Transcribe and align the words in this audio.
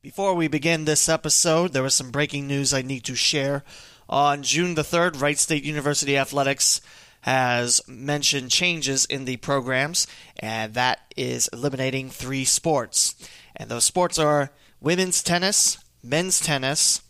Before 0.00 0.34
we 0.34 0.46
begin 0.46 0.84
this 0.84 1.08
episode, 1.08 1.72
there 1.72 1.82
was 1.82 1.92
some 1.92 2.12
breaking 2.12 2.46
news 2.46 2.72
I 2.72 2.82
need 2.82 3.02
to 3.06 3.16
share. 3.16 3.64
On 4.08 4.44
June 4.44 4.76
the 4.76 4.82
3rd, 4.82 5.20
Wright 5.20 5.36
State 5.36 5.64
University 5.64 6.16
Athletics 6.16 6.80
has 7.22 7.80
mentioned 7.88 8.52
changes 8.52 9.06
in 9.06 9.24
the 9.24 9.38
programs, 9.38 10.06
and 10.38 10.72
that 10.74 11.00
is 11.16 11.50
eliminating 11.52 12.10
three 12.10 12.44
sports. 12.44 13.16
And 13.56 13.68
those 13.68 13.82
sports 13.82 14.20
are 14.20 14.50
women's 14.80 15.20
tennis, 15.20 15.78
men's 16.00 16.38
tennis, 16.38 17.00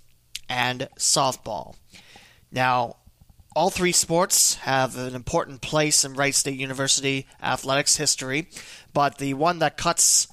and 0.49 0.89
softball. 0.99 1.77
Now, 2.51 2.97
all 3.55 3.69
three 3.69 3.93
sports 3.93 4.55
have 4.55 4.97
an 4.97 5.15
important 5.15 5.61
place 5.61 6.07
in 6.07 6.15
Wright 6.15 6.35
State 6.35 6.59
University 6.59 7.27
athletics 7.43 7.97
history, 7.97 8.49
but 8.95 9.19
the 9.19 9.35
one 9.35 9.59
that 9.59 9.77
cuts 9.77 10.29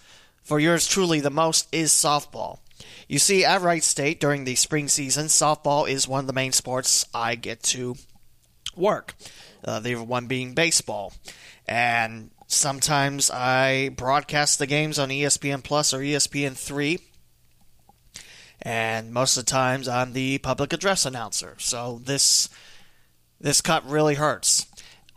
for 0.46 0.62
yours 0.62 0.88
truly 0.88 1.20
the 1.20 1.30
most 1.30 1.68
is 1.74 1.92
softball. 1.92 2.60
You 3.10 3.20
see, 3.20 3.44
at 3.44 3.62
Wright 3.62 3.84
State 3.84 4.22
during 4.22 4.46
the 4.46 4.56
spring 4.56 4.88
season, 4.88 5.28
softball 5.28 5.90
is 5.90 6.08
one 6.08 6.22
of 6.22 6.28
the 6.28 6.34
main 6.34 6.54
sports 6.54 7.06
I 7.14 7.36
get 7.36 7.62
to 7.64 7.96
work. 8.78 9.14
Uh, 9.64 9.82
the 9.82 9.96
other 9.96 10.04
one 10.04 10.28
being 10.28 10.54
baseball. 10.54 11.12
And 11.68 12.32
sometimes 12.48 13.30
I 13.30 13.90
broadcast 13.90 14.60
the 14.60 14.68
games 14.68 14.98
on 14.98 15.10
ESPN 15.10 15.64
Plus 15.64 15.94
or 15.94 16.00
ESPN 16.00 16.56
3 16.56 17.00
and 18.66 19.14
most 19.14 19.38
of 19.38 19.46
the 19.46 19.52
times 19.52 19.88
I'm 19.88 20.14
the 20.14 20.40
public 20.40 20.74
address 20.74 21.06
announcer. 21.06 21.56
So 21.60 22.02
this 22.04 22.50
this 23.40 23.62
cut 23.62 23.88
really 23.88 24.16
hurts. 24.16 24.66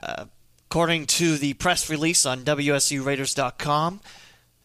Uh, 0.02 0.26
according 0.66 1.06
to 1.06 1.38
the 1.38 1.54
press 1.54 1.88
release 1.88 2.26
on 2.26 2.44
WSURaiders.com, 2.44 4.00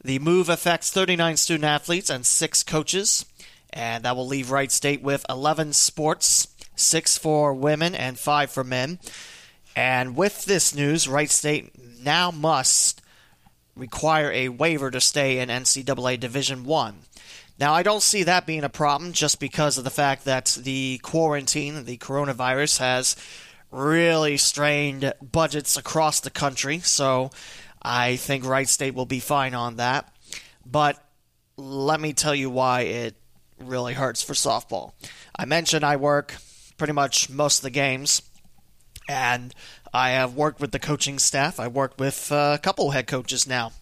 the 0.04 0.20
move 0.20 0.50
affects 0.50 0.92
39 0.92 1.38
student 1.38 1.66
athletes 1.66 2.10
and 2.10 2.26
six 2.26 2.64
coaches, 2.64 3.26
and 3.70 4.04
that 4.04 4.16
will 4.16 4.28
leave 4.28 4.52
Wright 4.52 4.72
State 4.72 5.02
with 5.02 5.26
11 5.30 5.74
sports, 5.74 6.48
six 6.76 7.18
for 7.18 7.54
women 7.54 7.96
and 7.96 8.20
five 8.20 8.52
for 8.52 8.64
men. 8.64 9.00
And 9.76 10.16
with 10.16 10.46
this 10.46 10.76
news, 10.76 11.08
Wright 11.08 11.30
State 11.30 11.72
now 12.04 12.32
must 12.32 13.02
require 13.76 14.32
a 14.32 14.50
waiver 14.50 14.92
to 14.92 15.02
stay 15.02 15.40
in 15.40 15.50
NCAA 15.50 16.20
Division 16.20 16.64
One. 16.64 17.00
Now, 17.60 17.74
I 17.74 17.84
don't 17.84 18.04
see 18.04 18.24
that 18.24 18.46
being 18.46 18.64
a 18.64 18.70
problem 18.70 19.14
just 19.14 19.40
because 19.40 19.78
of 19.78 19.84
the 19.84 19.90
fact 19.90 20.26
that 20.26 20.58
the 20.62 21.00
quarantine, 21.04 21.86
the 21.86 21.98
coronavirus, 21.98 22.80
has 22.80 23.16
really 23.72 24.38
strained 24.38 25.14
budgets 25.22 25.78
across 25.78 26.20
the 26.20 26.30
country. 26.30 26.80
So 26.80 27.32
I 27.84 28.16
think 28.16 28.46
Wright 28.46 28.68
State 28.68 28.96
will 28.96 29.06
be 29.06 29.20
fine 29.20 29.54
on 29.54 29.78
that. 29.78 30.12
But 30.66 31.04
let 31.58 32.00
me 32.00 32.14
tell 32.14 32.34
you 32.34 32.50
why 32.50 32.82
it 32.82 33.16
really 33.60 33.94
hurts 33.94 34.24
for 34.24 34.34
softball. 34.34 34.94
I 35.36 35.46
mentioned 35.46 35.84
I 35.84 35.98
work 35.98 36.36
pretty 36.78 36.94
much 36.94 37.30
most 37.30 37.60
of 37.60 37.64
the 37.64 37.70
games, 37.70 38.22
and 39.08 39.54
I 39.94 40.12
have 40.12 40.36
worked 40.36 40.60
with 40.60 40.72
the 40.72 40.80
coaching 40.80 41.20
staff. 41.20 41.60
I 41.60 41.68
worked 41.68 42.00
with 42.00 42.32
a 42.32 42.60
couple 42.62 42.92
head 42.92 43.08
coaches 43.08 43.48
now, 43.48 43.74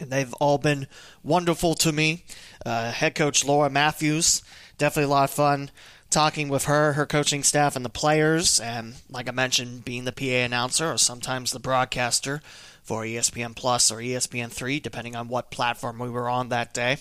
and 0.00 0.10
they've 0.10 0.32
all 0.34 0.58
been 0.58 0.86
wonderful 1.22 1.74
to 1.76 1.92
me 1.92 2.24
uh, 2.64 2.92
head 2.92 3.14
coach 3.14 3.44
Laura 3.44 3.70
Matthews. 3.70 4.42
Definitely 4.78 5.04
a 5.04 5.14
lot 5.14 5.24
of 5.24 5.30
fun 5.30 5.70
talking 6.10 6.48
with 6.48 6.64
her, 6.64 6.92
her 6.92 7.06
coaching 7.06 7.42
staff, 7.42 7.76
and 7.76 7.84
the 7.84 7.90
players. 7.90 8.60
And 8.60 8.94
like 9.08 9.28
I 9.28 9.32
mentioned, 9.32 9.84
being 9.84 10.04
the 10.04 10.12
PA 10.12 10.44
announcer 10.44 10.92
or 10.92 10.98
sometimes 10.98 11.52
the 11.52 11.58
broadcaster 11.58 12.42
for 12.82 13.02
ESPN 13.02 13.54
Plus 13.54 13.90
or 13.90 13.98
ESPN 13.98 14.50
3, 14.50 14.80
depending 14.80 15.16
on 15.16 15.28
what 15.28 15.50
platform 15.50 15.98
we 15.98 16.10
were 16.10 16.28
on 16.28 16.48
that 16.48 16.74
day. 16.74 16.98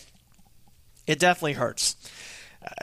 It 1.07 1.19
definitely 1.19 1.53
hurts. 1.53 1.95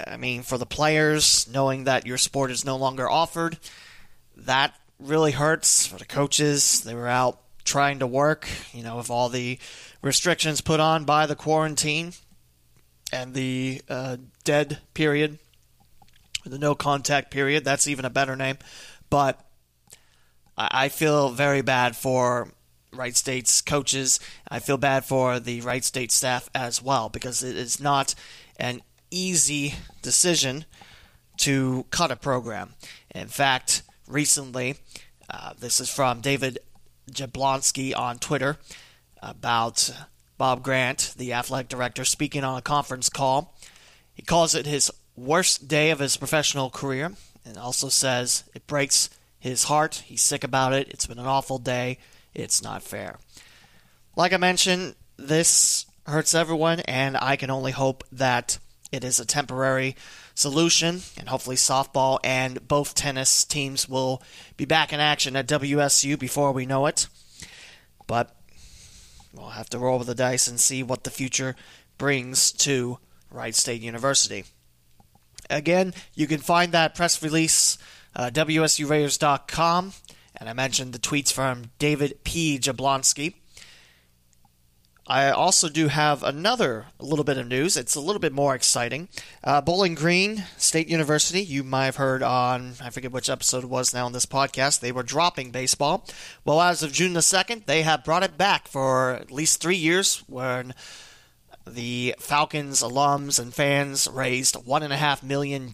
I 0.06 0.16
mean, 0.16 0.42
for 0.42 0.58
the 0.58 0.66
players, 0.66 1.48
knowing 1.52 1.84
that 1.84 2.06
your 2.06 2.18
sport 2.18 2.50
is 2.50 2.64
no 2.64 2.76
longer 2.76 3.08
offered, 3.08 3.58
that 4.36 4.74
really 4.98 5.32
hurts. 5.32 5.86
For 5.86 5.98
the 5.98 6.04
coaches, 6.04 6.80
they 6.82 6.94
were 6.94 7.08
out 7.08 7.40
trying 7.64 8.00
to 8.00 8.06
work, 8.06 8.48
you 8.72 8.82
know, 8.82 8.96
with 8.96 9.10
all 9.10 9.28
the 9.28 9.58
restrictions 10.02 10.60
put 10.60 10.80
on 10.80 11.04
by 11.04 11.26
the 11.26 11.36
quarantine 11.36 12.12
and 13.12 13.34
the 13.34 13.82
uh, 13.88 14.16
dead 14.42 14.78
period, 14.94 15.38
the 16.44 16.58
no 16.58 16.74
contact 16.74 17.30
period. 17.30 17.64
That's 17.64 17.86
even 17.86 18.04
a 18.04 18.10
better 18.10 18.34
name. 18.34 18.58
But 19.10 19.40
I 20.56 20.88
feel 20.88 21.28
very 21.28 21.62
bad 21.62 21.94
for 21.94 22.52
Wright 22.92 23.16
State's 23.16 23.60
coaches. 23.60 24.20
I 24.48 24.58
feel 24.58 24.76
bad 24.76 25.04
for 25.04 25.40
the 25.40 25.60
Wright 25.60 25.84
State 25.84 26.12
staff 26.12 26.48
as 26.54 26.82
well 26.82 27.08
because 27.08 27.42
it 27.42 27.56
is 27.56 27.80
not 27.80 28.14
an 28.58 28.82
easy 29.10 29.74
decision 30.02 30.64
to 31.38 31.86
cut 31.90 32.10
a 32.10 32.16
program. 32.16 32.74
In 33.14 33.28
fact, 33.28 33.82
recently, 34.06 34.76
uh, 35.30 35.52
this 35.58 35.80
is 35.80 35.88
from 35.88 36.20
David 36.20 36.58
Jablonski 37.10 37.96
on 37.96 38.18
Twitter 38.18 38.58
about 39.22 39.90
Bob 40.36 40.62
Grant, 40.62 41.14
the 41.16 41.32
athletic 41.32 41.68
director, 41.68 42.04
speaking 42.04 42.44
on 42.44 42.58
a 42.58 42.62
conference 42.62 43.08
call. 43.08 43.54
He 44.14 44.22
calls 44.22 44.54
it 44.54 44.66
his 44.66 44.90
worst 45.16 45.68
day 45.68 45.90
of 45.90 45.98
his 45.98 46.16
professional 46.16 46.70
career 46.70 47.12
and 47.44 47.56
also 47.56 47.88
says 47.88 48.44
it 48.54 48.66
breaks 48.66 49.10
his 49.38 49.64
heart. 49.64 50.02
He's 50.06 50.22
sick 50.22 50.44
about 50.44 50.72
it. 50.72 50.88
It's 50.88 51.06
been 51.06 51.18
an 51.18 51.26
awful 51.26 51.58
day. 51.58 51.98
It's 52.38 52.62
not 52.62 52.84
fair. 52.84 53.18
Like 54.14 54.32
I 54.32 54.36
mentioned, 54.36 54.94
this 55.16 55.86
hurts 56.06 56.34
everyone, 56.34 56.80
and 56.80 57.16
I 57.16 57.34
can 57.34 57.50
only 57.50 57.72
hope 57.72 58.04
that 58.12 58.58
it 58.92 59.02
is 59.02 59.18
a 59.18 59.26
temporary 59.26 59.96
solution, 60.36 61.02
and 61.18 61.28
hopefully, 61.28 61.56
softball 61.56 62.20
and 62.22 62.66
both 62.66 62.94
tennis 62.94 63.44
teams 63.44 63.88
will 63.88 64.22
be 64.56 64.64
back 64.64 64.92
in 64.92 65.00
action 65.00 65.34
at 65.34 65.48
WSU 65.48 66.16
before 66.16 66.52
we 66.52 66.64
know 66.64 66.86
it. 66.86 67.08
But 68.06 68.34
we'll 69.34 69.50
have 69.50 69.68
to 69.70 69.78
roll 69.78 69.98
with 69.98 70.06
the 70.06 70.14
dice 70.14 70.46
and 70.46 70.60
see 70.60 70.84
what 70.84 71.02
the 71.02 71.10
future 71.10 71.56
brings 71.98 72.52
to 72.52 72.98
Wright 73.32 73.54
State 73.54 73.82
University. 73.82 74.44
Again, 75.50 75.92
you 76.14 76.28
can 76.28 76.38
find 76.38 76.70
that 76.70 76.94
press 76.94 77.20
release 77.20 77.78
uh, 78.14 78.30
WSURaiders.com, 78.30 79.92
and 80.38 80.48
I 80.48 80.52
mentioned 80.52 80.92
the 80.92 80.98
tweets 80.98 81.32
from 81.32 81.70
David 81.78 82.18
P. 82.24 82.58
Jablonski. 82.58 83.34
I 85.10 85.30
also 85.30 85.70
do 85.70 85.88
have 85.88 86.22
another 86.22 86.84
little 87.00 87.24
bit 87.24 87.38
of 87.38 87.48
news. 87.48 87.78
It's 87.78 87.94
a 87.94 88.00
little 88.00 88.20
bit 88.20 88.34
more 88.34 88.54
exciting. 88.54 89.08
Uh, 89.42 89.62
Bowling 89.62 89.94
Green 89.94 90.44
State 90.58 90.88
University, 90.88 91.40
you 91.40 91.64
might 91.64 91.86
have 91.86 91.96
heard 91.96 92.22
on, 92.22 92.74
I 92.82 92.90
forget 92.90 93.10
which 93.10 93.30
episode 93.30 93.64
it 93.64 93.70
was 93.70 93.94
now 93.94 94.04
on 94.04 94.12
this 94.12 94.26
podcast, 94.26 94.80
they 94.80 94.92
were 94.92 95.02
dropping 95.02 95.50
baseball. 95.50 96.06
Well, 96.44 96.60
as 96.60 96.82
of 96.82 96.92
June 96.92 97.14
the 97.14 97.20
2nd, 97.20 97.64
they 97.64 97.82
have 97.82 98.04
brought 98.04 98.22
it 98.22 98.36
back 98.36 98.68
for 98.68 99.12
at 99.12 99.30
least 99.30 99.62
three 99.62 99.76
years 99.76 100.22
when 100.26 100.74
the 101.66 102.14
Falcons 102.18 102.82
alums 102.82 103.38
and 103.40 103.54
fans 103.54 104.08
raised 104.12 104.56
$1.5 104.56 105.22
million. 105.22 105.72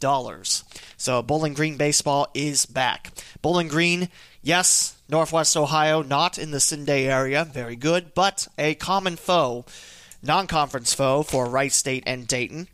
So 0.96 1.22
Bowling 1.22 1.54
Green 1.54 1.76
baseball 1.76 2.28
is 2.34 2.66
back. 2.66 3.10
Bowling 3.42 3.68
Green, 3.68 4.08
yes, 4.44 4.96
Northwest 5.08 5.56
Ohio, 5.56 6.02
not 6.02 6.38
in 6.38 6.52
the 6.52 6.58
Cincy 6.58 7.06
area, 7.06 7.44
very 7.44 7.74
good, 7.74 8.14
but 8.14 8.46
a 8.56 8.74
common 8.76 9.16
foe, 9.16 9.64
non 10.22 10.46
conference 10.46 10.94
foe 10.94 11.24
for 11.24 11.48
Wright 11.48 11.72
State 11.72 12.04
and 12.06 12.28
Dayton, 12.28 12.68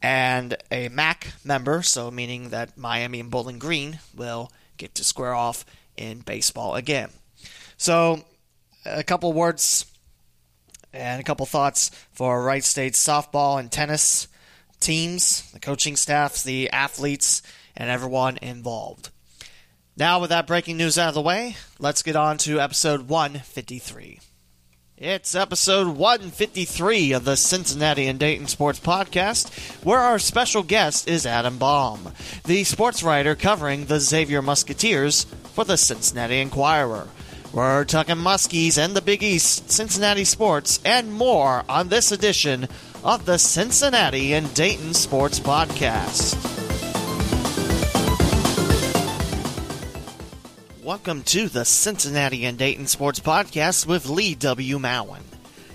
and 0.00 0.56
a 0.70 0.88
MAC 0.88 1.32
member, 1.44 1.82
so 1.82 2.10
meaning 2.10 2.50
that 2.50 2.78
Miami 2.78 3.18
and 3.18 3.30
Bowling 3.30 3.58
Green 3.58 3.98
will 4.14 4.52
get 4.76 4.94
to 4.94 5.04
square 5.04 5.34
off 5.34 5.64
in 5.96 6.20
baseball 6.20 6.76
again. 6.76 7.10
So, 7.76 8.24
a 8.84 9.02
couple 9.02 9.32
words 9.32 9.86
and 10.92 11.20
a 11.20 11.24
couple 11.24 11.46
thoughts 11.46 11.90
for 12.12 12.42
Wright 12.42 12.64
State 12.64 12.94
softball 12.94 13.58
and 13.58 13.72
tennis 13.72 14.28
teams, 14.80 15.50
the 15.52 15.60
coaching 15.60 15.96
staffs, 15.96 16.42
the 16.42 16.70
athletes, 16.70 17.42
and 17.76 17.90
everyone 17.90 18.38
involved. 18.40 19.10
Now, 19.98 20.20
with 20.20 20.30
that 20.30 20.46
breaking 20.46 20.76
news 20.76 20.96
out 20.96 21.08
of 21.08 21.14
the 21.14 21.20
way, 21.20 21.56
let's 21.80 22.04
get 22.04 22.14
on 22.14 22.38
to 22.38 22.60
episode 22.60 23.08
153. 23.08 24.20
It's 24.96 25.34
episode 25.34 25.88
153 25.88 27.12
of 27.12 27.24
the 27.24 27.36
Cincinnati 27.36 28.06
and 28.06 28.16
Dayton 28.16 28.46
Sports 28.46 28.78
Podcast, 28.78 29.50
where 29.84 29.98
our 29.98 30.20
special 30.20 30.62
guest 30.62 31.08
is 31.08 31.26
Adam 31.26 31.58
Baum, 31.58 32.12
the 32.44 32.62
sports 32.62 33.02
writer 33.02 33.34
covering 33.34 33.86
the 33.86 33.98
Xavier 33.98 34.40
Musketeers 34.40 35.24
for 35.52 35.64
the 35.64 35.76
Cincinnati 35.76 36.40
Enquirer. 36.40 37.08
We're 37.52 37.84
talking 37.84 38.16
Muskies 38.16 38.78
and 38.78 38.94
the 38.94 39.02
Big 39.02 39.24
East, 39.24 39.68
Cincinnati 39.68 40.24
sports, 40.24 40.78
and 40.84 41.12
more 41.12 41.64
on 41.68 41.88
this 41.88 42.12
edition 42.12 42.68
of 43.02 43.26
the 43.26 43.38
Cincinnati 43.38 44.32
and 44.32 44.54
Dayton 44.54 44.94
Sports 44.94 45.40
Podcast. 45.40 46.47
Welcome 50.88 51.22
to 51.24 51.50
the 51.50 51.66
Cincinnati 51.66 52.46
and 52.46 52.56
Dayton 52.56 52.86
Sports 52.86 53.20
Podcast 53.20 53.84
with 53.84 54.08
Lee 54.08 54.34
W. 54.34 54.78
Mowen. 54.78 55.20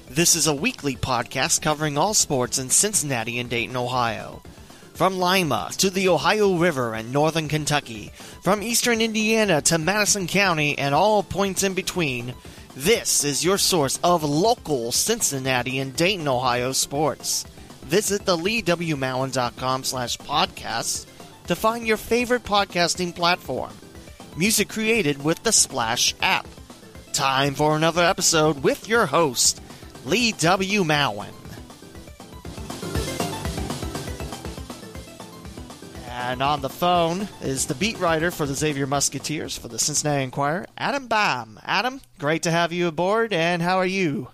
This 0.10 0.36
is 0.36 0.48
a 0.48 0.56
weekly 0.56 0.96
podcast 0.96 1.62
covering 1.62 2.00
all 2.00 2.16
sports 2.16 2.58
in 2.58 2.72
Cincinnati 2.72 3.38
and 3.38 3.48
Dayton, 3.48 3.78
Ohio. 3.78 4.42
From 4.96 5.20
Lima 5.20 5.70
to 5.78 5.92
the 5.92 6.10
Ohio 6.10 6.56
River 6.56 6.96
and 6.96 7.14
northern 7.14 7.48
Kentucky, 7.48 8.12
from 8.42 8.64
eastern 8.64 9.02
Indiana 9.02 9.62
to 9.62 9.78
Madison 9.78 10.26
County 10.26 10.80
and 10.80 10.96
all 10.96 11.22
points 11.22 11.62
in 11.62 11.76
between, 11.76 12.34
this 12.76 13.24
is 13.24 13.46
your 13.46 13.60
source 13.60 14.00
of 14.04 14.24
local 14.24 14.92
Cincinnati 14.92 15.78
and 15.78 15.96
Dayton, 15.96 16.28
Ohio 16.28 16.72
sports. 16.72 17.44
Visit 17.84 18.26
the 18.26 18.36
leewmowen.com 18.36 19.84
slash 19.84 20.18
podcasts 20.18 21.06
to 21.46 21.56
find 21.56 21.86
your 21.86 21.98
favorite 21.98 22.46
podcasting 22.46 23.16
platform. 23.16 23.74
Music 24.36 24.68
created 24.68 25.24
with 25.24 25.44
the 25.44 25.52
Splash 25.52 26.16
app. 26.22 26.48
Time 27.14 27.54
for 27.54 27.76
another 27.76 28.04
episode 28.04 28.64
with 28.64 28.90
your 28.90 29.06
host, 29.06 29.62
Lee 30.06 30.32
W. 30.32 30.84
Mowen. 30.84 31.34
And 36.08 36.42
on 36.42 36.62
the 36.62 36.70
phone 36.70 37.28
is 37.42 37.68
the 37.68 37.76
beat 37.76 38.00
writer 38.00 38.32
for 38.32 38.48
the 38.48 38.56
Xavier 38.56 38.88
Musketeers 38.88 39.56
for 39.56 39.68
the 39.68 39.78
Cincinnati 39.78 40.24
Enquirer, 40.24 40.66
Adam 40.78 41.08
Baum. 41.08 41.60
Adam, 41.64 42.02
great 42.18 42.44
to 42.44 42.52
have 42.52 42.74
you 42.74 42.88
aboard, 42.88 43.34
and 43.34 43.62
how 43.62 43.78
are 43.78 43.86
you? 43.86 44.30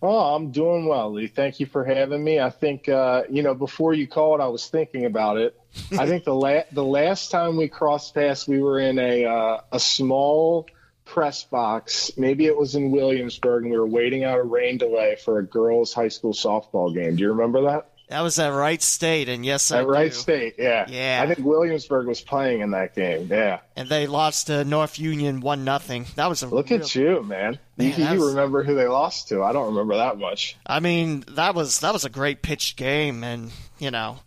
Oh, 0.00 0.34
I'm 0.34 0.50
doing 0.50 0.86
well, 0.86 1.12
Lee. 1.12 1.26
Thank 1.26 1.60
you 1.60 1.66
for 1.66 1.84
having 1.84 2.24
me. 2.24 2.40
I 2.40 2.48
think 2.48 2.88
uh, 2.88 3.24
you 3.28 3.42
know 3.42 3.54
before 3.54 3.92
you 3.92 4.08
called, 4.08 4.40
I 4.40 4.46
was 4.46 4.66
thinking 4.66 5.04
about 5.04 5.36
it. 5.36 5.59
I 5.92 6.06
think 6.06 6.24
the 6.24 6.34
la- 6.34 6.62
the 6.72 6.84
last 6.84 7.30
time 7.30 7.56
we 7.56 7.68
crossed 7.68 8.14
paths, 8.14 8.46
we 8.48 8.60
were 8.60 8.78
in 8.80 8.98
a 8.98 9.24
uh, 9.24 9.60
a 9.72 9.80
small 9.80 10.66
press 11.04 11.44
box. 11.44 12.10
Maybe 12.16 12.46
it 12.46 12.56
was 12.56 12.74
in 12.74 12.90
Williamsburg, 12.90 13.62
and 13.64 13.72
we 13.72 13.78
were 13.78 13.86
waiting 13.86 14.24
out 14.24 14.38
a 14.38 14.42
rain 14.42 14.78
delay 14.78 15.16
for 15.24 15.38
a 15.38 15.44
girls' 15.44 15.92
high 15.92 16.08
school 16.08 16.32
softball 16.32 16.92
game. 16.94 17.16
Do 17.16 17.22
you 17.22 17.30
remember 17.32 17.62
that? 17.62 17.86
That 18.08 18.22
was 18.22 18.40
at 18.40 18.48
Wright 18.48 18.82
State, 18.82 19.28
and 19.28 19.46
yes, 19.46 19.70
at 19.70 19.78
I 19.78 19.82
Wright 19.84 20.10
do. 20.10 20.16
State. 20.16 20.54
Yeah, 20.58 20.84
Yeah. 20.88 21.20
I 21.22 21.32
think 21.32 21.46
Williamsburg 21.46 22.08
was 22.08 22.20
playing 22.20 22.60
in 22.60 22.72
that 22.72 22.96
game. 22.96 23.28
Yeah, 23.30 23.60
And 23.76 23.88
they 23.88 24.08
lost 24.08 24.48
to 24.48 24.64
North 24.64 24.98
Union 24.98 25.38
one 25.40 25.62
nothing. 25.62 26.06
That 26.16 26.28
was 26.28 26.42
a 26.42 26.48
look 26.48 26.70
real- 26.70 26.80
at 26.80 26.92
you, 26.96 27.22
man. 27.22 27.60
Man, 27.76 27.94
you, 27.96 28.04
you 28.04 28.18
was- 28.18 28.30
remember 28.34 28.64
who 28.64 28.74
they 28.74 28.88
lost 28.88 29.28
to? 29.28 29.44
I 29.44 29.52
don't 29.52 29.68
remember 29.68 29.96
that 29.98 30.18
much. 30.18 30.56
I 30.66 30.80
mean, 30.80 31.22
that 31.36 31.54
was 31.54 31.78
that 31.80 31.92
was 31.92 32.04
a 32.04 32.10
great 32.10 32.42
pitched 32.42 32.76
game, 32.76 33.22
and 33.22 33.52
you 33.78 33.92
know, 33.92 34.18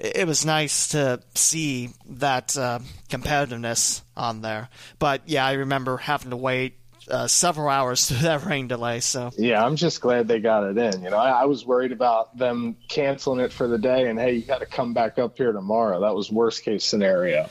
it, 0.00 0.26
was 0.26 0.44
nice 0.44 0.88
to 0.88 1.20
see 1.34 1.90
that 2.08 2.56
uh, 2.56 2.80
competitiveness 3.08 4.02
on 4.16 4.42
there. 4.42 4.68
But 4.98 5.22
yeah, 5.26 5.44
I 5.46 5.52
remember 5.52 5.96
having 5.96 6.30
to 6.30 6.36
wait 6.36 6.74
uh, 7.10 7.26
several 7.26 7.68
hours 7.68 8.06
through 8.08 8.18
that 8.18 8.44
rain 8.44 8.68
delay. 8.68 9.00
So 9.00 9.30
Yeah, 9.36 9.64
I'm 9.64 9.76
just 9.76 10.00
glad 10.00 10.28
they 10.28 10.40
got 10.40 10.64
it 10.64 10.78
in. 10.78 11.02
You 11.02 11.10
know, 11.10 11.18
I, 11.18 11.42
I 11.42 11.44
was 11.44 11.64
worried 11.64 11.92
about 11.92 12.36
them 12.36 12.76
canceling 12.88 13.40
it 13.40 13.52
for 13.52 13.68
the 13.68 13.78
day, 13.78 14.08
and 14.08 14.18
hey, 14.18 14.34
you 14.34 14.42
got 14.42 14.60
to 14.60 14.66
come 14.66 14.94
back 14.94 15.18
up 15.18 15.36
here 15.36 15.52
tomorrow. 15.52 16.00
That 16.00 16.14
was 16.14 16.30
worst 16.30 16.64
case 16.64 16.84
scenario. 16.84 17.48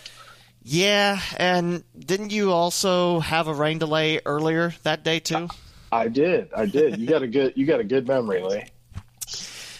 yeah, 0.63 1.19
and 1.37 1.83
didn't 1.97 2.31
you 2.31 2.51
also 2.51 3.19
have 3.19 3.47
a 3.47 3.53
rain 3.53 3.79
delay 3.79 4.19
earlier 4.25 4.73
that 4.83 5.03
day 5.03 5.19
too? 5.19 5.49
I 5.91 6.07
did, 6.07 6.49
I 6.55 6.65
did. 6.67 6.99
You 6.99 7.07
got 7.07 7.23
a 7.23 7.27
good, 7.27 7.53
you 7.55 7.65
got 7.65 7.79
a 7.79 7.83
good 7.83 8.07
memory, 8.07 8.43
Lee. 8.43 8.65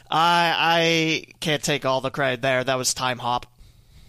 I 0.10 0.54
I 1.30 1.34
can't 1.40 1.64
take 1.64 1.86
all 1.86 2.02
the 2.02 2.10
credit 2.12 2.42
there. 2.42 2.64
That 2.64 2.78
was 2.78 2.94
Timehop. 2.94 3.44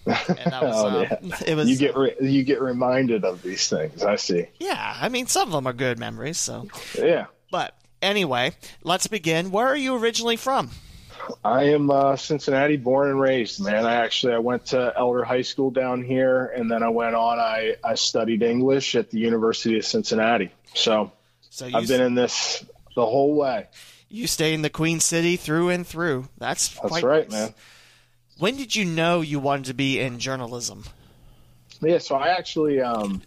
And 0.07 0.17
that 0.17 0.63
was, 0.63 0.75
Oh, 0.85 1.01
yeah. 1.03 1.37
it 1.47 1.55
was 1.55 1.69
You 1.69 1.77
get 1.77 1.97
re- 1.97 2.17
you 2.21 2.43
get 2.43 2.61
reminded 2.61 3.25
of 3.25 3.43
these 3.43 3.69
things. 3.69 4.03
I 4.03 4.17
see. 4.17 4.47
yeah. 4.59 4.97
I 5.01 5.09
mean, 5.09 5.27
some 5.27 5.49
of 5.49 5.53
them 5.53 5.67
are 5.67 5.73
good 5.73 5.99
memories. 5.99 6.39
So, 6.39 6.69
Yeah, 6.99 7.27
but 7.51 7.75
anyway, 8.01 8.53
let's 8.83 9.07
begin. 9.07 9.51
Where 9.51 9.67
are 9.67 9.77
you 9.77 9.97
originally 9.97 10.37
from? 10.37 10.71
I 11.45 11.65
am 11.65 11.91
uh, 11.91 12.17
Cincinnati 12.17 12.77
born 12.79 13.11
and 13.11 13.21
raised. 13.21 13.63
Man, 13.63 13.85
I 13.85 13.97
actually 13.97 14.33
I 14.33 14.39
went 14.39 14.67
to 14.67 14.93
Elder 14.97 15.23
High 15.23 15.43
School 15.43 15.71
down 15.71 16.03
here, 16.03 16.47
and 16.47 16.69
then 16.71 16.83
I 16.83 16.89
went 16.89 17.15
on. 17.15 17.39
I 17.39 17.77
I 17.85 17.95
studied 17.95 18.43
English 18.43 18.95
at 18.97 19.11
the 19.11 19.19
University 19.19 19.77
of 19.79 19.85
Cincinnati. 19.85 20.51
So 20.75 21.13
So 21.51 21.69
I've 21.73 21.87
been 21.87 22.01
in 22.01 22.15
this 22.15 22.65
the 22.97 23.05
whole 23.05 23.35
way. 23.37 23.67
You 24.11 24.27
stay 24.27 24.53
in 24.53 24.63
the 24.63 24.71
Queen 24.71 25.01
City 25.01 25.37
through 25.37 25.71
and 25.71 25.87
through. 25.87 26.29
That's 26.37 26.69
That's 26.69 26.89
quite 26.89 27.05
right, 27.05 27.31
nice. 27.31 27.41
man. 27.41 27.55
When 28.39 28.57
did 28.57 28.75
you 28.75 28.85
know 28.85 29.21
you 29.21 29.39
wanted 29.39 29.67
to 29.67 29.75
be 29.75 30.01
in 30.01 30.19
journalism? 30.19 30.85
Yeah, 31.81 31.99
so 31.99 32.17
I 32.17 32.29
actually 32.29 32.81
um, 32.81 33.23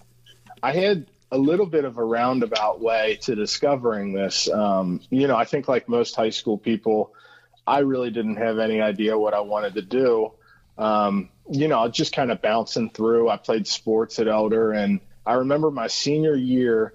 I 0.62 0.74
had 0.74 1.08
a 1.32 1.38
little 1.38 1.66
bit 1.66 1.86
of 1.86 1.98
a 1.98 2.04
roundabout 2.04 2.80
way 2.80 3.18
to 3.22 3.34
discovering 3.34 4.14
this. 4.14 4.48
Um, 4.50 5.02
you 5.10 5.28
know, 5.28 5.36
I 5.36 5.46
think 5.46 5.68
like 5.68 5.90
most 5.90 6.16
high 6.16 6.30
school 6.30 6.58
people, 6.58 7.14
I 7.66 7.80
really 7.80 8.12
didn't 8.12 8.36
have 8.36 8.60
any 8.60 8.82
idea 8.82 9.18
what 9.18 9.34
I 9.34 9.40
wanted 9.40 9.74
to 9.76 9.82
do. 9.82 10.32
Um, 10.78 11.30
you 11.50 11.68
know, 11.68 11.80
I 11.80 11.86
was 11.86 11.96
just 11.96 12.14
kind 12.14 12.32
of 12.32 12.42
bouncing 12.42 12.90
through. 12.90 13.30
I 13.30 13.38
played 13.38 13.68
sports 13.68 14.20
at 14.20 14.28
Elder, 14.28 14.72
and 14.72 15.00
I 15.26 15.34
remember 15.34 15.72
my 15.72 15.88
senior 15.88 16.36
year. 16.36 16.94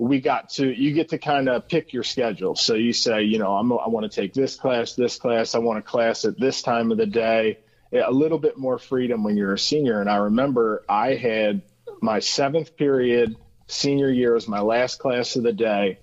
We 0.00 0.20
got 0.20 0.48
to 0.50 0.66
you 0.66 0.94
get 0.94 1.10
to 1.10 1.18
kind 1.18 1.48
of 1.48 1.68
pick 1.68 1.92
your 1.92 2.04
schedule. 2.04 2.56
So 2.56 2.74
you 2.74 2.94
say, 2.94 3.22
you 3.22 3.38
know, 3.38 3.54
I'm, 3.54 3.70
I 3.72 3.88
want 3.88 4.10
to 4.10 4.20
take 4.20 4.32
this 4.32 4.56
class, 4.56 4.94
this 4.94 5.18
class. 5.18 5.54
I 5.54 5.58
want 5.58 5.78
a 5.78 5.82
class 5.82 6.24
at 6.24 6.40
this 6.40 6.62
time 6.62 6.90
of 6.90 6.96
the 6.96 7.06
day 7.06 7.58
a 7.92 8.10
little 8.10 8.38
bit 8.38 8.56
more 8.56 8.78
freedom 8.78 9.24
when 9.24 9.36
you're 9.36 9.54
a 9.54 9.58
senior. 9.58 10.00
And 10.00 10.08
I 10.08 10.16
remember 10.16 10.84
I 10.88 11.14
had 11.14 11.62
my 12.00 12.20
seventh 12.20 12.76
period 12.76 13.36
senior 13.66 14.10
year 14.10 14.34
was 14.34 14.48
my 14.48 14.60
last 14.60 14.98
class 14.98 15.36
of 15.36 15.42
the 15.42 15.52
day, 15.52 15.98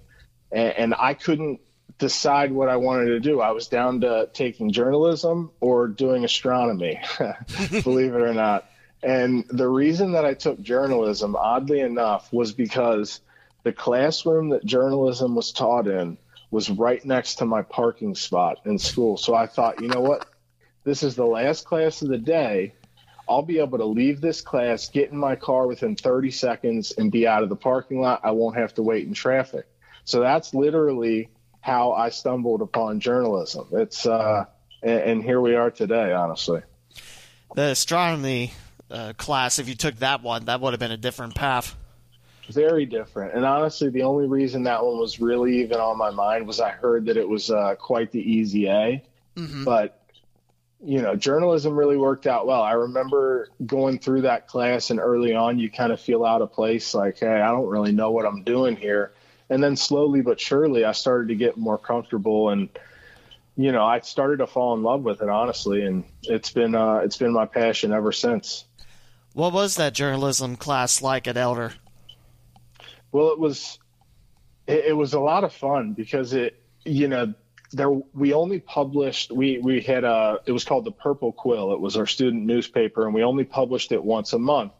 and, 0.51 0.73
and 0.73 0.95
I 0.97 1.13
couldn't 1.13 1.59
decide 1.97 2.51
what 2.51 2.69
I 2.69 2.77
wanted 2.77 3.07
to 3.07 3.19
do. 3.19 3.41
I 3.41 3.51
was 3.51 3.67
down 3.67 4.01
to 4.01 4.29
taking 4.33 4.71
journalism 4.71 5.51
or 5.59 5.87
doing 5.87 6.23
astronomy, 6.23 6.99
believe 7.83 8.13
it 8.13 8.21
or 8.21 8.33
not. 8.33 8.69
And 9.03 9.45
the 9.49 9.67
reason 9.67 10.13
that 10.13 10.25
I 10.25 10.33
took 10.33 10.61
journalism, 10.61 11.35
oddly 11.35 11.79
enough, 11.81 12.31
was 12.31 12.53
because 12.53 13.21
the 13.67 13.73
classroom 13.73 14.47
that 14.51 14.63
journalism 14.63 15.35
was 15.35 15.51
taught 15.51 15.87
in 15.87 16.17
was 16.51 16.69
right 16.69 17.03
next 17.03 17.35
to 17.35 17.45
my 17.45 17.61
parking 17.61 18.15
spot 18.15 18.59
in 18.63 18.79
school. 18.79 19.17
So 19.17 19.35
I 19.35 19.45
thought, 19.45 19.81
you 19.81 19.89
know 19.89 19.99
what? 19.99 20.25
this 20.85 21.03
is 21.03 21.15
the 21.15 21.25
last 21.25 21.65
class 21.65 22.01
of 22.01 22.07
the 22.07 22.17
day. 22.17 22.73
I'll 23.27 23.41
be 23.41 23.59
able 23.59 23.77
to 23.79 23.85
leave 23.85 24.21
this 24.21 24.39
class, 24.39 24.87
get 24.87 25.11
in 25.11 25.17
my 25.17 25.35
car 25.35 25.67
within 25.67 25.97
30 25.97 26.31
seconds, 26.31 26.93
and 26.97 27.11
be 27.11 27.27
out 27.27 27.43
of 27.43 27.49
the 27.49 27.57
parking 27.57 27.99
lot. 27.99 28.21
I 28.23 28.31
won't 28.31 28.55
have 28.55 28.73
to 28.75 28.83
wait 28.83 29.05
in 29.05 29.13
traffic. 29.13 29.67
So 30.05 30.21
that's 30.21 30.53
literally 30.53 31.29
how 31.59 31.91
I 31.91 32.07
stumbled 32.07 32.61
upon 32.61 33.01
journalism. 33.01 33.67
It's 33.73 34.05
uh, 34.05 34.45
and, 34.81 34.99
and 35.01 35.23
here 35.23 35.41
we 35.41 35.55
are 35.55 35.71
today. 35.71 36.13
Honestly, 36.13 36.61
The 37.53 37.63
astronomy 37.63 38.53
uh, 38.89 39.11
class, 39.17 39.59
if 39.59 39.67
you 39.67 39.75
took 39.75 39.97
that 39.97 40.23
one, 40.23 40.45
that 40.45 40.61
would 40.61 40.71
have 40.71 40.79
been 40.79 40.93
a 40.93 40.95
different 40.95 41.35
path. 41.35 41.75
Very 42.49 42.85
different. 42.85 43.33
And 43.33 43.45
honestly, 43.45 43.89
the 43.89 44.03
only 44.03 44.27
reason 44.27 44.63
that 44.63 44.83
one 44.83 44.97
was 44.97 45.19
really 45.19 45.59
even 45.61 45.77
on 45.77 45.97
my 45.97 46.09
mind 46.11 46.47
was 46.47 46.59
I 46.59 46.69
heard 46.69 47.05
that 47.05 47.17
it 47.17 47.27
was 47.27 47.51
uh, 47.51 47.75
quite 47.75 48.11
the 48.11 48.21
easy 48.21 48.67
A. 48.67 49.03
Mhm. 49.35 49.65
but 49.65 50.01
you 50.83 51.01
know 51.01 51.15
journalism 51.15 51.75
really 51.75 51.97
worked 51.97 52.25
out 52.27 52.45
well 52.45 52.61
i 52.61 52.71
remember 52.71 53.49
going 53.65 53.97
through 53.97 54.21
that 54.21 54.47
class 54.47 54.89
and 54.91 54.99
early 54.99 55.33
on 55.35 55.57
you 55.57 55.69
kind 55.71 55.91
of 55.91 55.99
feel 55.99 56.23
out 56.23 56.41
of 56.41 56.51
place 56.53 56.93
like 56.95 57.19
hey 57.19 57.41
i 57.41 57.47
don't 57.51 57.67
really 57.67 57.91
know 57.91 58.11
what 58.11 58.25
i'm 58.25 58.43
doing 58.43 58.75
here 58.75 59.11
and 59.49 59.63
then 59.63 59.75
slowly 59.75 60.21
but 60.21 60.39
surely 60.39 60.85
i 60.85 60.91
started 60.91 61.27
to 61.27 61.35
get 61.35 61.57
more 61.57 61.77
comfortable 61.79 62.49
and 62.49 62.69
you 63.55 63.71
know 63.71 63.83
i 63.83 63.99
started 63.99 64.37
to 64.37 64.45
fall 64.47 64.75
in 64.75 64.83
love 64.83 65.01
with 65.01 65.21
it 65.21 65.29
honestly 65.29 65.83
and 65.83 66.03
it's 66.23 66.51
been 66.51 66.75
uh, 66.75 66.97
it's 66.97 67.17
been 67.17 67.33
my 67.33 67.45
passion 67.45 67.91
ever 67.91 68.11
since 68.11 68.65
What 69.33 69.53
was 69.53 69.75
that 69.77 69.93
journalism 69.93 70.55
class 70.55 71.01
like 71.01 71.27
at 71.27 71.37
Elder? 71.37 71.73
Well, 73.11 73.31
it 73.31 73.39
was 73.39 73.79
it, 74.67 74.85
it 74.85 74.93
was 74.93 75.13
a 75.13 75.19
lot 75.19 75.43
of 75.43 75.53
fun 75.53 75.93
because 75.93 76.33
it 76.33 76.61
you 76.85 77.07
know 77.07 77.33
there 77.71 77.89
we 78.13 78.33
only 78.33 78.59
published 78.59 79.31
we 79.31 79.59
we 79.59 79.81
had 79.81 80.03
a 80.03 80.39
it 80.45 80.51
was 80.51 80.63
called 80.63 80.85
the 80.85 80.91
Purple 80.91 81.31
Quill. 81.31 81.73
It 81.73 81.79
was 81.79 81.97
our 81.97 82.05
student 82.05 82.45
newspaper, 82.45 83.05
and 83.05 83.13
we 83.13 83.23
only 83.23 83.43
published 83.43 83.91
it 83.91 84.03
once 84.03 84.33
a 84.33 84.39
month. 84.39 84.71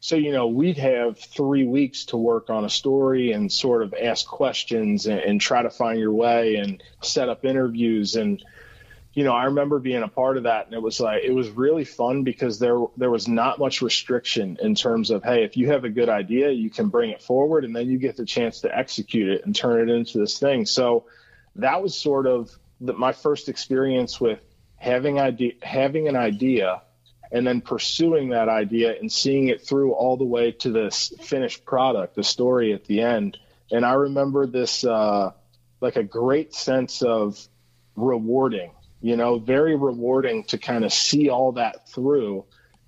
So 0.00 0.16
you 0.16 0.32
know 0.32 0.46
we'd 0.48 0.78
have 0.78 1.18
three 1.18 1.66
weeks 1.66 2.06
to 2.06 2.16
work 2.16 2.50
on 2.50 2.64
a 2.64 2.70
story 2.70 3.32
and 3.32 3.50
sort 3.50 3.82
of 3.82 3.94
ask 3.94 4.26
questions 4.26 5.06
and, 5.06 5.20
and 5.20 5.40
try 5.40 5.62
to 5.62 5.70
find 5.70 5.98
your 5.98 6.12
way 6.12 6.56
and 6.56 6.82
set 7.02 7.28
up 7.28 7.44
interviews 7.44 8.14
and 8.16 8.42
you 9.16 9.24
know, 9.24 9.32
I 9.32 9.44
remember 9.44 9.78
being 9.78 10.02
a 10.02 10.08
part 10.08 10.36
of 10.36 10.42
that, 10.42 10.66
and 10.66 10.74
it 10.74 10.82
was 10.82 11.00
like 11.00 11.24
it 11.24 11.32
was 11.32 11.48
really 11.48 11.86
fun 11.86 12.22
because 12.22 12.58
there 12.58 12.78
there 12.98 13.10
was 13.10 13.26
not 13.26 13.58
much 13.58 13.80
restriction 13.80 14.58
in 14.60 14.74
terms 14.74 15.10
of 15.10 15.24
hey, 15.24 15.42
if 15.42 15.56
you 15.56 15.70
have 15.70 15.84
a 15.84 15.88
good 15.88 16.10
idea, 16.10 16.50
you 16.50 16.68
can 16.68 16.90
bring 16.90 17.08
it 17.08 17.22
forward, 17.22 17.64
and 17.64 17.74
then 17.74 17.88
you 17.88 17.96
get 17.96 18.18
the 18.18 18.26
chance 18.26 18.60
to 18.60 18.78
execute 18.78 19.30
it 19.30 19.46
and 19.46 19.56
turn 19.56 19.88
it 19.88 19.90
into 19.90 20.18
this 20.18 20.38
thing. 20.38 20.66
So 20.66 21.06
that 21.54 21.82
was 21.82 21.96
sort 21.96 22.26
of 22.26 22.54
the, 22.78 22.92
my 22.92 23.12
first 23.12 23.48
experience 23.48 24.20
with 24.20 24.38
having 24.76 25.18
idea 25.18 25.52
having 25.62 26.08
an 26.08 26.16
idea 26.16 26.82
and 27.32 27.46
then 27.46 27.62
pursuing 27.62 28.28
that 28.28 28.50
idea 28.50 28.98
and 29.00 29.10
seeing 29.10 29.48
it 29.48 29.62
through 29.66 29.92
all 29.94 30.18
the 30.18 30.26
way 30.26 30.52
to 30.52 30.70
this 30.70 31.10
finished 31.22 31.64
product, 31.64 32.16
the 32.16 32.22
story 32.22 32.74
at 32.74 32.84
the 32.84 33.00
end. 33.00 33.38
And 33.72 33.84
I 33.86 33.94
remember 33.94 34.46
this. 34.46 34.84
Uh, 34.84 35.32
like 35.80 35.96
a 35.96 36.02
great 36.02 36.54
sense 36.54 37.02
of 37.02 37.48
rewarding, 37.96 38.70
you 39.00 39.16
know, 39.16 39.38
very 39.38 39.76
rewarding 39.76 40.44
to 40.44 40.58
kind 40.58 40.84
of 40.84 40.92
see 40.92 41.28
all 41.28 41.52
that 41.52 41.88
through. 41.88 42.44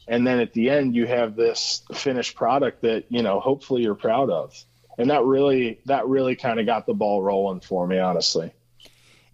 And 0.06 0.26
then 0.26 0.40
at 0.40 0.52
the 0.52 0.70
end, 0.70 0.94
you 0.94 1.06
have 1.06 1.36
this 1.36 1.82
finished 1.92 2.34
product 2.34 2.82
that, 2.82 3.04
you 3.10 3.22
know, 3.22 3.40
hopefully 3.40 3.82
you're 3.82 3.94
proud 3.94 4.30
of. 4.30 4.54
And 4.96 5.10
that 5.10 5.24
really, 5.24 5.80
that 5.84 6.06
really 6.06 6.34
kind 6.34 6.58
of 6.58 6.66
got 6.66 6.86
the 6.86 6.94
ball 6.94 7.22
rolling 7.22 7.60
for 7.60 7.86
me, 7.86 7.98
honestly. 7.98 8.52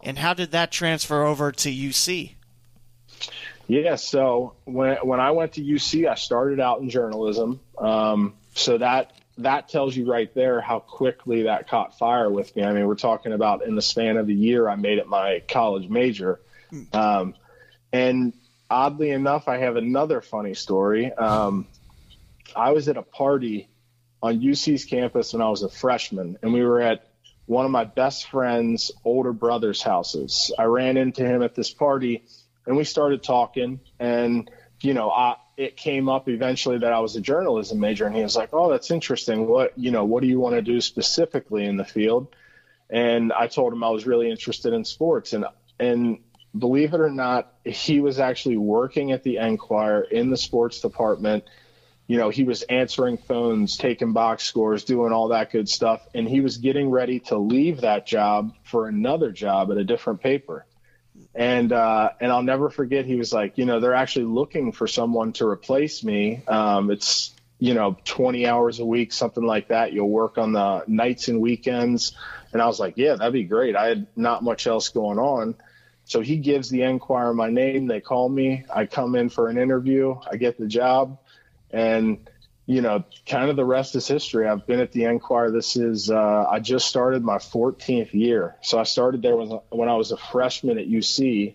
And 0.00 0.18
how 0.18 0.34
did 0.34 0.50
that 0.50 0.70
transfer 0.70 1.22
over 1.22 1.52
to 1.52 1.70
UC? 1.70 2.34
Yeah, 3.66 3.96
so 3.96 4.54
when 4.64 4.96
when 4.98 5.20
I 5.20 5.30
went 5.30 5.54
to 5.54 5.62
UC, 5.62 6.06
I 6.06 6.16
started 6.16 6.60
out 6.60 6.80
in 6.80 6.90
journalism. 6.90 7.60
Um, 7.78 8.34
so 8.54 8.76
that 8.78 9.12
that 9.38 9.68
tells 9.68 9.96
you 9.96 10.10
right 10.10 10.32
there 10.34 10.60
how 10.60 10.80
quickly 10.80 11.44
that 11.44 11.68
caught 11.68 11.98
fire 11.98 12.30
with 12.30 12.54
me. 12.54 12.62
I 12.62 12.72
mean, 12.72 12.86
we're 12.86 12.94
talking 12.94 13.32
about 13.32 13.64
in 13.64 13.74
the 13.74 13.82
span 13.82 14.16
of 14.16 14.28
a 14.28 14.32
year, 14.32 14.68
I 14.68 14.76
made 14.76 14.98
it 14.98 15.08
my 15.08 15.42
college 15.48 15.88
major. 15.88 16.40
Um, 16.92 17.34
and 17.92 18.32
oddly 18.70 19.10
enough, 19.10 19.48
I 19.48 19.58
have 19.58 19.76
another 19.76 20.20
funny 20.20 20.54
story. 20.54 21.12
Um, 21.12 21.66
I 22.56 22.72
was 22.72 22.88
at 22.88 22.96
a 22.96 23.02
party 23.02 23.68
on 24.22 24.40
UC's 24.40 24.84
campus 24.84 25.32
when 25.32 25.42
I 25.42 25.50
was 25.50 25.62
a 25.62 25.68
freshman, 25.68 26.38
and 26.42 26.52
we 26.52 26.62
were 26.62 26.80
at 26.80 27.06
one 27.46 27.64
of 27.64 27.70
my 27.70 27.84
best 27.84 28.30
friend's 28.30 28.90
older 29.04 29.32
brother's 29.32 29.82
houses. 29.82 30.52
I 30.58 30.64
ran 30.64 30.96
into 30.96 31.24
him 31.24 31.42
at 31.42 31.54
this 31.54 31.70
party, 31.70 32.24
and 32.66 32.76
we 32.76 32.84
started 32.84 33.22
talking. 33.22 33.80
And 33.98 34.50
you 34.80 34.94
know, 34.94 35.10
I, 35.10 35.36
it 35.56 35.76
came 35.76 36.08
up 36.08 36.28
eventually 36.28 36.78
that 36.78 36.92
I 36.92 37.00
was 37.00 37.16
a 37.16 37.20
journalism 37.20 37.80
major, 37.80 38.06
and 38.06 38.16
he 38.16 38.22
was 38.22 38.36
like, 38.36 38.50
"Oh, 38.52 38.70
that's 38.70 38.90
interesting. 38.90 39.46
What 39.46 39.78
you 39.78 39.90
know, 39.90 40.04
what 40.04 40.22
do 40.22 40.28
you 40.28 40.40
want 40.40 40.54
to 40.54 40.62
do 40.62 40.80
specifically 40.80 41.64
in 41.64 41.76
the 41.76 41.84
field?" 41.84 42.34
And 42.90 43.32
I 43.32 43.46
told 43.46 43.72
him 43.72 43.84
I 43.84 43.90
was 43.90 44.06
really 44.06 44.30
interested 44.30 44.72
in 44.72 44.84
sports, 44.84 45.32
and 45.32 45.44
and 45.78 46.18
believe 46.56 46.94
it 46.94 47.00
or 47.00 47.10
not, 47.10 47.52
he 47.64 48.00
was 48.00 48.18
actually 48.18 48.56
working 48.56 49.12
at 49.12 49.22
the 49.22 49.38
Enquirer 49.38 50.02
in 50.02 50.30
the 50.30 50.36
sports 50.36 50.80
department. 50.80 51.44
You 52.06 52.18
know, 52.18 52.28
he 52.28 52.44
was 52.44 52.62
answering 52.62 53.16
phones, 53.16 53.76
taking 53.76 54.12
box 54.12 54.44
scores, 54.44 54.84
doing 54.84 55.12
all 55.12 55.28
that 55.28 55.50
good 55.50 55.68
stuff, 55.68 56.06
and 56.14 56.28
he 56.28 56.40
was 56.40 56.58
getting 56.58 56.90
ready 56.90 57.20
to 57.20 57.38
leave 57.38 57.80
that 57.80 58.06
job 58.06 58.54
for 58.62 58.88
another 58.88 59.32
job 59.32 59.70
at 59.70 59.78
a 59.78 59.84
different 59.84 60.20
paper 60.20 60.66
and 61.34 61.72
uh, 61.72 62.10
and 62.20 62.30
I'll 62.30 62.42
never 62.42 62.70
forget. 62.70 63.06
He 63.06 63.16
was 63.16 63.32
like, 63.32 63.58
you 63.58 63.64
know, 63.64 63.80
they're 63.80 63.94
actually 63.94 64.26
looking 64.26 64.72
for 64.72 64.86
someone 64.86 65.32
to 65.34 65.46
replace 65.46 66.04
me. 66.04 66.42
Um, 66.46 66.90
it's 66.90 67.32
you 67.58 67.72
know, 67.72 67.96
20 68.04 68.46
hours 68.46 68.80
a 68.80 68.84
week, 68.84 69.12
something 69.12 69.42
like 69.42 69.68
that. 69.68 69.92
You'll 69.92 70.10
work 70.10 70.38
on 70.38 70.52
the 70.52 70.84
nights 70.86 71.28
and 71.28 71.40
weekends. 71.40 72.14
And 72.52 72.60
I 72.60 72.66
was 72.66 72.78
like, 72.78 72.94
yeah, 72.96 73.14
that'd 73.14 73.32
be 73.32 73.44
great. 73.44 73.76
I 73.76 73.86
had 73.86 74.06
not 74.16 74.42
much 74.42 74.66
else 74.66 74.88
going 74.90 75.18
on. 75.18 75.54
So 76.04 76.20
he 76.20 76.36
gives 76.36 76.68
the 76.68 76.82
Enquirer 76.82 77.34
my 77.34 77.50
name. 77.50 77.86
They 77.86 78.00
call 78.00 78.28
me. 78.28 78.64
I 78.72 78.86
come 78.86 79.14
in 79.14 79.28
for 79.30 79.48
an 79.48 79.58
interview. 79.58 80.16
I 80.30 80.36
get 80.36 80.58
the 80.58 80.66
job, 80.66 81.18
and 81.70 82.28
you 82.66 82.80
know, 82.80 83.04
kind 83.26 83.50
of 83.50 83.56
the 83.56 83.64
rest 83.64 83.94
is 83.94 84.06
history. 84.06 84.46
I've 84.46 84.66
been 84.66 84.80
at 84.80 84.92
the 84.92 85.04
Enquirer. 85.04 85.50
This 85.50 85.76
is 85.76 86.10
uh, 86.10 86.46
I 86.48 86.60
just 86.60 86.86
started 86.86 87.22
my 87.22 87.36
14th 87.36 88.12
year, 88.12 88.56
so 88.62 88.78
I 88.78 88.84
started 88.84 89.22
there 89.22 89.36
when 89.36 89.48
when 89.70 89.88
I 89.88 89.96
was 89.96 90.12
a 90.12 90.16
freshman 90.16 90.78
at 90.78 90.86
UC, 90.86 91.54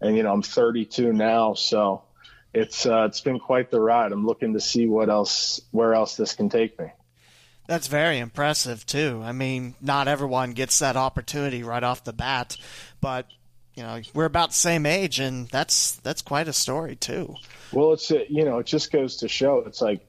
and 0.00 0.16
you 0.16 0.22
know 0.22 0.32
I'm 0.32 0.42
32 0.42 1.12
now. 1.12 1.54
So 1.54 2.02
it's 2.52 2.84
uh, 2.84 3.04
it's 3.04 3.20
been 3.20 3.38
quite 3.38 3.70
the 3.70 3.80
ride. 3.80 4.10
I'm 4.10 4.26
looking 4.26 4.54
to 4.54 4.60
see 4.60 4.86
what 4.86 5.08
else 5.08 5.60
where 5.70 5.94
else 5.94 6.16
this 6.16 6.34
can 6.34 6.48
take 6.48 6.78
me. 6.78 6.86
That's 7.68 7.86
very 7.86 8.18
impressive 8.18 8.86
too. 8.86 9.20
I 9.22 9.32
mean, 9.32 9.74
not 9.80 10.08
everyone 10.08 10.52
gets 10.52 10.78
that 10.78 10.96
opportunity 10.96 11.62
right 11.62 11.84
off 11.84 12.02
the 12.02 12.14
bat, 12.14 12.56
but 13.00 13.26
you 13.78 13.84
know 13.84 14.00
we're 14.12 14.24
about 14.24 14.50
the 14.50 14.56
same 14.56 14.86
age, 14.86 15.20
and 15.20 15.48
that's 15.48 15.92
that's 15.96 16.20
quite 16.20 16.48
a 16.48 16.52
story 16.52 16.96
too. 16.96 17.36
Well, 17.72 17.92
it's 17.92 18.10
you 18.10 18.44
know 18.44 18.58
it 18.58 18.66
just 18.66 18.90
goes 18.90 19.18
to 19.18 19.28
show 19.28 19.62
it's 19.66 19.80
like 19.80 20.04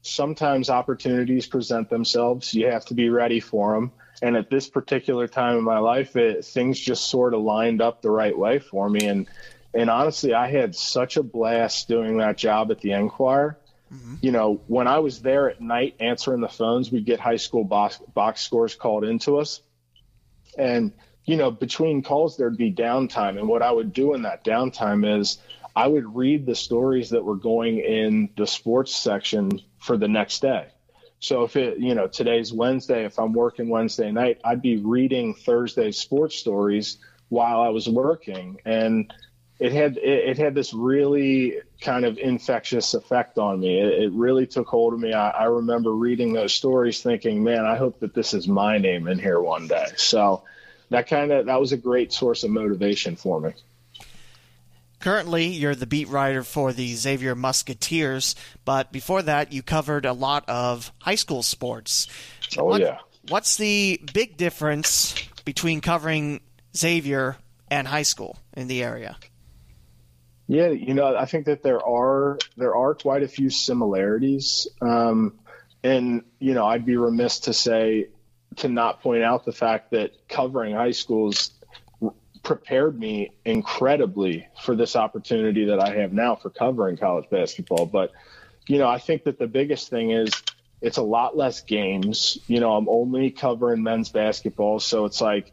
sometimes 0.00 0.70
opportunities 0.70 1.46
present 1.46 1.90
themselves. 1.90 2.54
You 2.54 2.68
have 2.68 2.86
to 2.86 2.94
be 2.94 3.10
ready 3.10 3.38
for 3.38 3.74
them. 3.74 3.92
And 4.22 4.36
at 4.36 4.48
this 4.48 4.68
particular 4.68 5.28
time 5.28 5.58
in 5.58 5.64
my 5.64 5.78
life, 5.78 6.16
it, 6.16 6.44
things 6.44 6.80
just 6.80 7.08
sort 7.08 7.34
of 7.34 7.42
lined 7.42 7.82
up 7.82 8.00
the 8.00 8.10
right 8.10 8.36
way 8.36 8.58
for 8.58 8.88
me. 8.88 9.06
And 9.06 9.28
and 9.74 9.90
honestly, 9.90 10.32
I 10.32 10.50
had 10.50 10.74
such 10.74 11.18
a 11.18 11.22
blast 11.22 11.88
doing 11.88 12.18
that 12.18 12.38
job 12.38 12.70
at 12.70 12.80
the 12.80 12.92
Enquirer. 12.92 13.58
Mm-hmm. 13.92 14.14
You 14.22 14.32
know, 14.32 14.62
when 14.66 14.88
I 14.88 15.00
was 15.00 15.20
there 15.20 15.50
at 15.50 15.60
night 15.60 15.96
answering 16.00 16.40
the 16.40 16.48
phones, 16.48 16.90
we'd 16.90 17.04
get 17.04 17.20
high 17.20 17.36
school 17.36 17.64
box, 17.64 18.00
box 18.14 18.40
scores 18.40 18.74
called 18.74 19.04
into 19.04 19.38
us. 19.38 19.60
And, 20.56 20.92
you 21.24 21.36
know, 21.36 21.50
between 21.50 22.02
calls, 22.02 22.36
there'd 22.36 22.56
be 22.56 22.72
downtime. 22.72 23.38
And 23.38 23.48
what 23.48 23.62
I 23.62 23.70
would 23.70 23.92
do 23.92 24.14
in 24.14 24.22
that 24.22 24.44
downtime 24.44 25.20
is 25.20 25.38
I 25.76 25.86
would 25.86 26.16
read 26.16 26.46
the 26.46 26.54
stories 26.54 27.10
that 27.10 27.24
were 27.24 27.36
going 27.36 27.78
in 27.78 28.30
the 28.36 28.46
sports 28.46 28.94
section 28.94 29.60
for 29.78 29.96
the 29.96 30.08
next 30.08 30.42
day. 30.42 30.68
So 31.20 31.44
if 31.44 31.54
it, 31.56 31.78
you 31.78 31.94
know, 31.94 32.06
today's 32.06 32.52
Wednesday, 32.52 33.04
if 33.04 33.18
I'm 33.18 33.34
working 33.34 33.68
Wednesday 33.68 34.10
night, 34.10 34.40
I'd 34.44 34.62
be 34.62 34.78
reading 34.78 35.34
Thursday's 35.34 35.98
sports 35.98 36.34
stories 36.36 36.98
while 37.28 37.60
I 37.60 37.68
was 37.68 37.88
working. 37.88 38.58
And 38.64 39.12
it 39.58 39.72
had, 39.72 39.98
it, 39.98 40.38
had 40.38 40.54
this 40.54 40.72
really 40.72 41.58
kind 41.82 42.06
of 42.06 42.16
infectious 42.16 42.94
effect 42.94 43.36
on 43.36 43.60
me. 43.60 43.78
It, 43.78 44.04
it 44.04 44.12
really 44.12 44.46
took 44.46 44.66
hold 44.66 44.94
of 44.94 45.00
me. 45.00 45.12
I, 45.12 45.28
I 45.28 45.44
remember 45.44 45.92
reading 45.92 46.32
those 46.32 46.54
stories 46.54 47.02
thinking, 47.02 47.44
man, 47.44 47.66
I 47.66 47.76
hope 47.76 48.00
that 48.00 48.14
this 48.14 48.32
is 48.32 48.48
my 48.48 48.78
name 48.78 49.06
in 49.06 49.18
here 49.18 49.40
one 49.40 49.68
day. 49.68 49.88
So 49.96 50.44
that 50.90 51.08
kind 51.08 51.32
of, 51.32 51.46
that 51.46 51.60
was 51.60 51.72
a 51.72 51.76
great 51.76 52.12
source 52.12 52.44
of 52.44 52.50
motivation 52.50 53.16
for 53.16 53.40
me. 53.40 53.52
Currently, 55.00 55.46
you're 55.46 55.74
the 55.74 55.86
beat 55.86 56.08
writer 56.08 56.42
for 56.42 56.74
the 56.74 56.94
Xavier 56.94 57.34
Musketeers, 57.34 58.36
but 58.66 58.92
before 58.92 59.22
that, 59.22 59.50
you 59.50 59.62
covered 59.62 60.04
a 60.04 60.12
lot 60.12 60.46
of 60.46 60.92
high 60.98 61.14
school 61.14 61.42
sports. 61.42 62.06
Oh, 62.58 62.66
what, 62.66 62.82
yeah. 62.82 62.98
What's 63.28 63.56
the 63.56 64.00
big 64.12 64.36
difference 64.36 65.14
between 65.44 65.80
covering 65.80 66.40
Xavier 66.76 67.36
and 67.70 67.88
high 67.88 68.02
school 68.02 68.38
in 68.54 68.68
the 68.68 68.82
area? 68.82 69.16
Yeah, 70.48 70.68
you 70.68 70.94
know, 70.94 71.16
I 71.16 71.26
think 71.26 71.46
that 71.46 71.62
there 71.62 71.80
are 71.80 72.36
there 72.56 72.74
are 72.74 72.94
quite 72.94 73.22
a 73.22 73.28
few 73.28 73.50
similarities, 73.50 74.66
um, 74.82 75.38
and 75.84 76.24
you 76.40 76.54
know, 76.54 76.66
I'd 76.66 76.84
be 76.84 76.96
remiss 76.96 77.40
to 77.40 77.54
say 77.54 78.08
to 78.56 78.68
not 78.68 79.00
point 79.02 79.22
out 79.22 79.44
the 79.44 79.52
fact 79.52 79.90
that 79.92 80.12
covering 80.28 80.74
high 80.74 80.90
schools 80.90 81.52
prepared 82.42 82.98
me 82.98 83.32
incredibly 83.44 84.48
for 84.62 84.74
this 84.74 84.96
opportunity 84.96 85.66
that 85.66 85.80
I 85.80 85.94
have 85.96 86.12
now 86.12 86.36
for 86.36 86.50
covering 86.50 86.96
college 86.96 87.28
basketball. 87.30 87.86
But, 87.86 88.12
you 88.66 88.78
know, 88.78 88.88
I 88.88 88.98
think 88.98 89.24
that 89.24 89.38
the 89.38 89.46
biggest 89.46 89.88
thing 89.88 90.10
is 90.10 90.32
it's 90.80 90.96
a 90.96 91.02
lot 91.02 91.36
less 91.36 91.60
games. 91.60 92.38
You 92.46 92.60
know, 92.60 92.74
I'm 92.74 92.88
only 92.88 93.30
covering 93.30 93.82
men's 93.82 94.08
basketball. 94.08 94.80
So 94.80 95.04
it's 95.04 95.20
like, 95.20 95.52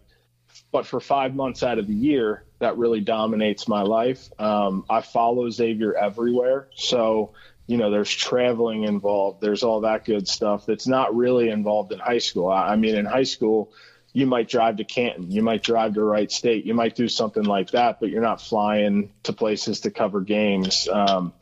but 0.71 0.85
for 0.85 0.99
five 0.99 1.35
months 1.35 1.63
out 1.63 1.77
of 1.77 1.87
the 1.87 1.93
year, 1.93 2.45
that 2.59 2.77
really 2.77 3.01
dominates 3.01 3.67
my 3.67 3.81
life. 3.81 4.29
Um, 4.39 4.85
I 4.89 5.01
follow 5.01 5.49
Xavier 5.49 5.95
everywhere. 5.95 6.69
So, 6.75 7.33
you 7.67 7.77
know, 7.77 7.91
there's 7.91 8.09
traveling 8.09 8.83
involved, 8.83 9.41
there's 9.41 9.63
all 9.63 9.81
that 9.81 10.05
good 10.05 10.27
stuff 10.27 10.65
that's 10.65 10.88
not 10.88 11.15
really 11.15 11.50
involved 11.50 11.91
in 11.91 12.00
high 12.00 12.17
school. 12.17 12.50
I, 12.50 12.69
I 12.69 12.75
mean, 12.77 12.95
in 12.95 13.05
high 13.05 13.24
school, 13.24 13.74
you 14.13 14.25
might 14.25 14.47
drive 14.47 14.77
to 14.77 14.86
Canton, 14.86 15.29
you 15.29 15.43
might 15.43 15.63
drive 15.63 15.93
to 15.95 16.03
Wright 16.03 16.31
State, 16.31 16.65
you 16.65 16.74
might 16.74 16.95
do 16.95 17.09
something 17.09 17.43
like 17.43 17.71
that, 17.71 18.00
but 18.00 18.09
you're 18.09 18.21
not 18.21 18.41
flying 18.41 19.12
to 19.24 19.33
places 19.33 19.81
to 19.81 19.91
cover 19.91 20.21
games. 20.21 20.88
Um, 20.88 21.33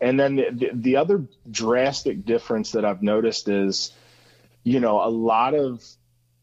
and 0.00 0.18
then 0.18 0.36
the, 0.36 0.50
the, 0.50 0.70
the 0.74 0.96
other 0.96 1.24
drastic 1.48 2.24
difference 2.24 2.72
that 2.72 2.84
I've 2.84 3.02
noticed 3.02 3.48
is, 3.48 3.92
you 4.64 4.80
know, 4.80 5.02
a 5.02 5.08
lot 5.08 5.54
of 5.54 5.84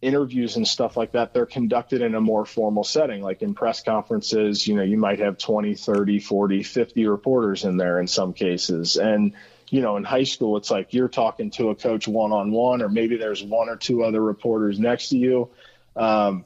interviews 0.01 0.55
and 0.57 0.67
stuff 0.67 0.95
like 0.95 1.13
that, 1.13 1.33
they're 1.33 1.45
conducted 1.45 2.01
in 2.01 2.13
a 2.15 2.21
more 2.21 2.45
formal 2.45 2.83
setting. 2.83 3.21
Like 3.21 3.41
in 3.41 3.53
press 3.53 3.81
conferences, 3.81 4.67
you 4.67 4.75
know, 4.75 4.83
you 4.83 4.97
might 4.97 5.19
have 5.19 5.37
20, 5.37 5.75
30, 5.75 6.19
40, 6.19 6.63
50 6.63 7.07
reporters 7.07 7.63
in 7.63 7.77
there 7.77 7.99
in 7.99 8.07
some 8.07 8.33
cases. 8.33 8.97
And, 8.97 9.33
you 9.69 9.81
know, 9.81 9.97
in 9.97 10.03
high 10.03 10.23
school, 10.23 10.57
it's 10.57 10.69
like 10.69 10.93
you're 10.93 11.09
talking 11.09 11.49
to 11.51 11.69
a 11.69 11.75
coach 11.75 12.07
one 12.07 12.31
on 12.31 12.51
one, 12.51 12.81
or 12.81 12.89
maybe 12.89 13.17
there's 13.17 13.43
one 13.43 13.69
or 13.69 13.75
two 13.75 14.03
other 14.03 14.21
reporters 14.21 14.79
next 14.79 15.09
to 15.09 15.17
you. 15.17 15.49
Um, 15.95 16.45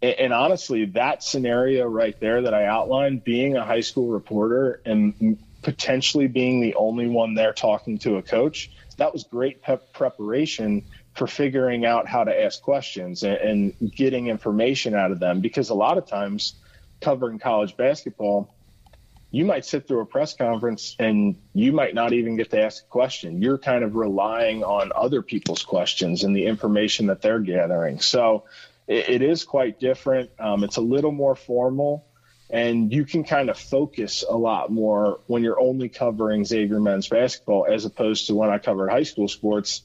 and, 0.00 0.32
honestly, 0.32 0.86
that 0.86 1.24
scenario 1.24 1.86
right 1.86 2.18
there 2.20 2.42
that 2.42 2.54
I 2.54 2.66
outlined, 2.66 3.24
being 3.24 3.56
a 3.56 3.64
high 3.64 3.80
school 3.80 4.08
reporter 4.08 4.80
and 4.84 5.38
potentially 5.62 6.28
being 6.28 6.60
the 6.60 6.76
only 6.76 7.08
one 7.08 7.34
there 7.34 7.52
talking 7.52 7.98
to 7.98 8.16
a 8.16 8.22
coach, 8.22 8.70
that 8.96 9.12
was 9.12 9.24
great 9.24 9.60
preparation 9.92 10.84
for 11.18 11.26
figuring 11.26 11.84
out 11.84 12.06
how 12.06 12.24
to 12.24 12.42
ask 12.42 12.62
questions 12.62 13.24
and, 13.24 13.36
and 13.36 13.92
getting 13.94 14.28
information 14.28 14.94
out 14.94 15.10
of 15.10 15.18
them. 15.18 15.40
Because 15.40 15.70
a 15.70 15.74
lot 15.74 15.98
of 15.98 16.06
times, 16.06 16.54
covering 17.00 17.38
college 17.38 17.76
basketball, 17.76 18.54
you 19.30 19.44
might 19.44 19.64
sit 19.64 19.86
through 19.86 20.00
a 20.00 20.06
press 20.06 20.34
conference 20.34 20.96
and 20.98 21.36
you 21.52 21.72
might 21.72 21.94
not 21.94 22.12
even 22.12 22.36
get 22.36 22.50
to 22.50 22.62
ask 22.62 22.84
a 22.84 22.88
question. 22.88 23.42
You're 23.42 23.58
kind 23.58 23.84
of 23.84 23.94
relying 23.94 24.64
on 24.64 24.90
other 24.94 25.20
people's 25.20 25.62
questions 25.62 26.24
and 26.24 26.34
the 26.34 26.46
information 26.46 27.06
that 27.06 27.20
they're 27.20 27.40
gathering. 27.40 28.00
So 28.00 28.44
it, 28.86 29.08
it 29.08 29.22
is 29.22 29.44
quite 29.44 29.78
different. 29.78 30.30
Um, 30.38 30.64
it's 30.64 30.76
a 30.76 30.80
little 30.80 31.12
more 31.12 31.36
formal, 31.36 32.06
and 32.48 32.90
you 32.90 33.04
can 33.04 33.22
kind 33.22 33.50
of 33.50 33.58
focus 33.58 34.24
a 34.26 34.36
lot 34.36 34.72
more 34.72 35.20
when 35.26 35.42
you're 35.42 35.60
only 35.60 35.90
covering 35.90 36.46
Xavier 36.46 36.80
men's 36.80 37.08
basketball 37.08 37.66
as 37.68 37.84
opposed 37.84 38.28
to 38.28 38.34
when 38.34 38.48
I 38.48 38.58
covered 38.58 38.88
high 38.90 39.02
school 39.02 39.28
sports. 39.28 39.82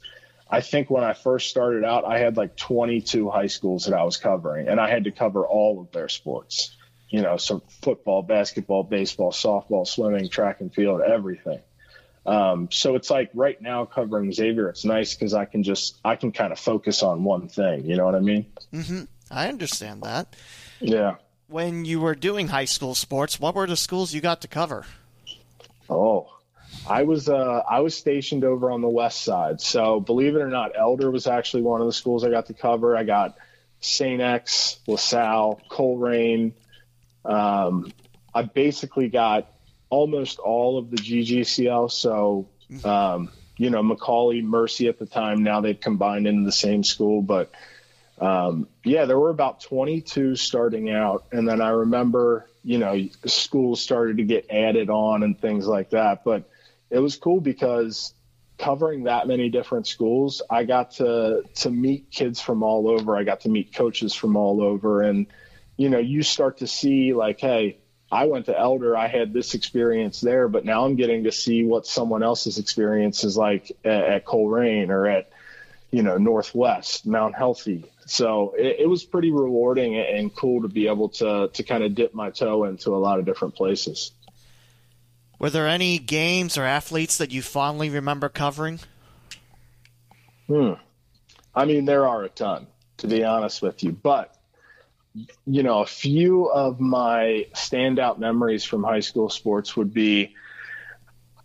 I 0.53 0.61
think 0.61 0.91
when 0.91 1.03
I 1.03 1.13
first 1.13 1.49
started 1.49 1.83
out, 1.83 2.05
I 2.05 2.19
had 2.19 2.37
like 2.37 2.55
22 2.55 3.27
high 3.27 3.47
schools 3.47 3.85
that 3.85 3.95
I 3.95 4.03
was 4.03 4.17
covering, 4.17 4.67
and 4.67 4.79
I 4.79 4.87
had 4.87 5.05
to 5.05 5.11
cover 5.11 5.47
all 5.47 5.81
of 5.81 5.91
their 5.91 6.07
sports. 6.07 6.77
You 7.09 7.23
know, 7.23 7.37
so 7.37 7.63
football, 7.81 8.21
basketball, 8.21 8.83
baseball, 8.83 9.31
softball, 9.31 9.87
swimming, 9.87 10.29
track 10.29 10.61
and 10.61 10.71
field, 10.71 11.01
everything. 11.01 11.59
Um, 12.27 12.69
so 12.71 12.93
it's 12.93 13.09
like 13.09 13.31
right 13.33 13.59
now 13.59 13.85
covering 13.85 14.31
Xavier, 14.31 14.69
it's 14.69 14.85
nice 14.85 15.15
because 15.15 15.33
I 15.33 15.45
can 15.45 15.63
just 15.63 15.99
I 16.05 16.15
can 16.17 16.31
kind 16.31 16.51
of 16.53 16.59
focus 16.59 17.01
on 17.01 17.23
one 17.23 17.47
thing. 17.47 17.85
You 17.85 17.97
know 17.97 18.05
what 18.05 18.13
I 18.13 18.19
mean? 18.19 18.45
Mm-hmm. 18.71 19.03
I 19.31 19.49
understand 19.49 20.03
that. 20.03 20.35
Yeah. 20.79 21.15
When 21.47 21.83
you 21.83 21.99
were 21.99 22.13
doing 22.13 22.49
high 22.49 22.65
school 22.65 22.93
sports, 22.93 23.39
what 23.39 23.55
were 23.55 23.65
the 23.65 23.75
schools 23.75 24.13
you 24.13 24.21
got 24.21 24.41
to 24.41 24.47
cover? 24.47 24.85
Oh, 25.89 26.32
I 26.87 27.03
was 27.03 27.29
uh, 27.29 27.61
I 27.69 27.79
was 27.79 27.95
stationed 27.95 28.43
over 28.43 28.71
on 28.71 28.81
the 28.81 28.89
west 28.89 29.23
side. 29.23 29.61
So 29.61 29.99
believe 29.99 30.35
it 30.35 30.41
or 30.41 30.49
not, 30.49 30.71
Elder 30.77 31.09
was 31.09 31.27
actually 31.27 31.63
one 31.63 31.81
of 31.81 31.87
the 31.87 31.93
schools 31.93 32.23
I 32.23 32.29
got 32.29 32.47
to 32.47 32.53
cover. 32.53 32.97
I 32.97 33.03
got 33.03 33.37
St. 33.79 34.21
X, 34.21 34.79
LaSalle, 34.87 35.61
Colerain. 35.69 36.53
Um, 37.25 37.91
I 38.33 38.43
basically 38.43 39.09
got 39.09 39.49
almost 39.89 40.39
all 40.39 40.77
of 40.77 40.89
the 40.89 40.97
GGCL. 40.97 41.91
So, 41.91 42.49
um, 42.83 43.29
you 43.57 43.69
know, 43.69 43.83
McAuley, 43.83 44.43
Mercy 44.43 44.87
at 44.87 44.99
the 44.99 45.05
time, 45.05 45.43
now 45.43 45.61
they've 45.61 45.79
combined 45.79 46.27
into 46.27 46.43
the 46.43 46.51
same 46.51 46.83
school. 46.83 47.21
But 47.21 47.51
um, 48.19 48.67
yeah, 48.83 49.05
there 49.05 49.19
were 49.19 49.29
about 49.29 49.61
22 49.61 50.35
starting 50.35 50.89
out. 50.89 51.25
And 51.31 51.47
then 51.47 51.61
I 51.61 51.69
remember, 51.69 52.49
you 52.63 52.77
know, 52.77 53.07
schools 53.25 53.81
started 53.81 54.17
to 54.17 54.23
get 54.23 54.47
added 54.49 54.89
on 54.89 55.23
and 55.23 55.39
things 55.39 55.67
like 55.67 55.91
that. 55.91 56.23
But 56.23 56.49
it 56.93 56.99
was 56.99 57.15
cool 57.17 57.41
because 57.41 58.13
covering 58.59 59.05
that 59.05 59.27
many 59.27 59.49
different 59.49 59.87
schools, 59.87 60.43
I 60.49 60.63
got 60.63 60.91
to 60.91 61.41
to 61.55 61.69
meet 61.71 62.11
kids 62.11 62.39
from 62.39 62.61
all 62.61 62.87
over. 62.87 63.17
I 63.17 63.23
got 63.23 63.41
to 63.41 63.49
meet 63.49 63.73
coaches 63.73 64.13
from 64.13 64.35
all 64.35 64.61
over, 64.61 65.01
and 65.01 65.25
you 65.75 65.89
know, 65.89 65.97
you 65.97 66.21
start 66.21 66.59
to 66.59 66.67
see 66.67 67.13
like, 67.13 67.39
hey, 67.39 67.79
I 68.11 68.25
went 68.25 68.45
to 68.45 68.57
Elder, 68.57 68.95
I 68.95 69.07
had 69.07 69.33
this 69.33 69.55
experience 69.55 70.21
there, 70.21 70.47
but 70.47 70.65
now 70.65 70.85
I'm 70.85 70.95
getting 70.95 71.23
to 71.23 71.31
see 71.31 71.63
what 71.65 71.87
someone 71.87 72.21
else's 72.21 72.59
experience 72.59 73.23
is 73.23 73.35
like 73.35 73.71
at, 73.83 74.03
at 74.03 74.23
or 74.27 75.07
at, 75.07 75.31
you 75.89 76.03
know, 76.03 76.17
Northwest, 76.17 77.07
Mount 77.07 77.35
Healthy. 77.35 77.85
So 78.05 78.53
it, 78.55 78.81
it 78.81 78.87
was 78.87 79.03
pretty 79.03 79.31
rewarding 79.31 79.95
and 79.95 80.33
cool 80.35 80.61
to 80.61 80.67
be 80.67 80.87
able 80.87 81.09
to 81.09 81.49
to 81.53 81.63
kind 81.63 81.83
of 81.83 81.95
dip 81.95 82.13
my 82.13 82.29
toe 82.29 82.65
into 82.65 82.95
a 82.95 82.99
lot 82.99 83.17
of 83.17 83.25
different 83.25 83.55
places. 83.55 84.11
Were 85.43 85.49
there 85.49 85.67
any 85.67 85.99
games 85.99 86.57
or 86.57 86.63
athletes 86.63 87.17
that 87.17 87.31
you 87.33 87.41
fondly 87.41 87.89
remember 87.89 88.29
covering? 88.29 88.79
Hmm. 90.47 90.75
I 91.53 91.65
mean, 91.65 91.83
there 91.83 92.07
are 92.07 92.23
a 92.23 92.29
ton, 92.29 92.65
to 92.99 93.07
be 93.07 93.25
honest 93.25 93.61
with 93.61 93.83
you. 93.83 93.91
But, 93.91 94.33
you 95.45 95.63
know, 95.63 95.81
a 95.81 95.85
few 95.85 96.45
of 96.45 96.79
my 96.79 97.47
standout 97.55 98.19
memories 98.19 98.63
from 98.63 98.85
high 98.85 99.01
school 99.01 99.27
sports 99.27 99.75
would 99.75 99.93
be 99.93 100.33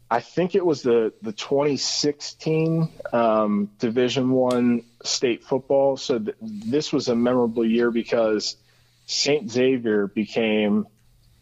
I 0.09 0.21
think 0.21 0.55
it 0.55 0.64
was 0.64 0.83
the, 0.83 1.12
the 1.21 1.33
2016 1.33 2.93
um, 3.12 3.69
Division 3.81 4.31
One 4.31 4.85
state 5.02 5.43
football. 5.43 5.97
So 5.97 6.21
th- 6.21 6.37
this 6.40 6.93
was 6.93 7.09
a 7.09 7.17
memorable 7.17 7.67
year 7.67 7.90
because 7.90 8.59
St. 9.07 9.50
Xavier 9.50 10.07
became 10.07 10.87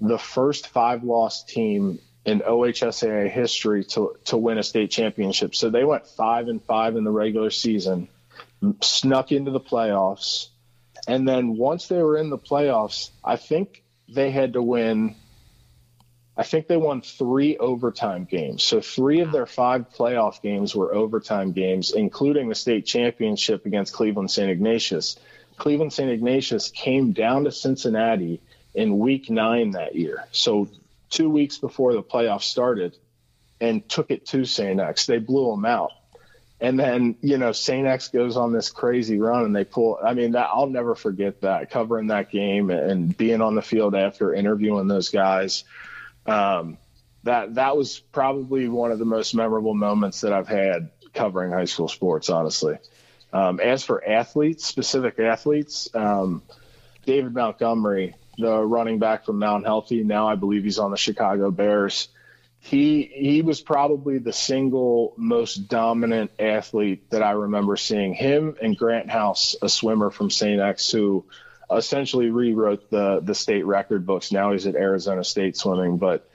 the 0.00 0.18
first 0.18 0.68
five 0.68 1.04
loss 1.04 1.44
team 1.44 1.98
in 2.26 2.40
OHSAA 2.40 3.30
history 3.30 3.84
to 3.84 4.16
to 4.24 4.36
win 4.36 4.58
a 4.58 4.62
state 4.62 4.90
championship. 4.90 5.54
So 5.54 5.70
they 5.70 5.84
went 5.84 6.06
five 6.06 6.48
and 6.48 6.62
five 6.62 6.96
in 6.96 7.04
the 7.04 7.10
regular 7.12 7.50
season, 7.50 8.08
snuck 8.82 9.30
into 9.32 9.52
the 9.52 9.60
playoffs, 9.60 10.48
and 11.06 11.26
then 11.26 11.56
once 11.56 11.86
they 11.86 12.02
were 12.02 12.18
in 12.18 12.28
the 12.28 12.38
playoffs, 12.38 13.10
I 13.24 13.36
think 13.36 13.84
they 14.08 14.30
had 14.30 14.54
to 14.54 14.62
win. 14.62 15.14
I 16.36 16.42
think 16.42 16.66
they 16.66 16.76
won 16.76 17.00
three 17.00 17.56
overtime 17.56 18.24
games. 18.24 18.62
So 18.62 18.82
three 18.82 19.20
of 19.20 19.32
their 19.32 19.46
five 19.46 19.88
playoff 19.90 20.42
games 20.42 20.74
were 20.74 20.94
overtime 20.94 21.52
games, 21.52 21.92
including 21.92 22.50
the 22.50 22.54
state 22.54 22.84
championship 22.84 23.64
against 23.64 23.94
Cleveland 23.94 24.30
St. 24.30 24.50
Ignatius. 24.50 25.16
Cleveland 25.56 25.94
St. 25.94 26.10
Ignatius 26.10 26.70
came 26.70 27.12
down 27.12 27.44
to 27.44 27.52
Cincinnati 27.52 28.42
in 28.74 28.98
week 28.98 29.30
nine 29.30 29.70
that 29.70 29.94
year. 29.94 30.26
So 30.30 30.68
two 31.10 31.30
weeks 31.30 31.58
before 31.58 31.92
the 31.92 32.02
playoffs 32.02 32.42
started 32.42 32.96
and 33.60 33.88
took 33.88 34.10
it 34.10 34.26
to 34.26 34.44
St. 34.44 34.80
X. 34.80 35.06
They 35.06 35.18
blew 35.18 35.50
them 35.50 35.64
out. 35.64 35.92
And 36.60 36.78
then, 36.78 37.16
you 37.20 37.36
know, 37.36 37.52
St. 37.52 37.86
X 37.86 38.08
goes 38.08 38.36
on 38.36 38.52
this 38.52 38.70
crazy 38.70 39.18
run 39.18 39.44
and 39.44 39.54
they 39.54 39.64
pull, 39.64 39.98
I 40.02 40.14
mean, 40.14 40.32
that 40.32 40.48
I'll 40.52 40.68
never 40.68 40.94
forget 40.94 41.42
that 41.42 41.70
covering 41.70 42.06
that 42.06 42.30
game 42.30 42.70
and 42.70 43.14
being 43.14 43.42
on 43.42 43.54
the 43.54 43.62
field 43.62 43.94
after 43.94 44.32
interviewing 44.32 44.88
those 44.88 45.10
guys. 45.10 45.64
Um, 46.24 46.78
that, 47.24 47.56
that 47.56 47.76
was 47.76 47.98
probably 47.98 48.68
one 48.68 48.90
of 48.90 48.98
the 48.98 49.04
most 49.04 49.34
memorable 49.34 49.74
moments 49.74 50.22
that 50.22 50.32
I've 50.32 50.48
had 50.48 50.90
covering 51.12 51.52
high 51.52 51.64
school 51.66 51.88
sports, 51.88 52.30
honestly. 52.30 52.78
Um, 53.32 53.60
as 53.60 53.84
for 53.84 54.06
athletes, 54.06 54.64
specific 54.64 55.18
athletes, 55.18 55.94
um, 55.94 56.42
David 57.04 57.34
Montgomery, 57.34 58.14
the 58.38 58.62
running 58.62 58.98
back 58.98 59.24
from 59.24 59.38
Mount 59.38 59.64
Healthy. 59.64 60.04
Now 60.04 60.28
I 60.28 60.34
believe 60.34 60.64
he's 60.64 60.78
on 60.78 60.90
the 60.90 60.96
Chicago 60.96 61.50
Bears. 61.50 62.08
He 62.58 63.02
he 63.02 63.42
was 63.42 63.60
probably 63.60 64.18
the 64.18 64.32
single 64.32 65.14
most 65.16 65.68
dominant 65.68 66.32
athlete 66.38 67.10
that 67.10 67.22
I 67.22 67.32
remember 67.32 67.76
seeing. 67.76 68.14
Him 68.14 68.56
and 68.60 68.76
Grant 68.76 69.10
House, 69.10 69.54
a 69.62 69.68
swimmer 69.68 70.10
from 70.10 70.30
St. 70.30 70.60
X, 70.60 70.90
who 70.90 71.24
essentially 71.70 72.30
rewrote 72.30 72.90
the 72.90 73.20
the 73.22 73.34
state 73.34 73.64
record 73.64 74.06
books. 74.06 74.32
Now 74.32 74.52
he's 74.52 74.66
at 74.66 74.74
Arizona 74.74 75.22
State 75.22 75.56
swimming, 75.56 75.98
but 75.98 76.28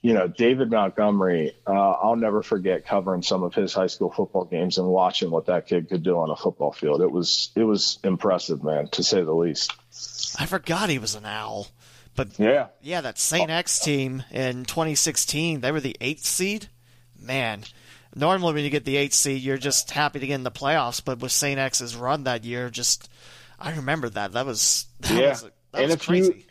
you 0.00 0.14
know, 0.14 0.28
David 0.28 0.70
Montgomery, 0.70 1.56
uh, 1.66 1.72
I'll 1.72 2.16
never 2.16 2.42
forget 2.42 2.86
covering 2.86 3.22
some 3.22 3.42
of 3.42 3.54
his 3.54 3.74
high 3.74 3.88
school 3.88 4.10
football 4.10 4.44
games 4.44 4.78
and 4.78 4.86
watching 4.86 5.30
what 5.30 5.46
that 5.46 5.66
kid 5.66 5.88
could 5.88 6.04
do 6.04 6.18
on 6.18 6.30
a 6.30 6.36
football 6.36 6.72
field. 6.72 7.02
It 7.02 7.10
was 7.10 7.50
it 7.56 7.64
was 7.64 7.98
impressive, 8.04 8.62
man, 8.62 8.88
to 8.88 9.02
say 9.02 9.22
the 9.22 9.34
least. 9.34 9.72
I 10.38 10.46
forgot 10.46 10.88
he 10.88 10.98
was 10.98 11.14
an 11.14 11.26
owl. 11.26 11.68
But 12.14 12.38
yeah, 12.38 12.68
yeah, 12.80 13.00
that 13.00 13.18
St. 13.18 13.48
X 13.48 13.78
team 13.78 14.24
in 14.30 14.64
2016, 14.64 15.60
they 15.60 15.70
were 15.70 15.80
the 15.80 15.96
eighth 16.00 16.24
seed. 16.24 16.68
Man, 17.20 17.64
normally 18.14 18.54
when 18.54 18.64
you 18.64 18.70
get 18.70 18.84
the 18.84 18.96
eighth 18.96 19.14
seed, 19.14 19.42
you're 19.42 19.58
just 19.58 19.90
happy 19.90 20.18
to 20.18 20.26
get 20.26 20.34
in 20.34 20.42
the 20.42 20.50
playoffs. 20.50 21.04
But 21.04 21.20
with 21.20 21.32
St. 21.32 21.58
X's 21.58 21.94
run 21.94 22.24
that 22.24 22.44
year, 22.44 22.70
just 22.70 23.08
I 23.58 23.74
remember 23.74 24.08
that. 24.10 24.32
That 24.32 24.46
was 24.46 24.86
that 25.00 25.12
yeah. 25.12 25.28
was, 25.30 25.42
that 25.42 25.52
and 25.74 25.84
was 25.84 25.94
if 25.94 26.06
crazy. 26.06 26.32
you 26.32 26.42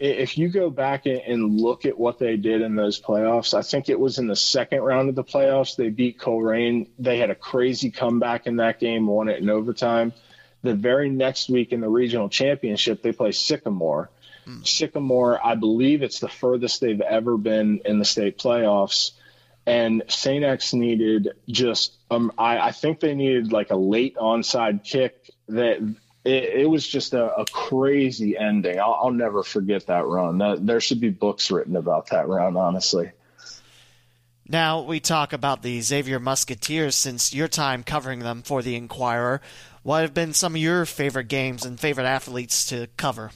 if 0.00 0.38
you 0.38 0.48
go 0.48 0.70
back 0.70 1.04
and 1.04 1.60
look 1.60 1.84
at 1.84 1.98
what 1.98 2.18
they 2.18 2.36
did 2.36 2.62
in 2.62 2.74
those 2.74 3.00
playoffs, 3.00 3.52
I 3.52 3.60
think 3.60 3.90
it 3.90 4.00
was 4.00 4.18
in 4.18 4.28
the 4.28 4.36
second 4.36 4.80
round 4.80 5.10
of 5.10 5.14
the 5.14 5.24
playoffs. 5.24 5.76
They 5.76 5.90
beat 5.90 6.18
Colerain. 6.18 6.88
They 6.98 7.18
had 7.18 7.28
a 7.28 7.34
crazy 7.34 7.90
comeback 7.90 8.46
in 8.46 8.56
that 8.56 8.80
game, 8.80 9.06
won 9.06 9.28
it 9.28 9.42
in 9.42 9.50
overtime. 9.50 10.14
The 10.62 10.74
very 10.74 11.08
next 11.08 11.48
week 11.48 11.72
in 11.72 11.80
the 11.80 11.88
regional 11.88 12.28
championship, 12.28 13.02
they 13.02 13.12
play 13.12 13.32
Sycamore. 13.32 14.10
Mm. 14.46 14.66
Sycamore, 14.66 15.44
I 15.44 15.54
believe 15.54 16.02
it's 16.02 16.20
the 16.20 16.28
furthest 16.28 16.80
they've 16.80 17.00
ever 17.00 17.36
been 17.36 17.80
in 17.84 17.98
the 17.98 18.04
state 18.04 18.38
playoffs. 18.38 19.12
And 19.66 20.02
St. 20.08 20.44
X 20.44 20.72
needed 20.74 21.30
just, 21.48 21.96
um, 22.10 22.32
I, 22.38 22.58
I 22.58 22.72
think 22.72 23.00
they 23.00 23.14
needed 23.14 23.52
like 23.52 23.70
a 23.70 23.76
late 23.76 24.16
onside 24.16 24.84
kick 24.84 25.30
that 25.48 25.78
it, 26.24 26.44
it, 26.44 26.70
was 26.70 26.86
just 26.86 27.14
a, 27.14 27.34
a 27.36 27.44
crazy 27.46 28.36
ending. 28.36 28.78
I'll, 28.78 28.98
I'll, 29.02 29.10
never 29.10 29.42
forget 29.42 29.86
that 29.86 30.06
run. 30.06 30.38
That, 30.38 30.66
there 30.66 30.80
should 30.80 31.00
be 31.00 31.10
books 31.10 31.50
written 31.50 31.76
about 31.76 32.08
that 32.10 32.28
run, 32.28 32.56
honestly. 32.56 33.12
Now 34.48 34.80
we 34.82 34.98
talk 34.98 35.32
about 35.32 35.62
the 35.62 35.80
Xavier 35.80 36.18
Musketeers 36.18 36.96
since 36.96 37.32
your 37.32 37.46
time 37.46 37.84
covering 37.84 38.18
them 38.18 38.42
for 38.42 38.62
the 38.62 38.74
Enquirer. 38.74 39.40
What 39.82 40.02
have 40.02 40.14
been 40.14 40.34
some 40.34 40.54
of 40.54 40.60
your 40.60 40.84
favorite 40.84 41.28
games 41.28 41.64
and 41.64 41.80
favorite 41.80 42.04
athletes 42.04 42.66
to 42.66 42.88
cover? 42.96 43.30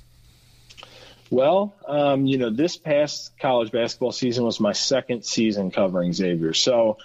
Well, 1.30 1.74
um, 1.88 2.26
you 2.26 2.38
know, 2.38 2.50
this 2.50 2.76
past 2.76 3.38
college 3.38 3.72
basketball 3.72 4.12
season 4.12 4.44
was 4.44 4.60
my 4.60 4.72
second 4.72 5.24
season 5.24 5.70
covering 5.70 6.12
Xavier. 6.12 6.52
So 6.52 6.98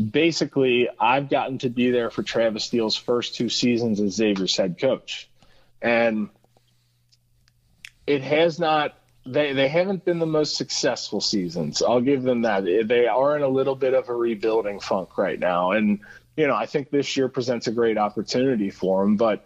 basically, 0.00 0.88
I've 0.98 1.28
gotten 1.28 1.58
to 1.58 1.68
be 1.68 1.90
there 1.90 2.10
for 2.10 2.22
Travis 2.22 2.64
Steele's 2.64 2.96
first 2.96 3.34
two 3.34 3.48
seasons 3.48 4.00
as 4.00 4.14
Xavier's 4.14 4.56
head 4.56 4.78
coach. 4.78 5.28
And 5.82 6.30
it 8.06 8.22
has 8.22 8.58
not 8.58 8.94
they 9.26 9.52
they 9.52 9.68
haven't 9.68 10.04
been 10.04 10.18
the 10.18 10.26
most 10.26 10.56
successful 10.56 11.20
seasons. 11.20 11.82
I'll 11.82 12.00
give 12.00 12.22
them 12.22 12.42
that. 12.42 12.64
They 12.64 13.06
are 13.06 13.36
in 13.36 13.42
a 13.42 13.48
little 13.48 13.76
bit 13.76 13.94
of 13.94 14.08
a 14.08 14.14
rebuilding 14.14 14.80
funk 14.80 15.18
right 15.18 15.38
now, 15.38 15.72
and 15.72 16.00
you 16.36 16.46
know 16.46 16.54
I 16.54 16.66
think 16.66 16.90
this 16.90 17.16
year 17.16 17.28
presents 17.28 17.66
a 17.66 17.72
great 17.72 17.98
opportunity 17.98 18.70
for 18.70 19.02
them. 19.04 19.16
But 19.16 19.44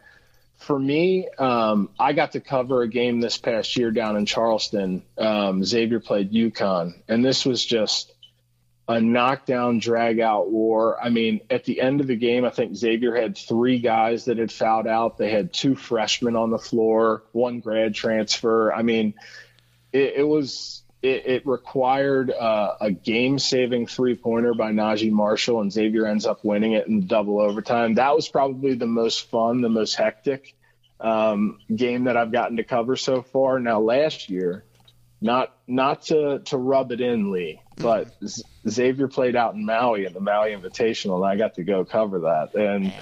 for 0.58 0.78
me, 0.78 1.28
um, 1.38 1.90
I 1.98 2.12
got 2.12 2.32
to 2.32 2.40
cover 2.40 2.82
a 2.82 2.88
game 2.88 3.20
this 3.20 3.38
past 3.38 3.76
year 3.76 3.90
down 3.90 4.16
in 4.16 4.26
Charleston. 4.26 5.02
Um, 5.18 5.64
Xavier 5.64 6.00
played 6.00 6.32
UConn, 6.32 6.94
and 7.08 7.24
this 7.24 7.44
was 7.44 7.64
just 7.64 8.12
a 8.86 9.00
knockdown, 9.00 9.78
drag 9.78 10.20
out 10.20 10.50
war. 10.50 11.02
I 11.02 11.08
mean, 11.08 11.40
at 11.50 11.64
the 11.64 11.80
end 11.80 12.00
of 12.00 12.06
the 12.06 12.16
game, 12.16 12.44
I 12.44 12.50
think 12.50 12.76
Xavier 12.76 13.14
had 13.16 13.36
three 13.36 13.78
guys 13.78 14.26
that 14.26 14.38
had 14.38 14.52
fouled 14.52 14.86
out. 14.86 15.16
They 15.16 15.30
had 15.30 15.52
two 15.52 15.74
freshmen 15.74 16.36
on 16.36 16.50
the 16.50 16.58
floor, 16.58 17.24
one 17.32 17.60
grad 17.60 17.94
transfer. 17.94 18.72
I 18.72 18.82
mean, 18.82 19.14
it, 19.92 20.14
it 20.18 20.28
was. 20.28 20.82
It, 21.04 21.26
it 21.26 21.46
required 21.46 22.30
uh, 22.30 22.76
a 22.80 22.90
game-saving 22.90 23.88
three-pointer 23.88 24.54
by 24.54 24.72
Naji 24.72 25.10
Marshall, 25.10 25.60
and 25.60 25.70
Xavier 25.70 26.06
ends 26.06 26.24
up 26.24 26.42
winning 26.44 26.72
it 26.72 26.86
in 26.86 27.06
double 27.06 27.40
overtime. 27.40 27.96
That 27.96 28.16
was 28.16 28.26
probably 28.26 28.74
the 28.74 28.86
most 28.86 29.28
fun, 29.28 29.60
the 29.60 29.68
most 29.68 29.96
hectic 29.96 30.54
um, 31.00 31.58
game 31.74 32.04
that 32.04 32.16
I've 32.16 32.32
gotten 32.32 32.56
to 32.56 32.64
cover 32.64 32.96
so 32.96 33.20
far. 33.20 33.60
Now, 33.60 33.80
last 33.80 34.30
year, 34.30 34.64
not 35.20 35.54
not 35.66 36.02
to 36.06 36.40
to 36.46 36.56
rub 36.56 36.92
it 36.92 37.00
in, 37.00 37.30
Lee, 37.30 37.60
but 37.76 38.08
Z- 38.26 38.42
Xavier 38.68 39.08
played 39.08 39.36
out 39.36 39.54
in 39.54 39.64
Maui 39.64 40.06
at 40.06 40.14
the 40.14 40.20
Maui 40.20 40.50
Invitational, 40.54 41.16
and 41.16 41.24
I 41.24 41.36
got 41.36 41.54
to 41.56 41.64
go 41.64 41.84
cover 41.84 42.20
that, 42.20 42.54
and 42.54 42.92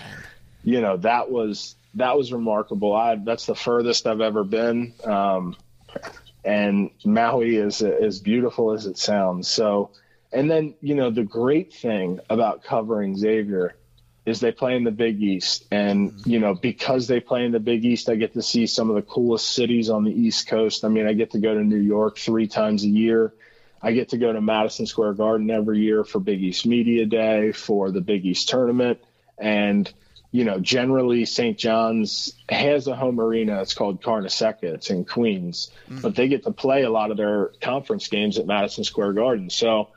you 0.65 0.81
know 0.81 0.97
that 0.99 1.31
was 1.31 1.77
that 1.95 2.17
was 2.17 2.33
remarkable. 2.33 2.95
I 2.95 3.17
that's 3.17 3.47
the 3.47 3.55
furthest 3.55 4.07
I've 4.07 4.21
ever 4.21 4.45
been, 4.45 4.95
um, 5.05 5.57
and 6.45 6.91
Maui 7.05 7.57
is 7.57 7.83
as 7.83 8.21
beautiful 8.21 8.73
as 8.73 8.87
it 8.87 8.99
sounds. 8.99 9.49
So, 9.49 9.91
and 10.33 10.51
then 10.51 10.75
you 10.81 10.95
know 10.95 11.11
the 11.11 11.25
great 11.25 11.73
thing 11.73 12.21
about 12.29 12.65
covering 12.65 13.17
Xavier 13.17 13.77
is 14.25 14.39
they 14.39 14.53
play 14.53 14.77
in 14.77 14.85
the 14.85 14.91
Big 14.91 15.21
East. 15.21 15.67
And, 15.71 16.13
mm-hmm. 16.13 16.31
you 16.31 16.39
know, 16.39 16.55
because 16.55 17.09
they 17.09 17.21
play 17.21 17.45
in 17.45 17.53
the 17.53 17.61
Big 17.61 17.85
East, 17.85 18.09
I 18.09 18.15
get 18.15 18.35
to 18.35 18.43
see 18.43 18.67
some 18.67 18.89
of 18.89 18.97
the 18.97 19.03
coolest 19.03 19.49
cities 19.49 19.91
on 19.91 20.05
the 20.05 20.13
East 20.13 20.47
Coast. 20.47 20.85
I 20.85 20.89
mean, 20.89 21.07
I 21.07 21.13
get 21.13 21.33
to 21.33 21.39
go 21.41 21.55
to 21.55 21.65
New 21.65 21.77
York 21.81 22.19
three 22.19 22.47
times 22.47 22.85
a 22.85 22.89
year. 22.89 23.35
I 23.83 23.93
get 23.93 24.11
to 24.11 24.19
go 24.19 24.33
to 24.33 24.41
Madison 24.41 24.87
Square 24.87 25.15
Garden 25.15 25.51
every 25.51 25.81
year 25.81 26.05
for 26.05 26.21
Big 26.21 26.41
East 26.41 26.67
Media 26.67 27.05
Day, 27.05 27.51
for 27.51 27.91
the 27.91 28.01
Big 28.01 28.25
East 28.25 28.49
tournament. 28.49 29.01
And, 29.39 29.93
you 30.33 30.45
know, 30.45 30.59
generally 30.59 31.27
St. 31.27 31.59
John's 31.59 32.35
has 32.49 32.88
a 32.88 32.97
home 32.97 33.21
arena. 33.21 33.61
It's 33.61 33.75
called 33.75 34.03
Carnesecca. 34.03 34.64
It's 34.64 34.90
in 34.90 35.05
Queens, 35.05 35.71
mm-hmm. 35.85 36.01
but 36.01 36.16
they 36.16 36.27
get 36.27 36.45
to 36.45 36.53
play 36.53 36.83
a 36.83 36.90
lot 36.90 37.11
of 37.11 37.18
their 37.18 37.53
conference 37.61 38.09
games 38.09 38.38
at 38.38 38.47
Madison 38.47 38.83
Square 38.83 39.12
Garden. 39.12 39.51
So, 39.51 39.90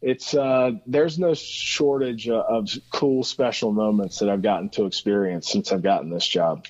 it's 0.00 0.34
uh, 0.34 0.72
there's 0.86 1.18
no 1.18 1.34
shortage 1.34 2.28
of 2.28 2.68
cool 2.90 3.24
special 3.24 3.72
moments 3.72 4.18
that 4.18 4.28
I've 4.28 4.42
gotten 4.42 4.68
to 4.70 4.86
experience 4.86 5.50
since 5.50 5.70
I've 5.70 5.82
gotten 5.82 6.10
this 6.10 6.26
job. 6.26 6.66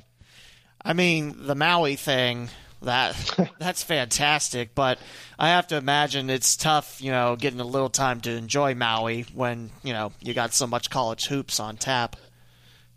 I 0.85 0.93
mean, 0.93 1.35
the 1.47 1.55
Maui 1.55 1.97
thing 1.97 2.49
that 2.83 3.51
that's 3.59 3.83
fantastic, 3.83 4.75
but 4.75 4.99
I 5.39 5.49
have 5.49 5.67
to 5.69 5.77
imagine 5.77 6.31
it's 6.31 6.57
tough, 6.57 7.01
you 7.01 7.11
know, 7.11 7.37
getting 7.37 7.61
a 7.61 7.65
little 7.65 7.91
time 7.91 8.21
to 8.23 8.31
enjoy 8.31 8.75
Maui 8.75 9.23
when 9.35 9.71
you 9.83 9.93
know 9.93 10.13
you 10.21 10.35
got 10.35 10.53
so 10.53 10.67
much 10.67 10.91
college 10.91 11.27
hoops 11.27 11.59
on 11.59 11.77
tap. 11.77 12.17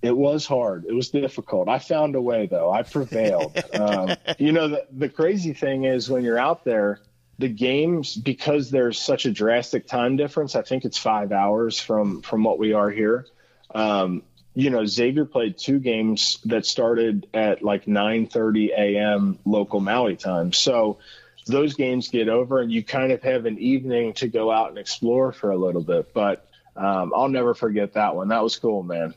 It 0.08 0.15
was 0.15 0.46
hard. 0.46 0.86
It 0.88 0.93
was 0.93 1.10
difficult. 1.10 1.67
I 1.67 1.80
found 1.80 2.15
a 2.15 2.22
way 2.22 2.48
though. 2.48 2.72
I 2.72 2.84
prevailed. 2.84 3.62
um, 3.74 4.15
you 4.39 4.54
know, 4.54 4.70
the, 4.70 4.88
the 4.89 5.10
crazy 5.10 5.54
thing 5.54 5.84
is 5.84 6.10
when 6.10 6.24
you're 6.24 6.39
out 6.39 6.63
there 6.63 7.02
the 7.39 7.50
games 7.50 8.15
because 8.15 8.72
there's 8.72 9.00
such 9.00 9.26
a 9.26 9.32
drastic 9.32 9.86
time 9.86 10.15
difference. 10.15 10.56
I 10.56 10.62
think 10.62 10.86
it's 10.86 10.98
five 10.98 11.32
hours 11.32 11.80
from 11.80 12.22
from 12.22 12.43
what 12.43 12.58
we 12.58 12.74
are 12.74 12.89
here. 12.89 13.28
Um, 13.76 14.24
you 14.56 14.70
know, 14.70 14.86
Xavier 14.86 15.26
played 15.26 15.58
two 15.58 15.80
games 15.80 16.39
that 16.46 16.65
started 16.65 17.28
at 17.34 17.62
like 17.62 17.86
9:30 17.86 18.70
a.m. 18.70 19.39
local 19.46 19.82
Maui 19.82 20.15
time. 20.15 20.54
So 20.54 21.00
those 21.46 21.76
games 21.76 22.08
get 22.08 22.30
over, 22.30 22.62
and 22.62 22.72
you 22.72 22.82
kind 22.82 23.12
of 23.12 23.22
have 23.24 23.46
an 23.46 23.60
evening 23.60 24.13
to 24.13 24.30
go 24.30 24.50
out 24.52 24.70
and 24.70 24.78
explore 24.78 25.34
for 25.34 25.52
a 25.52 25.58
little 25.58 25.84
bit. 25.84 26.13
But 26.13 26.48
um, 26.78 27.12
I'll 27.15 27.30
never 27.30 27.54
forget 27.54 27.93
that 27.93 28.15
one. 28.15 28.30
That 28.30 28.41
was 28.41 28.56
cool, 28.56 28.84
man 28.84 29.13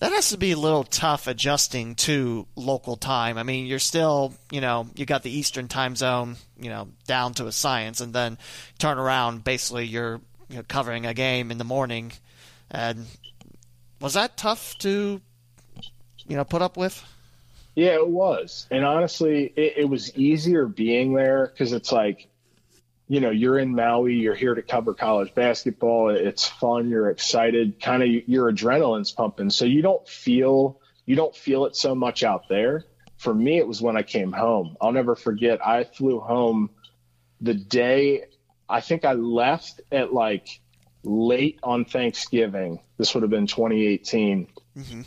that 0.00 0.12
has 0.12 0.30
to 0.30 0.38
be 0.38 0.52
a 0.52 0.56
little 0.56 0.84
tough 0.84 1.26
adjusting 1.26 1.94
to 1.94 2.46
local 2.56 2.96
time. 2.96 3.38
I 3.38 3.42
mean, 3.42 3.66
you're 3.66 3.78
still, 3.78 4.34
you 4.50 4.60
know, 4.60 4.88
you 4.94 5.06
got 5.06 5.22
the 5.22 5.30
Eastern 5.30 5.68
time 5.68 5.96
zone, 5.96 6.36
you 6.58 6.68
know, 6.68 6.88
down 7.06 7.34
to 7.34 7.46
a 7.46 7.52
science, 7.52 8.00
and 8.00 8.12
then 8.12 8.38
turn 8.78 8.98
around, 8.98 9.44
basically, 9.44 9.86
you're 9.86 10.20
you 10.48 10.56
know, 10.56 10.64
covering 10.66 11.06
a 11.06 11.14
game 11.14 11.50
in 11.50 11.58
the 11.58 11.64
morning. 11.64 12.12
And 12.70 13.06
was 14.00 14.14
that 14.14 14.36
tough 14.36 14.76
to, 14.78 15.20
you 16.26 16.36
know, 16.36 16.44
put 16.44 16.60
up 16.60 16.76
with? 16.76 17.02
Yeah, 17.74 17.94
it 17.94 18.08
was. 18.08 18.66
And 18.70 18.84
honestly, 18.84 19.52
it, 19.56 19.74
it 19.78 19.88
was 19.88 20.16
easier 20.16 20.66
being 20.66 21.14
there 21.14 21.46
because 21.46 21.72
it's 21.72 21.90
like, 21.90 22.28
you 23.08 23.20
know, 23.20 23.30
you're 23.30 23.58
in 23.58 23.74
Maui, 23.74 24.14
you're 24.14 24.34
here 24.34 24.54
to 24.54 24.62
cover 24.62 24.94
college 24.94 25.34
basketball. 25.34 26.10
It's 26.10 26.46
fun, 26.46 26.88
you're 26.88 27.10
excited, 27.10 27.80
kind 27.80 28.02
of 28.02 28.08
your 28.08 28.50
adrenaline's 28.50 29.12
pumping. 29.12 29.50
So 29.50 29.64
you 29.64 29.82
don't 29.82 30.06
feel 30.08 30.80
you 31.06 31.16
don't 31.16 31.36
feel 31.36 31.66
it 31.66 31.76
so 31.76 31.94
much 31.94 32.22
out 32.22 32.48
there. 32.48 32.84
For 33.18 33.34
me, 33.34 33.58
it 33.58 33.68
was 33.68 33.82
when 33.82 33.96
I 33.96 34.02
came 34.02 34.32
home. 34.32 34.76
I'll 34.80 34.92
never 34.92 35.14
forget. 35.14 35.64
I 35.64 35.84
flew 35.84 36.18
home 36.20 36.70
the 37.40 37.54
day 37.54 38.24
I 38.68 38.80
think 38.80 39.04
I 39.04 39.12
left 39.12 39.80
at 39.92 40.12
like 40.12 40.60
late 41.02 41.58
on 41.62 41.84
Thanksgiving. 41.84 42.80
This 42.96 43.14
would 43.14 43.22
have 43.22 43.30
been 43.30 43.46
2018. 43.46 44.48
Mm-hmm. 44.76 45.02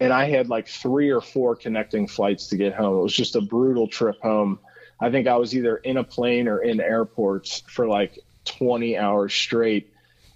And 0.00 0.12
I 0.12 0.28
had 0.28 0.48
like 0.48 0.68
three 0.68 1.10
or 1.10 1.20
four 1.20 1.56
connecting 1.56 2.06
flights 2.06 2.48
to 2.48 2.56
get 2.56 2.74
home. 2.74 2.98
It 2.98 3.02
was 3.02 3.14
just 3.14 3.36
a 3.36 3.40
brutal 3.40 3.88
trip 3.88 4.20
home 4.20 4.58
I 5.00 5.10
think 5.10 5.26
I 5.26 5.36
was 5.36 5.54
either 5.54 5.76
in 5.76 5.96
a 5.96 6.04
plane 6.04 6.48
or 6.48 6.58
in 6.58 6.80
airports 6.80 7.62
for 7.68 7.86
like 7.86 8.18
20 8.44 8.96
hours 8.96 9.32
straight. 9.32 9.92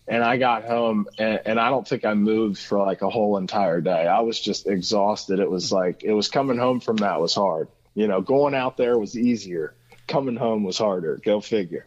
And 0.09 0.23
I 0.23 0.37
got 0.37 0.65
home 0.65 1.07
and, 1.19 1.41
and, 1.47 1.61
I 1.61 1.71
don't 1.71 1.87
think 1.87 2.05
I 2.05 2.15
moved 2.15 2.59
for 2.59 2.79
like 2.79 3.03
a 3.03 3.11
whole 3.11 3.37
entire 3.39 3.81
day. 3.81 4.07
I 4.07 4.21
was 4.21 4.39
just 4.39 4.67
exhausted. 4.67 5.39
It 5.39 5.51
was 5.51 5.71
like, 5.71 6.03
it 6.03 6.13
was 6.13 6.29
coming 6.29 6.59
home 6.59 6.81
from 6.81 6.97
that 6.97 7.21
was 7.21 7.35
hard. 7.35 7.69
You 7.95 8.09
know, 8.09 8.21
going 8.21 8.55
out 8.55 8.77
there 8.77 8.99
was 8.99 9.17
easier. 9.17 9.75
Coming 10.09 10.37
home 10.37 10.65
was 10.65 10.77
harder. 10.77 11.21
Go 11.23 11.41
figure. 11.41 11.87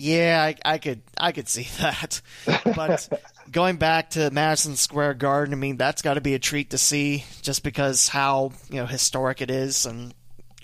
Yeah, 0.00 0.42
I, 0.42 0.74
I 0.74 0.78
could 0.78 1.02
I 1.18 1.32
could 1.32 1.48
see 1.48 1.68
that. 1.80 2.22
But 2.46 3.08
going 3.50 3.76
back 3.76 4.10
to 4.10 4.30
Madison 4.30 4.76
Square 4.76 5.14
Garden, 5.14 5.52
I 5.52 5.58
mean 5.58 5.76
that's 5.76 6.00
got 6.00 6.14
to 6.14 6.22
be 6.22 6.34
a 6.34 6.38
treat 6.38 6.70
to 6.70 6.78
see, 6.78 7.24
just 7.42 7.62
because 7.62 8.08
how 8.08 8.52
you 8.70 8.76
know 8.76 8.86
historic 8.86 9.42
it 9.42 9.50
is, 9.50 9.84
and 9.84 10.14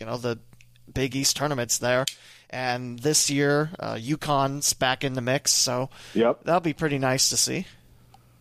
you 0.00 0.06
know 0.06 0.16
the 0.16 0.38
Big 0.96 1.14
East 1.14 1.36
tournaments 1.36 1.78
there. 1.78 2.06
And 2.48 2.98
this 2.98 3.28
year, 3.28 3.70
uh, 3.78 3.94
UConn's 3.94 4.72
back 4.72 5.04
in 5.04 5.12
the 5.12 5.20
mix, 5.20 5.52
so 5.52 5.90
yep. 6.14 6.42
that'll 6.44 6.60
be 6.60 6.72
pretty 6.72 6.98
nice 6.98 7.28
to 7.30 7.36
see. 7.36 7.66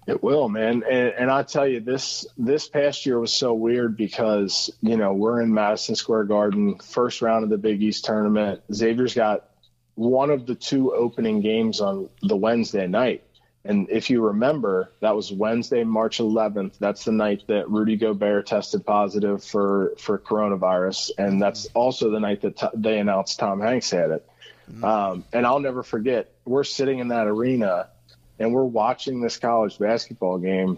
It 0.07 0.23
will, 0.23 0.47
man. 0.47 0.83
And, 0.89 1.09
and 1.09 1.31
I 1.31 1.43
tell 1.43 1.67
you, 1.67 1.79
this 1.79 2.27
this 2.37 2.69
past 2.69 3.05
year 3.07 3.19
was 3.19 3.33
so 3.33 3.53
weird 3.55 3.97
because 3.97 4.69
you 4.81 4.97
know 4.97 5.13
we're 5.13 5.41
in 5.41 5.53
Madison 5.53 5.95
Square 5.95 6.25
Garden, 6.25 6.77
first 6.77 7.23
round 7.23 7.43
of 7.43 7.49
the 7.49 7.57
Big 7.57 7.81
East 7.81 8.05
tournament. 8.05 8.61
Xavier's 8.71 9.15
got 9.15 9.49
one 9.95 10.29
of 10.29 10.45
the 10.45 10.55
two 10.55 10.93
opening 10.93 11.41
games 11.41 11.81
on 11.81 12.09
the 12.21 12.37
Wednesday 12.37 12.85
night, 12.85 13.23
and 13.65 13.89
if 13.89 14.11
you 14.11 14.21
remember, 14.21 14.91
that 15.01 15.15
was 15.15 15.31
Wednesday, 15.31 15.83
March 15.83 16.19
11th. 16.19 16.77
That's 16.79 17.03
the 17.03 17.11
night 17.11 17.43
that 17.47 17.67
Rudy 17.67 17.97
Gobert 17.97 18.45
tested 18.45 18.85
positive 18.85 19.43
for, 19.43 19.93
for 19.97 20.19
coronavirus. 20.19 21.11
And 21.17 21.41
that's 21.41 21.65
also 21.73 22.11
the 22.11 22.19
night 22.19 22.41
that 22.41 22.57
t- 22.57 22.67
they 22.75 22.99
announced 22.99 23.39
Tom 23.39 23.59
Hanks 23.59 23.89
had 23.89 24.11
it. 24.11 24.29
Mm-hmm. 24.71 24.83
Um, 24.83 25.25
and 25.33 25.47
I'll 25.47 25.59
never 25.59 25.81
forget, 25.81 26.31
we're 26.45 26.63
sitting 26.63 26.99
in 26.99 27.07
that 27.07 27.25
arena 27.25 27.89
and 28.37 28.53
we're 28.53 28.63
watching 28.63 29.19
this 29.19 29.37
college 29.37 29.79
basketball 29.79 30.37
game. 30.37 30.77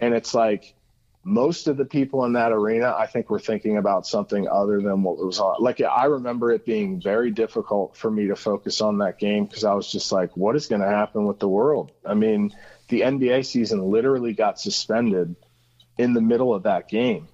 And 0.00 0.12
it's 0.12 0.34
like, 0.34 0.74
most 1.28 1.66
of 1.66 1.76
the 1.76 1.84
people 1.84 2.24
in 2.24 2.34
that 2.34 2.52
arena, 2.52 2.94
I 2.96 3.06
think, 3.06 3.30
were 3.30 3.40
thinking 3.40 3.78
about 3.78 4.06
something 4.06 4.46
other 4.46 4.80
than 4.80 5.02
what 5.02 5.16
was 5.16 5.40
on. 5.40 5.56
Like, 5.58 5.80
I 5.80 6.04
remember 6.04 6.52
it 6.52 6.64
being 6.64 7.00
very 7.00 7.32
difficult 7.32 7.96
for 7.96 8.08
me 8.08 8.28
to 8.28 8.36
focus 8.36 8.80
on 8.80 8.98
that 8.98 9.18
game 9.18 9.46
because 9.46 9.64
I 9.64 9.74
was 9.74 9.90
just 9.90 10.12
like, 10.12 10.36
what 10.36 10.54
is 10.54 10.68
going 10.68 10.82
to 10.82 10.88
happen 10.88 11.26
with 11.26 11.40
the 11.40 11.48
world? 11.48 11.90
I 12.04 12.14
mean, 12.14 12.52
the 12.86 13.00
NBA 13.00 13.44
season 13.44 13.90
literally 13.90 14.34
got 14.34 14.60
suspended 14.60 15.34
in 15.98 16.12
the 16.12 16.20
middle 16.20 16.54
of 16.54 16.62
that 16.62 16.88
game. 16.88 17.26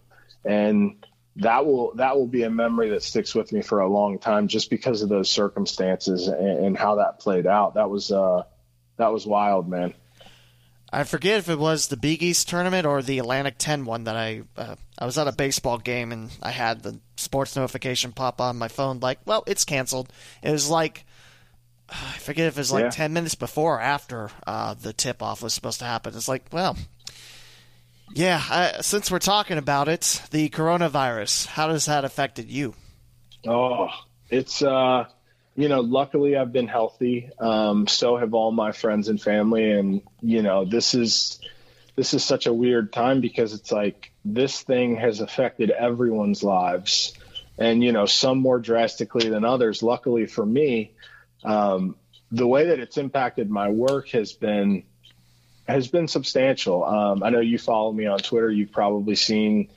And 0.42 1.05
that 1.37 1.66
will 1.66 1.94
that 1.96 2.16
will 2.16 2.26
be 2.26 2.44
a 2.44 2.50
memory 2.50 2.90
that 2.90 3.02
sticks 3.02 3.35
with 3.35 3.52
me 3.52 3.61
for 3.61 3.81
a 3.81 3.88
long 3.88 4.18
time 4.18 4.48
just 4.48 4.70
because 4.70 5.02
of 5.02 5.11
those 5.11 5.31
circumstances 5.31 6.28
and, 6.28 6.64
and 6.64 6.76
how 6.78 6.94
that 6.96 7.20
played 7.20 7.46
out. 7.46 7.74
That 7.74 7.90
was 7.90 8.11
uh, 8.11 8.44
that 8.96 9.12
was 9.12 9.26
wild, 9.26 9.68
man. 9.68 9.92
I 10.92 11.05
forget 11.05 11.38
if 11.38 11.48
it 11.48 11.59
was 11.59 11.88
the 11.88 11.96
Big 11.96 12.22
East 12.22 12.48
tournament 12.48 12.87
or 12.87 13.00
the 13.00 13.18
Atlantic 13.18 13.55
10 13.59 13.87
one 13.87 14.05
that 14.05 14.16
I 14.16 14.42
uh, 14.57 14.76
I 14.98 15.07
was 15.07 15.16
at 15.16 15.26
a 15.26 15.33
baseball 15.33 15.78
game 15.78 16.12
and 16.12 16.31
I 16.42 16.50
had 16.50 16.83
the 16.83 17.00
sports 17.16 17.57
notification 17.57 18.12
pop 18.12 18.40
on 18.40 18.59
my 18.59 18.68
phone 18.68 19.00
like, 19.00 19.18
well, 19.24 19.42
it's 19.46 19.64
canceled. 19.64 20.12
It 20.42 20.50
was 20.50 20.68
like 20.68 21.07
I 21.88 22.18
forget 22.18 22.48
if 22.48 22.57
it 22.57 22.61
was 22.61 22.72
like 22.72 22.85
yeah. 22.85 22.90
10 22.90 23.12
minutes 23.12 23.35
before 23.35 23.76
or 23.76 23.81
after 23.81 24.31
uh, 24.46 24.74
the 24.74 24.92
tip 24.92 25.22
off 25.22 25.42
was 25.42 25.55
supposed 25.55 25.78
to 25.81 25.85
happen. 25.87 26.14
It's 26.14 26.28
like, 26.28 26.44
well, 26.52 26.76
Yeah, 28.14 28.42
I, 28.50 28.81
since 28.83 29.11
we're 29.11 29.18
talking 29.18 29.59
about 29.59 29.88
it, 29.88 30.22
the 30.31 30.48
coronavirus, 30.50 31.46
how 31.46 31.68
does 31.68 31.87
that 31.87 32.05
affected 32.05 32.50
you? 32.50 32.74
Oh, 33.46 33.88
it's 34.31 34.62
uh, 34.62 35.05
you 35.54 35.68
know, 35.68 35.80
luckily 35.80 36.36
I've 36.36 36.52
been 36.52 36.68
healthy. 36.68 37.30
Um, 37.38 37.86
so 37.86 38.16
have 38.16 38.34
all 38.34 38.52
my 38.52 38.72
friends 38.72 39.08
and 39.08 39.20
family, 39.20 39.70
and 39.72 40.02
you 40.20 40.42
know, 40.42 40.64
this 40.64 40.94
is 40.94 41.40
this 41.94 42.14
is 42.14 42.24
such 42.24 42.46
a 42.46 42.52
weird 42.52 42.92
time 42.92 43.20
because 43.20 43.52
it's 43.52 43.70
like 43.70 44.12
this 44.24 44.62
thing 44.62 44.96
has 44.96 45.20
affected 45.20 45.70
everyone's 45.70 46.42
lives, 46.42 47.14
and 47.58 47.84
you 47.84 47.92
know, 47.92 48.06
some 48.06 48.38
more 48.38 48.58
drastically 48.58 49.28
than 49.28 49.44
others. 49.44 49.82
Luckily 49.82 50.26
for 50.26 50.44
me, 50.44 50.92
um, 51.44 51.96
the 52.30 52.46
way 52.46 52.68
that 52.68 52.80
it's 52.80 52.96
impacted 52.96 53.50
my 53.50 53.68
work 53.68 54.08
has 54.10 54.32
been 54.32 54.84
has 55.68 55.88
been 55.88 56.08
substantial. 56.08 56.84
Um, 56.84 57.22
I 57.22 57.30
know 57.30 57.40
you 57.40 57.58
follow 57.58 57.92
me 57.92 58.06
on 58.06 58.18
Twitter. 58.18 58.50
You've 58.50 58.72
probably 58.72 59.14
seen, 59.14 59.68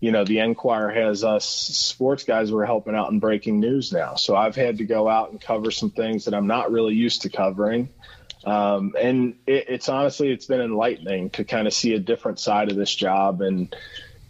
you 0.00 0.12
know, 0.12 0.24
the 0.24 0.38
Enquirer 0.38 0.90
has 0.90 1.24
us 1.24 1.44
sports 1.46 2.24
guys 2.24 2.50
who 2.50 2.58
are 2.58 2.66
helping 2.66 2.94
out 2.94 3.10
in 3.10 3.18
breaking 3.18 3.58
news 3.58 3.92
now. 3.92 4.14
So 4.14 4.36
I've 4.36 4.54
had 4.54 4.78
to 4.78 4.84
go 4.84 5.08
out 5.08 5.30
and 5.30 5.40
cover 5.40 5.70
some 5.70 5.90
things 5.90 6.26
that 6.26 6.34
I'm 6.34 6.46
not 6.46 6.70
really 6.70 6.94
used 6.94 7.22
to 7.22 7.30
covering. 7.30 7.88
Um, 8.44 8.94
and 8.98 9.34
it, 9.46 9.66
it's 9.68 9.88
honestly, 9.88 10.30
it's 10.30 10.46
been 10.46 10.60
enlightening 10.60 11.30
to 11.30 11.44
kind 11.44 11.66
of 11.66 11.74
see 11.74 11.94
a 11.94 11.98
different 11.98 12.38
side 12.38 12.70
of 12.70 12.76
this 12.76 12.94
job 12.94 13.40
and 13.40 13.74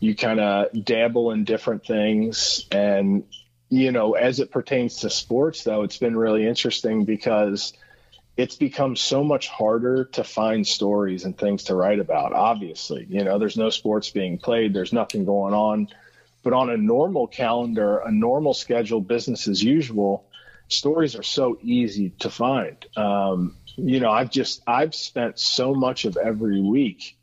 you 0.01 0.17
kind 0.17 0.41
of 0.41 0.85
dabble 0.85 1.33
in 1.33 1.45
different 1.45 1.85
things. 1.85 2.67
And, 2.71 3.25
you 3.69 3.93
know, 3.93 4.15
as 4.15 4.41
it 4.41 4.51
pertains 4.51 5.01
to 5.01 5.11
sports, 5.11 5.65
though, 5.65 5.83
it's 5.83 5.99
been 5.99 6.17
really 6.17 6.47
interesting 6.47 7.05
because– 7.05 7.73
it's 8.39 8.55
become 8.55 8.95
so 8.95 9.25
much 9.25 9.49
harder 9.49 10.05
to 10.05 10.23
find 10.23 10.65
stories 10.65 11.25
and 11.25 11.37
things 11.37 11.65
to 11.65 11.75
write 11.75 11.99
about. 11.99 12.33
Obviously, 12.33 13.05
you 13.11 13.25
know, 13.25 13.37
there's 13.37 13.57
no 13.57 13.69
sports 13.69 14.11
being 14.11 14.39
played, 14.39 14.73
there's 14.73 14.93
nothing 14.93 15.25
going 15.25 15.53
on. 15.53 15.89
But 16.45 16.53
on 16.53 16.71
a 16.71 16.77
normal 16.77 17.27
calendar, 17.27 17.99
a 17.99 18.13
normal 18.13 18.55
schedule, 18.55 19.01
business 19.01 19.49
as 19.49 19.61
usual, 19.63 20.25
stories 20.69 21.17
are 21.17 21.23
so 21.25 21.59
easy 21.63 22.11
to 22.21 22.31
find. 22.31 22.77
Um, 22.97 23.57
you 23.75 23.99
know, 23.99 24.13
I've 24.13 24.31
just 24.31 24.63
I've 24.69 24.95
spent 24.95 25.41
so 25.41 25.75
much 25.75 26.05
of 26.05 26.17
every 26.17 26.61
week 26.61 27.19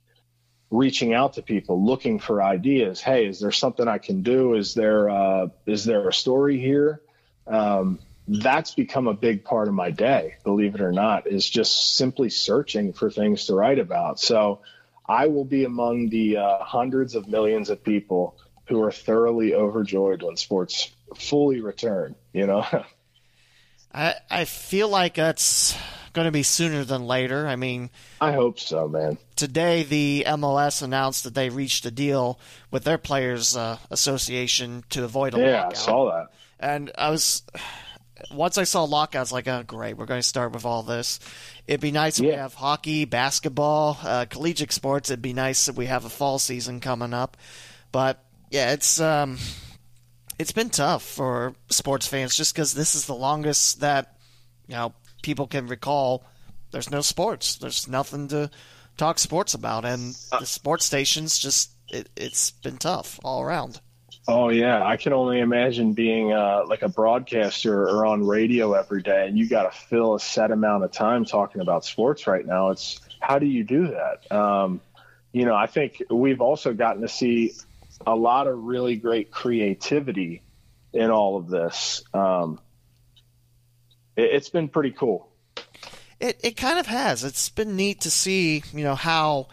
reaching 0.69 1.13
out 1.13 1.35
to 1.35 1.41
people, 1.41 1.83
looking 1.83 2.19
for 2.19 2.43
ideas. 2.43 2.99
Hey, 2.99 3.25
is 3.25 3.39
there 3.39 3.53
something 3.53 3.87
I 3.87 3.99
can 3.99 4.21
do? 4.21 4.55
Is 4.55 4.73
there 4.73 5.09
uh, 5.09 5.47
is 5.65 5.85
there 5.85 6.09
a 6.09 6.13
story 6.13 6.59
here? 6.59 6.99
Um, 7.47 7.99
that's 8.27 8.73
become 8.73 9.07
a 9.07 9.13
big 9.13 9.43
part 9.43 9.67
of 9.67 9.73
my 9.73 9.91
day, 9.91 10.35
believe 10.43 10.75
it 10.75 10.81
or 10.81 10.91
not, 10.91 11.27
is 11.27 11.47
just 11.47 11.95
simply 11.95 12.29
searching 12.29 12.93
for 12.93 13.11
things 13.11 13.45
to 13.45 13.55
write 13.55 13.79
about. 13.79 14.19
So 14.19 14.61
I 15.07 15.27
will 15.27 15.45
be 15.45 15.65
among 15.65 16.09
the 16.09 16.37
uh, 16.37 16.63
hundreds 16.63 17.15
of 17.15 17.27
millions 17.27 17.69
of 17.69 17.83
people 17.83 18.37
who 18.67 18.81
are 18.81 18.91
thoroughly 18.91 19.53
overjoyed 19.53 20.23
when 20.23 20.37
sports 20.37 20.91
fully 21.15 21.61
return, 21.61 22.15
you 22.33 22.47
know? 22.47 22.65
I, 23.93 24.15
I 24.29 24.45
feel 24.45 24.89
like 24.89 25.15
that's 25.15 25.77
going 26.13 26.25
to 26.25 26.31
be 26.31 26.43
sooner 26.43 26.83
than 26.83 27.05
later. 27.05 27.47
I 27.47 27.55
mean, 27.55 27.91
I 28.19 28.31
hope 28.31 28.59
so, 28.59 28.87
man. 28.87 29.17
Today, 29.35 29.83
the 29.83 30.25
MLS 30.27 30.81
announced 30.81 31.25
that 31.25 31.35
they 31.35 31.49
reached 31.49 31.85
a 31.85 31.91
deal 31.91 32.39
with 32.71 32.83
their 32.83 32.97
Players 32.97 33.55
uh, 33.55 33.77
Association 33.91 34.83
to 34.89 35.03
avoid 35.03 35.35
a 35.35 35.39
yeah, 35.39 35.57
lockout. 35.57 35.71
I 35.71 35.75
saw 35.75 36.11
that. 36.11 36.27
And 36.59 36.91
I 36.97 37.09
was 37.09 37.43
once 38.31 38.57
I 38.57 38.63
saw 38.63 38.83
lockout, 38.83 39.19
I 39.19 39.21
was 39.21 39.31
like, 39.31 39.47
oh, 39.47 39.63
great, 39.63 39.97
we're 39.97 40.05
going 40.05 40.21
to 40.21 40.27
start 40.27 40.53
with 40.53 40.65
all 40.65 40.83
this. 40.83 41.19
It'd 41.67 41.81
be 41.81 41.91
nice 41.91 42.19
if 42.19 42.25
we 42.25 42.31
have 42.31 42.53
hockey, 42.53 43.05
basketball, 43.05 43.97
uh, 44.03 44.25
collegiate 44.29 44.71
sports. 44.71 45.09
It'd 45.09 45.21
be 45.21 45.33
nice 45.33 45.67
if 45.67 45.75
we 45.75 45.85
have 45.87 46.05
a 46.05 46.09
fall 46.09 46.39
season 46.39 46.79
coming 46.79 47.13
up. 47.13 47.37
But 47.91 48.23
yeah, 48.51 48.73
it's 48.73 48.99
um, 48.99 49.37
it's 50.37 50.51
been 50.51 50.69
tough 50.69 51.03
for 51.03 51.53
sports 51.69 52.07
fans 52.07 52.35
just 52.35 52.53
because 52.53 52.73
this 52.73 52.95
is 52.95 53.05
the 53.05 53.15
longest 53.15 53.81
that 53.81 54.17
you 54.67 54.75
know 54.75 54.93
people 55.21 55.47
can 55.47 55.67
recall. 55.67 56.25
There's 56.71 56.91
no 56.91 57.01
sports. 57.01 57.55
There's 57.55 57.87
nothing 57.87 58.27
to 58.29 58.49
talk 58.97 59.19
sports 59.19 59.53
about, 59.53 59.85
and 59.85 60.15
uh, 60.31 60.39
the 60.39 60.45
sports 60.45 60.85
stations 60.85 61.39
just 61.39 61.71
it, 61.89 62.09
it's 62.15 62.51
been 62.51 62.77
tough 62.77 63.19
all 63.23 63.41
around. 63.41 63.79
Oh 64.27 64.49
yeah, 64.49 64.83
I 64.83 64.97
can 64.97 65.13
only 65.13 65.39
imagine 65.39 65.93
being 65.93 66.33
uh, 66.33 66.63
like 66.67 66.81
a 66.81 66.89
broadcaster 66.89 67.83
or 67.83 68.07
on 68.07 68.25
radio 68.25 68.73
every 68.73 69.03
day, 69.03 69.27
and 69.27 69.37
you 69.37 69.47
got 69.47 69.71
to 69.71 69.77
fill 69.77 70.15
a 70.15 70.19
set 70.19 70.49
amount 70.49 70.83
of 70.83 70.91
time 70.91 71.25
talking 71.25 71.61
about 71.61 71.85
sports 71.85 72.25
right 72.25 72.45
now. 72.45 72.71
It's 72.71 72.99
how 73.19 73.37
do 73.37 73.45
you 73.45 73.63
do 73.63 73.89
that? 73.89 74.31
Um, 74.35 74.81
you 75.31 75.45
know, 75.45 75.53
I 75.53 75.67
think 75.67 76.01
we've 76.09 76.41
also 76.41 76.73
gotten 76.73 77.03
to 77.03 77.07
see 77.07 77.53
a 78.05 78.15
lot 78.15 78.47
of 78.47 78.63
really 78.63 78.95
great 78.95 79.29
creativity 79.29 80.41
in 80.91 81.11
all 81.11 81.37
of 81.37 81.47
this. 81.47 82.03
Um, 82.13 82.59
it, 84.15 84.23
it's 84.33 84.49
been 84.49 84.69
pretty 84.69 84.91
cool. 84.91 85.29
It 86.19 86.39
it 86.43 86.57
kind 86.57 86.79
of 86.79 86.87
has. 86.87 87.23
It's 87.23 87.49
been 87.49 87.75
neat 87.75 88.01
to 88.01 88.09
see, 88.09 88.63
you 88.73 88.83
know, 88.83 88.95
how 88.95 89.49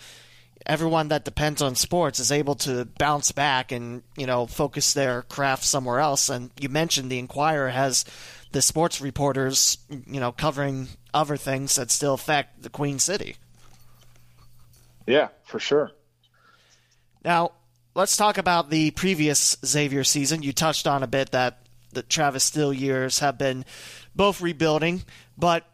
everyone 0.66 1.09
that 1.09 1.25
depends 1.25 1.62
on 1.62 1.75
sports 1.75 2.20
is 2.20 2.33
able 2.33 2.55
to 2.57 2.85
bounce 2.98 3.33
back 3.33 3.72
and 3.72 4.03
you 4.16 4.27
know 4.27 4.46
focus 4.46 4.92
their 4.92 5.22
craft 5.22 5.64
somewhere 5.64 6.01
else. 6.01 6.29
And 6.29 6.51
you 6.61 6.68
mentioned 6.68 7.11
the 7.11 7.18
Enquirer 7.18 7.70
has 7.70 8.05
the 8.53 8.62
sports 8.62 9.01
reporters, 9.01 9.79
you 10.07 10.20
know, 10.20 10.31
covering 10.31 10.88
other 11.12 11.37
things 11.37 11.75
that 11.77 11.90
still 11.90 12.14
affect 12.14 12.62
the 12.62 12.70
Queen 12.70 12.98
City. 12.98 13.37
Yeah, 15.07 15.29
for 15.44 15.59
sure. 15.59 15.90
Now, 17.25 17.53
let's 17.94 18.16
talk 18.16 18.38
about 18.38 18.70
the 18.70 18.90
previous 18.92 19.57
Xavier 19.64 20.05
season. 20.05 20.42
You 20.42 20.53
touched 20.53 20.87
on 20.87 21.03
a 21.03 21.07
bit 21.07 21.33
that 21.33 21.59
the 21.92 22.03
Travis 22.03 22.44
Steele 22.44 22.72
years 22.72 23.18
have 23.18 23.38
been 23.38 23.64
both 24.14 24.40
rebuilding, 24.40 25.03
but 25.37 25.64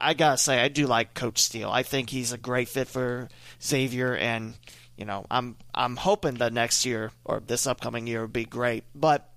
I, 0.00 0.14
gotta 0.14 0.38
say 0.38 0.60
I 0.60 0.68
do 0.68 0.86
like 0.86 1.14
Coach 1.14 1.38
Steele. 1.38 1.70
I 1.70 1.82
think 1.82 2.10
he's 2.10 2.32
a 2.32 2.38
great 2.38 2.68
fit 2.68 2.88
for 2.88 3.28
Xavier, 3.62 4.14
and 4.14 4.54
you 4.96 5.04
know 5.04 5.24
I'm 5.30 5.56
I'm 5.74 5.96
hoping 5.96 6.34
that 6.34 6.52
next 6.52 6.84
year 6.84 7.12
or 7.24 7.40
this 7.40 7.66
upcoming 7.66 8.06
year 8.06 8.22
would 8.22 8.32
be 8.32 8.44
great. 8.44 8.84
But 8.94 9.28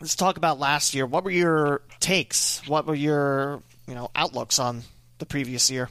let's 0.00 0.16
talk 0.16 0.36
about 0.36 0.58
last 0.58 0.94
year. 0.94 1.06
What 1.06 1.24
were 1.24 1.30
your 1.30 1.82
takes? 2.00 2.66
What 2.66 2.86
were 2.86 2.94
your 2.94 3.62
you 3.86 3.94
know 3.94 4.10
outlooks 4.14 4.58
on 4.58 4.82
the 5.18 5.26
previous 5.26 5.70
year? 5.70 5.88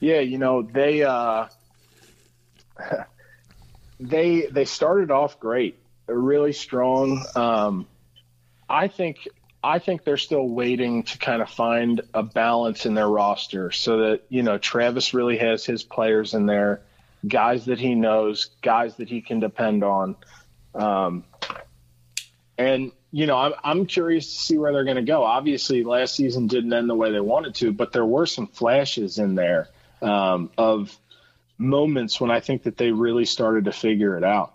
Yeah, 0.00 0.20
you 0.20 0.38
know 0.38 0.62
they 0.62 1.02
uh, 1.02 1.46
they 4.00 4.46
they 4.50 4.64
started 4.64 5.10
off 5.10 5.38
great, 5.38 5.78
They're 6.06 6.16
really 6.16 6.52
strong. 6.52 7.24
Um, 7.34 7.86
I 8.68 8.88
think 8.88 9.28
I 9.64 9.78
think 9.78 10.04
they're 10.04 10.16
still 10.16 10.48
waiting 10.48 11.04
to 11.04 11.18
kind 11.18 11.40
of 11.40 11.48
find 11.48 12.00
a 12.14 12.22
balance 12.22 12.84
in 12.84 12.94
their 12.94 13.08
roster 13.08 13.70
so 13.70 13.98
that, 13.98 14.22
you 14.28 14.42
know, 14.42 14.58
Travis 14.58 15.14
really 15.14 15.38
has 15.38 15.64
his 15.64 15.84
players 15.84 16.34
in 16.34 16.46
there, 16.46 16.82
guys 17.26 17.66
that 17.66 17.78
he 17.78 17.94
knows, 17.94 18.50
guys 18.62 18.96
that 18.96 19.08
he 19.08 19.20
can 19.20 19.38
depend 19.38 19.84
on. 19.84 20.16
Um, 20.74 21.24
and, 22.58 22.90
you 23.12 23.26
know, 23.26 23.36
I'm, 23.36 23.52
I'm 23.62 23.86
curious 23.86 24.26
to 24.26 24.40
see 24.40 24.58
where 24.58 24.72
they're 24.72 24.84
going 24.84 24.96
to 24.96 25.02
go. 25.02 25.22
Obviously, 25.22 25.84
last 25.84 26.16
season 26.16 26.48
didn't 26.48 26.72
end 26.72 26.90
the 26.90 26.94
way 26.94 27.12
they 27.12 27.20
wanted 27.20 27.54
to, 27.56 27.72
but 27.72 27.92
there 27.92 28.04
were 28.04 28.26
some 28.26 28.48
flashes 28.48 29.18
in 29.18 29.36
there 29.36 29.68
um, 30.00 30.50
of 30.58 30.98
moments 31.56 32.20
when 32.20 32.32
I 32.32 32.40
think 32.40 32.64
that 32.64 32.76
they 32.76 32.90
really 32.90 33.26
started 33.26 33.66
to 33.66 33.72
figure 33.72 34.16
it 34.16 34.24
out. 34.24 34.54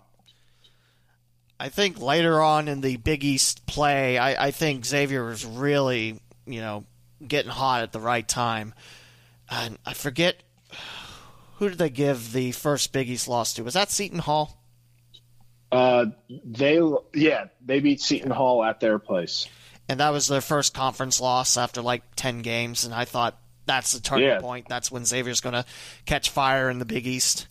I 1.60 1.68
think 1.70 2.00
later 2.00 2.40
on 2.40 2.68
in 2.68 2.80
the 2.80 2.96
Big 2.96 3.24
East 3.24 3.66
play, 3.66 4.16
I, 4.16 4.46
I 4.46 4.50
think 4.52 4.84
Xavier 4.84 5.24
was 5.24 5.44
really, 5.44 6.20
you 6.46 6.60
know, 6.60 6.84
getting 7.26 7.50
hot 7.50 7.82
at 7.82 7.92
the 7.92 8.00
right 8.00 8.26
time. 8.26 8.74
And 9.50 9.78
I 9.84 9.94
forget 9.94 10.42
who 11.56 11.68
did 11.68 11.78
they 11.78 11.90
give 11.90 12.32
the 12.32 12.52
first 12.52 12.92
Big 12.92 13.10
East 13.10 13.28
loss 13.28 13.54
to? 13.54 13.64
Was 13.64 13.74
that 13.74 13.90
Seton 13.90 14.20
Hall? 14.20 14.62
Uh, 15.70 16.06
they 16.44 16.80
yeah, 17.12 17.46
they 17.64 17.80
beat 17.80 18.00
Seton 18.00 18.30
Hall 18.30 18.64
at 18.64 18.80
their 18.80 18.98
place, 18.98 19.46
and 19.86 20.00
that 20.00 20.10
was 20.10 20.26
their 20.26 20.40
first 20.40 20.72
conference 20.72 21.20
loss 21.20 21.58
after 21.58 21.82
like 21.82 22.02
ten 22.16 22.40
games. 22.40 22.86
And 22.86 22.94
I 22.94 23.04
thought 23.04 23.38
that's 23.66 23.92
the 23.92 24.00
turning 24.00 24.28
yeah. 24.28 24.40
point. 24.40 24.66
That's 24.68 24.90
when 24.90 25.04
Xavier's 25.04 25.42
going 25.42 25.54
to 25.54 25.66
catch 26.06 26.30
fire 26.30 26.70
in 26.70 26.78
the 26.78 26.86
Big 26.86 27.06
East. 27.06 27.48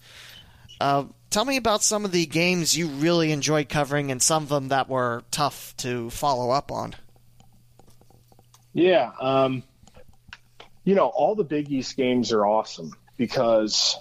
Uh, 0.81 1.05
tell 1.29 1.45
me 1.45 1.57
about 1.57 1.83
some 1.83 2.05
of 2.05 2.11
the 2.11 2.25
games 2.25 2.77
you 2.77 2.87
really 2.87 3.31
enjoyed 3.31 3.69
covering 3.69 4.11
and 4.11 4.21
some 4.21 4.43
of 4.43 4.49
them 4.49 4.69
that 4.69 4.89
were 4.89 5.23
tough 5.31 5.75
to 5.77 6.09
follow 6.09 6.51
up 6.51 6.71
on. 6.71 6.95
Yeah, 8.73 9.11
um, 9.19 9.63
you 10.83 10.95
know, 10.95 11.07
all 11.07 11.35
the 11.35 11.43
Big 11.43 11.71
East 11.71 11.97
games 11.97 12.31
are 12.31 12.45
awesome 12.45 12.93
because 13.17 13.97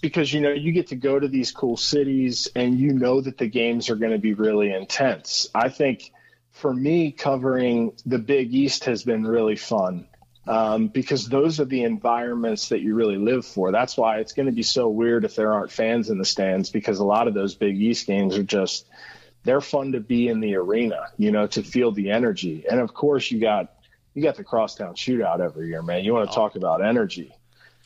because 0.00 0.32
you 0.32 0.40
know 0.40 0.50
you 0.50 0.72
get 0.72 0.88
to 0.88 0.96
go 0.96 1.18
to 1.18 1.28
these 1.28 1.52
cool 1.52 1.76
cities 1.76 2.48
and 2.56 2.78
you 2.78 2.92
know 2.92 3.20
that 3.20 3.38
the 3.38 3.46
games 3.46 3.90
are 3.90 3.96
going 3.96 4.12
to 4.12 4.18
be 4.18 4.34
really 4.34 4.72
intense. 4.72 5.48
I 5.54 5.68
think 5.68 6.12
for 6.52 6.72
me 6.72 7.12
covering 7.12 7.92
the 8.04 8.18
Big 8.18 8.52
East 8.52 8.84
has 8.84 9.04
been 9.04 9.24
really 9.24 9.56
fun 9.56 10.06
um, 10.46 10.88
because 10.88 11.28
those 11.28 11.60
are 11.60 11.64
the 11.64 11.84
environments 11.84 12.70
that 12.70 12.80
you 12.80 12.94
really 12.94 13.16
live 13.16 13.44
for. 13.44 13.72
That's 13.72 13.96
why 13.96 14.18
it's 14.18 14.32
going 14.32 14.46
to 14.46 14.52
be 14.52 14.62
so 14.62 14.88
weird 14.88 15.24
if 15.24 15.36
there 15.36 15.52
aren't 15.52 15.70
fans 15.70 16.10
in 16.10 16.18
the 16.18 16.24
stands 16.24 16.70
because 16.70 16.98
a 16.98 17.04
lot 17.04 17.28
of 17.28 17.34
those 17.34 17.54
Big 17.54 17.80
East 17.80 18.06
games 18.06 18.36
are 18.36 18.42
just 18.42 18.86
they're 19.44 19.60
fun 19.60 19.92
to 19.92 20.00
be 20.00 20.28
in 20.28 20.40
the 20.40 20.56
arena, 20.56 21.06
you 21.16 21.30
know, 21.30 21.46
to 21.46 21.62
feel 21.62 21.92
the 21.92 22.10
energy. 22.10 22.64
And 22.70 22.80
of 22.80 22.92
course, 22.92 23.30
you 23.30 23.40
got 23.40 23.72
you 24.14 24.22
got 24.22 24.36
the 24.36 24.44
crosstown 24.44 24.94
shootout 24.94 25.40
every 25.40 25.68
year, 25.68 25.82
man. 25.82 26.04
You 26.04 26.14
want 26.14 26.30
to 26.30 26.32
oh. 26.32 26.34
talk 26.34 26.56
about 26.56 26.84
energy. 26.84 27.34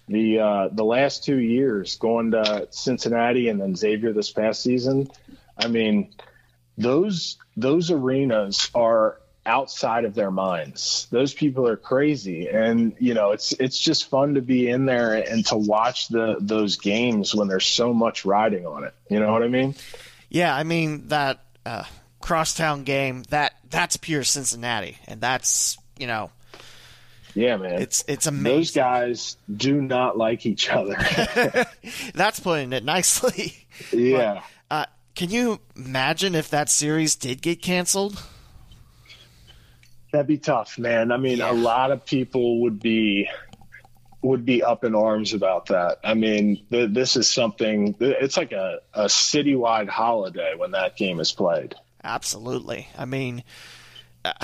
The 0.09 0.40
uh, 0.40 0.69
the 0.73 0.85
last 0.85 1.25
two 1.25 1.38
years, 1.38 1.97
going 1.97 2.33
to 2.33 2.69
Cincinnati 2.71 3.49
and 3.49 3.61
then 3.61 3.75
Xavier 3.75 4.12
this 4.12 4.31
past 4.31 4.62
season, 4.62 5.09
I 5.57 5.69
mean, 5.69 6.14
those 6.77 7.38
those 7.57 7.90
arenas 7.90 8.71
are 8.75 9.19
outside 9.46 10.04
of 10.04 10.14
their 10.14 10.30
minds. 10.30 11.07
Those 11.11 11.35
people 11.35 11.68
are 11.68 11.76
crazy, 11.76 12.48
and 12.48 12.94
you 12.98 13.14
know 13.14 13.33
it's 13.33 13.52
it's 13.52 13.78
just 13.78 14.09
fun 14.09 14.35
to 14.35 14.42
be 14.42 14.68
in 14.68 14.87
there 14.87 15.14
and 15.14 15.44
to 15.46 15.57
watch 15.57 16.09
the 16.09 16.37
those 16.40 16.76
games 16.76 17.35
when 17.35 17.48
there's 17.48 17.66
so 17.66 17.92
much 17.92 18.24
riding 18.24 18.66
on 18.66 18.85
it. 18.85 18.94
You 19.09 19.20
know 19.20 19.33
what 19.33 19.42
I 19.42 19.48
mean? 19.48 19.74
Yeah, 20.30 20.54
I 20.54 20.64
mean 20.64 21.09
that 21.09 21.44
uh, 21.66 21.85
crosstown 22.20 22.85
game 22.85 23.22
that 23.30 23.54
that's 23.70 23.96
pure 23.96 24.24
Cincinnati, 24.24 24.98
and 25.07 25.20
that's 25.20 25.76
you 25.98 26.07
know. 26.07 26.30
Yeah, 27.35 27.57
man. 27.57 27.83
It's 27.83 28.04
it's 28.07 28.26
amazing. 28.26 28.57
Those 28.57 28.70
guys 28.70 29.37
do 29.54 29.83
not 29.83 30.16
like 30.16 30.46
each 30.46 30.70
other. 30.70 30.96
that's 32.14 32.40
putting 32.40 32.72
it 32.72 32.85
nicely. 32.85 33.66
Yeah. 33.92 34.42
But, 34.68 34.74
uh, 34.74 34.87
can 35.16 35.30
you 35.30 35.61
imagine 35.74 36.37
if 36.37 36.48
that 36.50 36.70
series 36.70 37.16
did 37.16 37.42
get 37.42 37.61
canceled? 37.61 38.22
That'd 40.14 40.29
be 40.29 40.38
tough, 40.38 40.79
man. 40.79 41.11
I 41.11 41.16
mean, 41.16 41.38
yeah. 41.38 41.50
a 41.50 41.55
lot 41.55 41.90
of 41.90 42.07
people 42.07 42.61
would 42.61 42.79
be 42.79 43.29
would 44.22 44.44
be 44.44 44.62
up 44.62 44.85
in 44.85 44.94
arms 44.94 45.35
about 45.35 45.66
that. 45.66 45.98
I 46.05 46.14
mean, 46.14 46.64
th- 46.70 46.90
this 46.92 47.16
is 47.16 47.29
something. 47.29 47.96
It's 47.98 48.37
like 48.37 48.53
a, 48.53 48.79
a 48.92 49.07
citywide 49.07 49.88
holiday 49.88 50.55
when 50.57 50.70
that 50.70 50.96
game 50.96 51.18
is 51.18 51.33
played. 51.33 51.74
Absolutely. 52.05 52.87
I 52.96 53.07
mean, 53.07 53.42
uh, 54.24 54.35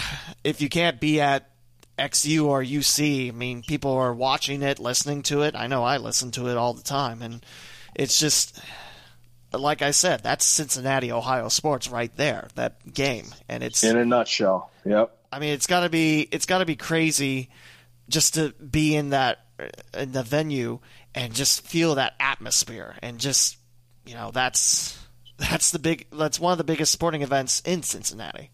if 0.43 0.61
you 0.61 0.69
can't 0.69 0.99
be 0.99 1.21
at 1.21 1.49
XU 1.97 2.47
or 2.47 2.65
UC, 2.65 3.29
I 3.29 3.31
mean, 3.31 3.63
people 3.63 3.93
are 3.93 4.13
watching 4.13 4.63
it, 4.63 4.81
listening 4.81 5.23
to 5.23 5.43
it. 5.43 5.55
I 5.55 5.69
know 5.69 5.85
I 5.85 5.99
listen 5.99 6.33
to 6.33 6.49
it 6.49 6.57
all 6.57 6.75
the 6.75 6.83
time, 6.83 7.23
and 7.23 7.47
it's 7.95 8.19
just 8.19 8.61
like 9.53 9.83
I 9.83 9.93
said, 9.93 10.25
that's 10.25 10.45
Cincinnati, 10.45 11.13
Ohio 11.13 11.47
sports 11.49 11.89
right 11.89 12.11
there. 12.17 12.49
That 12.57 12.93
game, 12.93 13.27
and 13.49 13.63
it's 13.63 13.85
in 13.85 13.97
a 13.97 14.05
nutshell. 14.05 14.73
Yep. 14.85 15.17
I 15.33 15.39
mean, 15.39 15.53
it's 15.53 15.67
got 15.67 15.81
to 15.81 15.89
be 15.89 16.23
it's 16.31 16.47
got 16.47 16.59
to 16.59 16.67
be 16.67 16.77
crazy 16.77 17.51
just 18.09 18.35
to 18.35 18.51
be 18.55 18.97
in 18.97 19.11
that 19.11 19.47
in 19.97 20.13
the 20.13 20.23
venue 20.23 20.81
and 21.15 21.35
just 21.35 21.67
feel 21.67 21.95
that 21.97 22.15
atmosphere 22.19 22.97
and 23.03 23.19
just 23.19 23.59
you 24.07 24.15
know 24.15 24.31
that's 24.33 24.99
that's 25.39 25.71
the 25.71 25.79
big 25.79 26.07
that's 26.13 26.41
one 26.41 26.53
of 26.53 26.59
the 26.59 26.65
biggest 26.65 26.93
sporting 26.93 27.23
events 27.23 27.61
in 27.61 27.83
Cincinnati. 27.83 28.51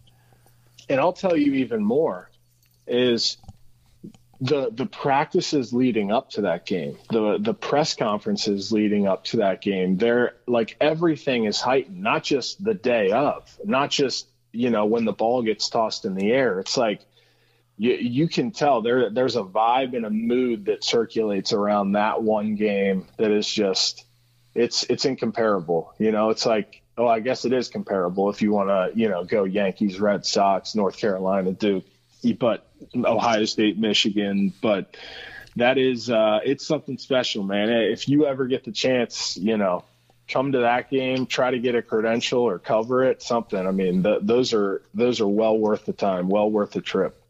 And 0.89 1.01
I'll 1.01 1.13
tell 1.13 1.37
you 1.37 1.55
even 1.55 1.83
more 1.83 2.31
is 2.87 3.39
the 4.41 4.71
the 4.71 4.87
practices 4.87 5.73
leading 5.73 6.13
up 6.13 6.31
to 6.31 6.43
that 6.43 6.67
game, 6.67 6.99
the 7.11 7.39
the 7.41 7.55
press 7.55 7.95
conferences 7.95 8.71
leading 8.71 9.07
up 9.07 9.25
to 9.25 9.39
that 9.39 9.63
game, 9.63 9.97
they're 9.97 10.35
like 10.47 10.77
everything 10.81 11.45
is 11.45 11.61
heightened, 11.61 12.03
not 12.03 12.23
just 12.23 12.63
the 12.63 12.75
day 12.75 13.11
of, 13.11 13.59
not 13.65 13.91
just 13.91 14.29
you 14.57 14.71
know 14.71 14.87
when 14.87 15.05
the 15.05 15.13
ball 15.13 15.43
gets 15.43 15.69
tossed 15.69 16.05
in 16.05 16.15
the 16.15 16.33
air 16.33 16.61
it's 16.61 16.77
like 16.77 17.01
you 17.77 17.95
you 17.95 18.29
can 18.29 18.51
tell 18.51 18.83
there 18.83 19.11
there's 19.11 19.37
a 19.37 19.43
vibe 19.43 19.97
and 19.97 20.07
a 20.07 20.11
mood 20.11 20.67
that 20.67 20.83
circulates 20.83 21.53
around 21.53 21.93
that 21.93 22.23
one 22.23 22.55
game 22.55 23.07
that 23.19 23.31
is 23.31 23.47
just 23.49 24.05
it's 24.55 24.85
it's 24.85 25.05
incomparable. 25.05 25.93
You 25.99 26.13
know 26.13 26.31
it's 26.31 26.47
like 26.47 26.83
oh 26.99 27.07
i 27.07 27.21
guess 27.21 27.45
it 27.45 27.53
is 27.53 27.69
comparable 27.69 28.31
if 28.31 28.41
you 28.41 28.53
want 28.53 28.71
to 28.71 28.99
you 28.99 29.11
know 29.11 29.23
go 29.23 29.45
yankees 29.45 30.01
red 30.01 30.25
sox 30.25 30.75
north 30.75 30.97
carolina 30.97 31.53
duke 31.53 31.85
but 32.39 32.67
ohio 32.95 33.45
state 33.45 33.79
michigan. 33.79 34.53
But 34.63 34.97
that 35.57 35.79
is 35.79 36.11
uh, 36.11 36.41
it's 36.45 36.67
something 36.67 36.99
special 36.99 37.43
man. 37.45 37.71
If 37.71 38.09
you 38.09 38.27
ever 38.27 38.47
get 38.47 38.65
the 38.65 38.73
chance 38.73 39.37
you 39.37 39.57
know 39.57 39.85
come 40.29 40.53
to 40.53 40.59
that 40.61 40.91
game, 40.91 41.27
try 41.27 41.51
to 41.51 41.59
get 41.59 41.75
a 41.75 41.83
credential 41.83 42.43
or 42.43 42.59
cover 42.59 43.05
it, 43.05 43.23
something. 43.23 43.67
I 43.67 43.71
mean, 43.71 44.03
the, 44.03 44.19
those 44.21 44.53
are 44.53 44.83
those 44.95 45.21
are 45.21 45.29
well 45.29 45.57
worth 45.57 45.87
the 45.87 45.93
time, 45.93 46.29
well 46.29 46.51
worth 46.51 46.73
the 46.73 46.81
trip. 46.81 47.21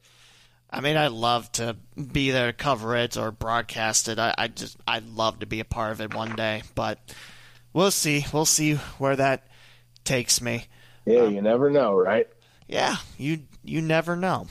I 0.71 0.81
mean, 0.81 0.97
I'd 0.97 1.13
love 1.13 1.51
to 1.53 1.77
be 2.13 2.31
there, 2.31 2.53
cover 2.53 2.97
it, 2.97 3.17
or 3.17 3.31
broadcast 3.31 4.09
it. 4.09 4.19
I, 4.19 4.35
I 4.37 4.49
just, 4.49 4.77
I'd 4.87 5.07
love 5.07 5.39
to 5.41 5.47
be 5.47 5.61
a 5.61 5.65
part 5.65 5.93
of 5.93 6.01
it 6.01 6.13
one 6.13 6.35
day, 6.35 6.65
but 6.75 6.99
we'll 7.73 7.93
see. 7.93 8.27
We'll 8.33 8.45
see 8.47 8.75
where 8.99 9.17
that 9.17 9.47
takes 10.05 10.41
me. 10.41 10.67
Yeah, 11.05 11.21
um, 11.21 11.35
you 11.35 11.41
never 11.41 11.71
know, 11.71 11.95
right? 11.95 12.29
Yeah, 12.69 12.97
you 13.17 13.43
you 13.63 13.81
never 13.81 14.17
know. 14.17 14.49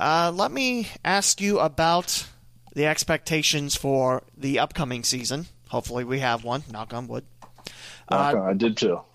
Uh, 0.00 0.32
let 0.34 0.50
me 0.50 0.88
ask 1.04 1.40
you 1.40 1.58
about 1.60 2.26
the 2.74 2.86
expectations 2.86 3.76
for 3.76 4.24
the 4.36 4.58
upcoming 4.58 5.04
season. 5.04 5.46
Hopefully, 5.68 6.04
we 6.04 6.18
have 6.18 6.44
one. 6.44 6.64
Knock 6.70 6.92
on 6.92 7.06
wood. 7.06 7.24
Uh, 8.08 8.40
I 8.44 8.52
did 8.52 8.76
too. 8.76 9.00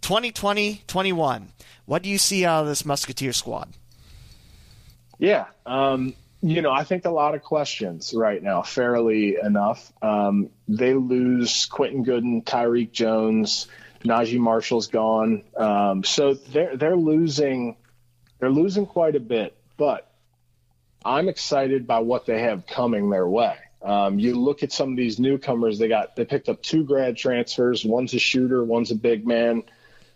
2020 0.00 0.82
21. 0.86 1.48
What 1.86 2.02
do 2.02 2.08
you 2.08 2.18
see 2.18 2.44
out 2.44 2.62
of 2.62 2.68
this 2.68 2.84
Musketeer 2.84 3.32
squad? 3.32 3.68
Yeah. 5.18 5.46
Um, 5.66 6.14
you 6.42 6.62
know, 6.62 6.72
I 6.72 6.84
think 6.84 7.04
a 7.04 7.10
lot 7.10 7.34
of 7.34 7.42
questions 7.42 8.12
right 8.14 8.42
now, 8.42 8.62
fairly 8.62 9.36
enough. 9.40 9.92
Um, 10.02 10.50
they 10.66 10.94
lose 10.94 11.66
Quentin 11.66 12.02
Goodin, 12.02 12.42
Tyrique 12.42 12.92
Jones, 12.92 13.68
Naji 14.02 14.38
Marshall's 14.38 14.88
gone. 14.88 15.44
Um, 15.56 16.02
so 16.02 16.34
they're, 16.34 16.76
they're 16.76 16.96
losing, 16.96 17.76
they're 18.40 18.50
losing 18.50 18.86
quite 18.86 19.14
a 19.14 19.20
bit, 19.20 19.56
but 19.76 20.10
I'm 21.04 21.28
excited 21.28 21.86
by 21.86 22.00
what 22.00 22.26
they 22.26 22.42
have 22.42 22.66
coming 22.66 23.10
their 23.10 23.26
way. 23.26 23.56
Um, 23.84 24.18
you 24.18 24.34
look 24.34 24.62
at 24.62 24.72
some 24.72 24.90
of 24.90 24.96
these 24.96 25.18
newcomers. 25.18 25.78
They 25.78 25.88
got 25.88 26.14
they 26.16 26.24
picked 26.24 26.48
up 26.48 26.62
two 26.62 26.84
grad 26.84 27.16
transfers. 27.16 27.84
One's 27.84 28.14
a 28.14 28.18
shooter. 28.18 28.64
One's 28.64 28.90
a 28.90 28.96
big 28.96 29.26
man. 29.26 29.64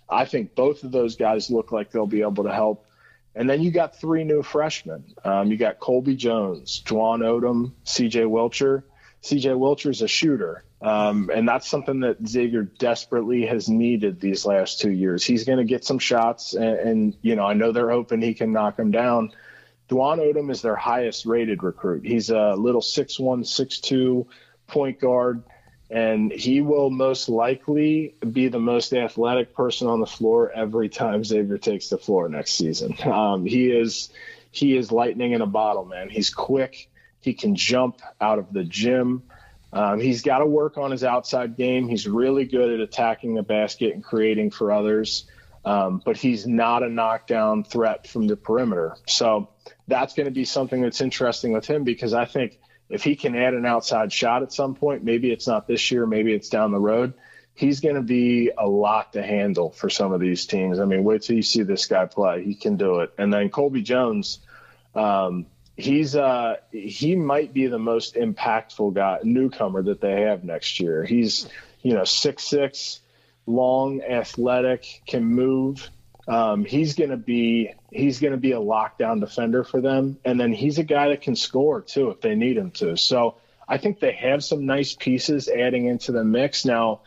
I 0.08 0.24
think 0.24 0.54
both 0.54 0.84
of 0.84 0.92
those 0.92 1.16
guys 1.16 1.50
look 1.50 1.72
like 1.72 1.90
they'll 1.90 2.06
be 2.06 2.22
able 2.22 2.44
to 2.44 2.52
help. 2.52 2.86
And 3.34 3.50
then 3.50 3.62
you 3.62 3.70
got 3.70 4.00
three 4.00 4.24
new 4.24 4.42
freshmen. 4.42 5.04
Um, 5.24 5.50
you 5.50 5.56
got 5.56 5.78
Colby 5.78 6.16
Jones, 6.16 6.82
Dwon 6.86 7.20
Odom, 7.20 7.72
C.J. 7.84 8.22
Wilcher. 8.22 8.84
C.J. 9.20 9.50
Wilcher 9.50 9.90
is 9.90 10.02
a 10.02 10.08
shooter, 10.08 10.64
um, 10.80 11.30
and 11.34 11.48
that's 11.48 11.68
something 11.68 12.00
that 12.00 12.24
Xavier 12.26 12.62
desperately 12.62 13.44
has 13.46 13.68
needed 13.68 14.20
these 14.20 14.46
last 14.46 14.80
two 14.80 14.90
years. 14.90 15.24
He's 15.24 15.44
going 15.44 15.58
to 15.58 15.64
get 15.64 15.84
some 15.84 15.98
shots, 15.98 16.54
and, 16.54 16.78
and 16.78 17.16
you 17.22 17.34
know 17.34 17.44
I 17.44 17.54
know 17.54 17.72
they're 17.72 17.90
hoping 17.90 18.22
he 18.22 18.34
can 18.34 18.52
knock 18.52 18.76
them 18.76 18.92
down. 18.92 19.32
Dwon 19.88 20.18
Odom 20.18 20.50
is 20.50 20.62
their 20.62 20.76
highest 20.76 21.26
rated 21.26 21.62
recruit. 21.62 22.04
He's 22.04 22.30
a 22.30 22.54
little 22.54 22.82
six 22.82 23.18
one, 23.18 23.44
six 23.44 23.78
two 23.78 24.26
point 24.66 25.00
guard, 25.00 25.44
and 25.90 26.32
he 26.32 26.60
will 26.60 26.90
most 26.90 27.28
likely 27.28 28.14
be 28.32 28.48
the 28.48 28.58
most 28.58 28.92
athletic 28.92 29.54
person 29.54 29.86
on 29.86 30.00
the 30.00 30.06
floor 30.06 30.50
every 30.50 30.88
time 30.88 31.22
Xavier 31.22 31.58
takes 31.58 31.88
the 31.88 31.98
floor 31.98 32.28
next 32.28 32.52
season. 32.52 32.96
Um, 33.04 33.46
he 33.46 33.70
is 33.70 34.10
he 34.50 34.76
is 34.76 34.90
lightning 34.90 35.32
in 35.32 35.42
a 35.42 35.46
bottle, 35.46 35.84
man. 35.84 36.08
He's 36.08 36.30
quick. 36.30 36.88
He 37.20 37.34
can 37.34 37.54
jump 37.54 38.00
out 38.20 38.38
of 38.38 38.52
the 38.52 38.64
gym. 38.64 39.22
Um, 39.72 40.00
he's 40.00 40.22
got 40.22 40.38
to 40.38 40.46
work 40.46 40.78
on 40.78 40.90
his 40.90 41.04
outside 41.04 41.56
game. 41.56 41.88
He's 41.88 42.08
really 42.08 42.44
good 42.44 42.72
at 42.72 42.80
attacking 42.80 43.34
the 43.34 43.42
basket 43.42 43.94
and 43.94 44.02
creating 44.02 44.50
for 44.50 44.72
others. 44.72 45.26
Um, 45.64 46.00
but 46.04 46.16
he's 46.16 46.46
not 46.46 46.84
a 46.84 46.88
knockdown 46.88 47.64
threat 47.64 48.06
from 48.06 48.28
the 48.28 48.36
perimeter. 48.36 48.96
So 49.08 49.48
that's 49.88 50.14
going 50.14 50.26
to 50.26 50.32
be 50.32 50.44
something 50.44 50.82
that's 50.82 51.00
interesting 51.00 51.52
with 51.52 51.66
him 51.66 51.84
because 51.84 52.12
I 52.12 52.24
think 52.24 52.58
if 52.88 53.02
he 53.02 53.16
can 53.16 53.34
add 53.36 53.54
an 53.54 53.66
outside 53.66 54.12
shot 54.12 54.42
at 54.42 54.52
some 54.52 54.74
point, 54.74 55.04
maybe 55.04 55.30
it's 55.32 55.46
not 55.46 55.66
this 55.66 55.90
year, 55.90 56.06
maybe 56.06 56.32
it's 56.32 56.48
down 56.48 56.72
the 56.72 56.78
road. 56.78 57.14
He's 57.54 57.80
going 57.80 57.94
to 57.94 58.02
be 58.02 58.50
a 58.56 58.66
lot 58.66 59.14
to 59.14 59.22
handle 59.22 59.70
for 59.70 59.88
some 59.88 60.12
of 60.12 60.20
these 60.20 60.46
teams. 60.46 60.78
I 60.78 60.84
mean, 60.84 61.04
wait 61.04 61.22
till 61.22 61.36
you 61.36 61.42
see 61.42 61.62
this 61.62 61.86
guy 61.86 62.04
play; 62.04 62.44
he 62.44 62.54
can 62.54 62.76
do 62.76 63.00
it. 63.00 63.14
And 63.16 63.32
then 63.32 63.48
Colby 63.48 63.80
Jones, 63.80 64.40
um, 64.94 65.46
he's 65.74 66.14
uh, 66.14 66.56
he 66.70 67.16
might 67.16 67.54
be 67.54 67.66
the 67.66 67.78
most 67.78 68.14
impactful 68.14 68.94
guy 68.94 69.20
newcomer 69.22 69.82
that 69.84 70.02
they 70.02 70.22
have 70.22 70.44
next 70.44 70.80
year. 70.80 71.02
He's 71.04 71.48
you 71.82 71.94
know 71.94 72.04
six 72.04 72.44
six, 72.44 73.00
long, 73.46 74.02
athletic, 74.02 75.02
can 75.06 75.24
move. 75.24 75.88
Um, 76.28 76.64
he's 76.64 76.94
going 76.94 77.10
to 77.10 77.16
be 77.16 77.72
he's 77.90 78.18
going 78.18 78.32
to 78.32 78.38
be 78.38 78.52
a 78.52 78.58
lockdown 78.58 79.20
defender 79.20 79.62
for 79.62 79.80
them, 79.80 80.18
and 80.24 80.40
then 80.40 80.52
he's 80.52 80.78
a 80.78 80.84
guy 80.84 81.08
that 81.10 81.22
can 81.22 81.36
score 81.36 81.80
too 81.82 82.10
if 82.10 82.20
they 82.20 82.34
need 82.34 82.56
him 82.56 82.72
to. 82.72 82.96
So 82.96 83.36
I 83.68 83.78
think 83.78 84.00
they 84.00 84.12
have 84.12 84.42
some 84.42 84.66
nice 84.66 84.94
pieces 84.94 85.48
adding 85.48 85.86
into 85.86 86.12
the 86.12 86.24
mix. 86.24 86.64
Now 86.64 87.02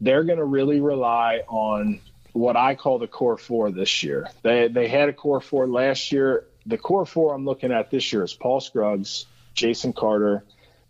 they're 0.00 0.24
going 0.24 0.38
to 0.38 0.44
really 0.44 0.80
rely 0.80 1.42
on 1.48 2.00
what 2.32 2.56
I 2.56 2.74
call 2.74 2.98
the 2.98 3.06
core 3.06 3.36
four 3.36 3.70
this 3.70 4.02
year. 4.02 4.28
They 4.42 4.68
they 4.68 4.88
had 4.88 5.08
a 5.08 5.12
core 5.12 5.40
four 5.40 5.66
last 5.66 6.12
year. 6.12 6.46
the 6.64 6.78
core 6.78 7.06
four 7.06 7.34
I'm 7.34 7.44
looking 7.44 7.72
at 7.72 7.90
this 7.90 8.12
year 8.12 8.22
is 8.22 8.32
Paul 8.32 8.60
Scruggs, 8.60 9.26
Jason 9.54 9.92
Carter, 9.92 10.44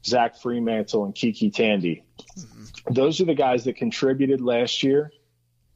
Zach 0.04 0.36
Freemantle, 0.36 1.04
and 1.04 1.14
KyKy 1.14 1.52
Tandy. 1.52 2.04
Mm-hmm. 2.38 2.94
Those 2.94 3.20
are 3.20 3.24
the 3.24 3.34
guys 3.34 3.64
that 3.64 3.76
contributed 3.76 4.40
last 4.40 4.82
year. 4.82 5.10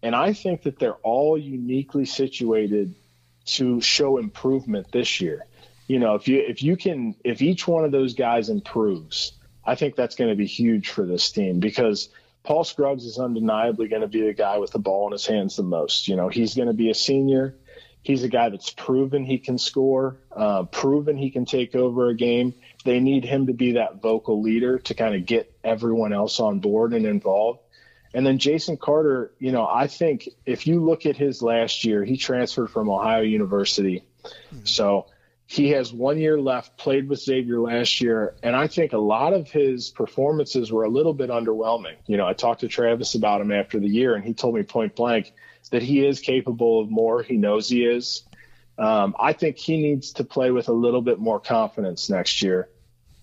And 0.02 0.14
I 0.14 0.32
think 0.32 0.62
that 0.62 0.78
they're 0.78 0.94
all 1.02 1.38
uniquely 1.38 2.04
situated 2.04 2.94
to 3.44 3.80
show 3.80 4.18
improvement 4.18 4.90
this 4.92 5.20
year. 5.20 5.46
You 5.86 5.98
know, 5.98 6.14
if 6.14 6.28
you 6.28 6.38
if 6.38 6.62
you 6.62 6.76
can 6.76 7.14
if 7.24 7.42
each 7.42 7.66
one 7.66 7.84
of 7.84 7.92
those 7.92 8.14
guys 8.14 8.48
improves, 8.48 9.32
I 9.64 9.74
think 9.74 9.94
that's 9.94 10.14
going 10.14 10.30
to 10.30 10.36
be 10.36 10.46
huge 10.46 10.88
for 10.88 11.04
this 11.04 11.30
team 11.30 11.60
because 11.60 12.08
Paul 12.44 12.64
Scruggs 12.64 13.04
is 13.04 13.18
undeniably 13.18 13.88
going 13.88 14.02
to 14.02 14.08
be 14.08 14.22
the 14.22 14.32
guy 14.32 14.58
with 14.58 14.72
the 14.72 14.78
ball 14.78 15.06
in 15.06 15.12
his 15.12 15.26
hands 15.26 15.56
the 15.56 15.62
most. 15.62 16.08
You 16.08 16.16
know, 16.16 16.28
he's 16.28 16.54
going 16.54 16.68
to 16.68 16.74
be 16.74 16.90
a 16.90 16.94
senior. 16.94 17.56
He's 18.02 18.24
a 18.24 18.28
guy 18.28 18.48
that's 18.48 18.70
proven 18.70 19.24
he 19.24 19.38
can 19.38 19.58
score, 19.58 20.16
uh, 20.34 20.64
proven 20.64 21.16
he 21.16 21.30
can 21.30 21.44
take 21.44 21.76
over 21.76 22.08
a 22.08 22.16
game. 22.16 22.52
They 22.84 22.98
need 22.98 23.24
him 23.24 23.46
to 23.46 23.52
be 23.52 23.72
that 23.72 24.02
vocal 24.02 24.42
leader 24.42 24.80
to 24.80 24.94
kind 24.94 25.14
of 25.14 25.24
get 25.24 25.54
everyone 25.62 26.12
else 26.12 26.40
on 26.40 26.58
board 26.58 26.94
and 26.94 27.06
involved. 27.06 27.60
And 28.14 28.26
then 28.26 28.38
Jason 28.38 28.76
Carter, 28.76 29.32
you 29.38 29.52
know, 29.52 29.66
I 29.66 29.86
think 29.86 30.28
if 30.44 30.66
you 30.66 30.84
look 30.84 31.06
at 31.06 31.16
his 31.16 31.42
last 31.42 31.84
year, 31.84 32.04
he 32.04 32.16
transferred 32.16 32.68
from 32.68 32.90
Ohio 32.90 33.22
University. 33.22 34.04
Mm-hmm. 34.24 34.64
So 34.64 35.06
he 35.46 35.70
has 35.70 35.92
one 35.92 36.18
year 36.18 36.40
left, 36.40 36.78
played 36.78 37.08
with 37.08 37.20
Xavier 37.20 37.60
last 37.60 38.00
year, 38.00 38.34
and 38.42 38.56
I 38.56 38.68
think 38.68 38.92
a 38.92 38.98
lot 38.98 39.32
of 39.32 39.50
his 39.50 39.90
performances 39.90 40.72
were 40.72 40.84
a 40.84 40.88
little 40.88 41.12
bit 41.12 41.30
underwhelming. 41.30 41.96
You 42.06 42.16
know, 42.16 42.26
I 42.26 42.32
talked 42.32 42.60
to 42.60 42.68
Travis 42.68 43.14
about 43.14 43.40
him 43.40 43.52
after 43.52 43.78
the 43.78 43.88
year, 43.88 44.14
and 44.14 44.24
he 44.24 44.34
told 44.34 44.54
me 44.54 44.62
point 44.62 44.94
blank 44.94 45.32
that 45.70 45.82
he 45.82 46.06
is 46.06 46.20
capable 46.20 46.80
of 46.80 46.90
more. 46.90 47.22
He 47.22 47.36
knows 47.36 47.68
he 47.68 47.84
is. 47.84 48.24
Um, 48.78 49.14
I 49.18 49.32
think 49.32 49.58
he 49.58 49.76
needs 49.76 50.14
to 50.14 50.24
play 50.24 50.50
with 50.50 50.68
a 50.68 50.72
little 50.72 51.02
bit 51.02 51.18
more 51.18 51.38
confidence 51.38 52.08
next 52.08 52.42
year. 52.42 52.68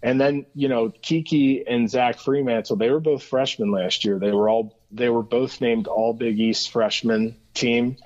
And 0.01 0.21
then, 0.21 0.45
you 0.53 0.69
know, 0.69 0.89
KyKy 0.89 1.63
and 1.67 1.89
Zach 1.89 2.17
Freemantle, 2.17 2.77
they 2.77 2.89
were 2.89 3.01
both 3.01 3.23
freshmen 3.23 3.71
last 3.71 4.05
year. 4.05 4.19
They 4.19 4.31
were 4.31 4.47
all 4.47 4.78
they 4.91 5.09
were 5.09 5.23
both 5.23 5.61
named 5.61 5.87
all 5.87 6.13
Big 6.13 6.39
East 6.39 6.71
freshman 6.71 7.35
team. 7.53 7.97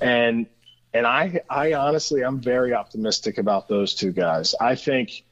And 0.00 0.46
and 0.92 1.06
I, 1.06 1.40
I 1.48 1.74
honestly, 1.74 2.22
I'm 2.22 2.40
very 2.40 2.74
optimistic 2.74 3.38
about 3.38 3.68
those 3.68 3.94
two 3.94 4.10
guys. 4.10 4.54
I 4.60 4.74
think 4.74 5.24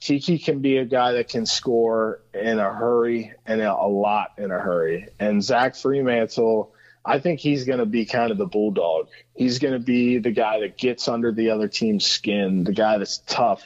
Tiki 0.00 0.38
can 0.38 0.60
be 0.60 0.78
a 0.78 0.84
guy 0.84 1.12
that 1.12 1.28
can 1.28 1.46
score 1.46 2.22
in 2.34 2.58
a 2.58 2.72
hurry 2.72 3.32
and 3.46 3.60
a 3.60 3.74
lot 3.86 4.32
in 4.36 4.50
a 4.50 4.58
hurry. 4.58 5.08
And 5.20 5.42
Zach 5.44 5.74
Freemantle, 5.74 6.70
I 7.04 7.20
think 7.20 7.38
he's 7.38 7.64
going 7.64 7.78
to 7.78 7.86
be 7.86 8.04
kind 8.04 8.32
of 8.32 8.38
the 8.38 8.46
bulldog. 8.46 9.08
He's 9.34 9.60
going 9.60 9.74
to 9.74 9.80
be 9.80 10.18
the 10.18 10.32
guy 10.32 10.60
that 10.60 10.76
gets 10.76 11.06
under 11.06 11.30
the 11.30 11.50
other 11.50 11.68
team's 11.68 12.04
skin, 12.04 12.64
the 12.64 12.72
guy 12.72 12.98
that's 12.98 13.18
tough, 13.18 13.62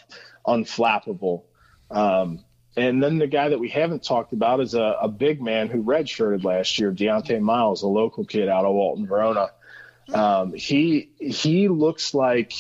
unflappable. 0.47 1.45
Um, 1.91 2.45
and 2.77 3.03
then 3.03 3.19
the 3.19 3.27
guy 3.27 3.49
that 3.49 3.59
we 3.59 3.69
haven't 3.69 4.05
talked 4.05 4.33
about 4.33 4.61
is 4.61 4.75
a, 4.75 4.97
a 5.03 5.09
big 5.09 5.43
man 5.43 5.69
who 5.69 5.83
redshirted 5.83 6.45
last 6.45 6.79
year, 6.79 6.93
Dieonte 6.93 7.41
Miles, 7.41 7.83
a 7.83 7.89
local 7.89 8.25
kid 8.25 8.49
out 8.49 8.65
of 8.65 8.75
Walton 8.75 9.07
Verona. 9.07 9.51
Um, 10.13 10.53
he 10.53 11.11
he 11.19 11.69
looks 11.69 12.15
like 12.15 12.53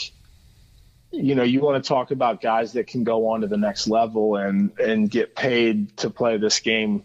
you 1.12 1.34
know 1.34 1.42
you 1.42 1.60
want 1.60 1.82
to 1.82 1.88
talk 1.88 2.10
about 2.10 2.40
guys 2.40 2.72
that 2.72 2.86
can 2.86 3.04
go 3.04 3.28
on 3.28 3.42
to 3.42 3.46
the 3.46 3.56
next 3.56 3.88
level 3.88 4.36
and 4.36 4.78
and 4.78 5.10
get 5.10 5.34
paid 5.34 5.96
to 5.98 6.10
play 6.10 6.38
this 6.38 6.60
game. 6.60 7.04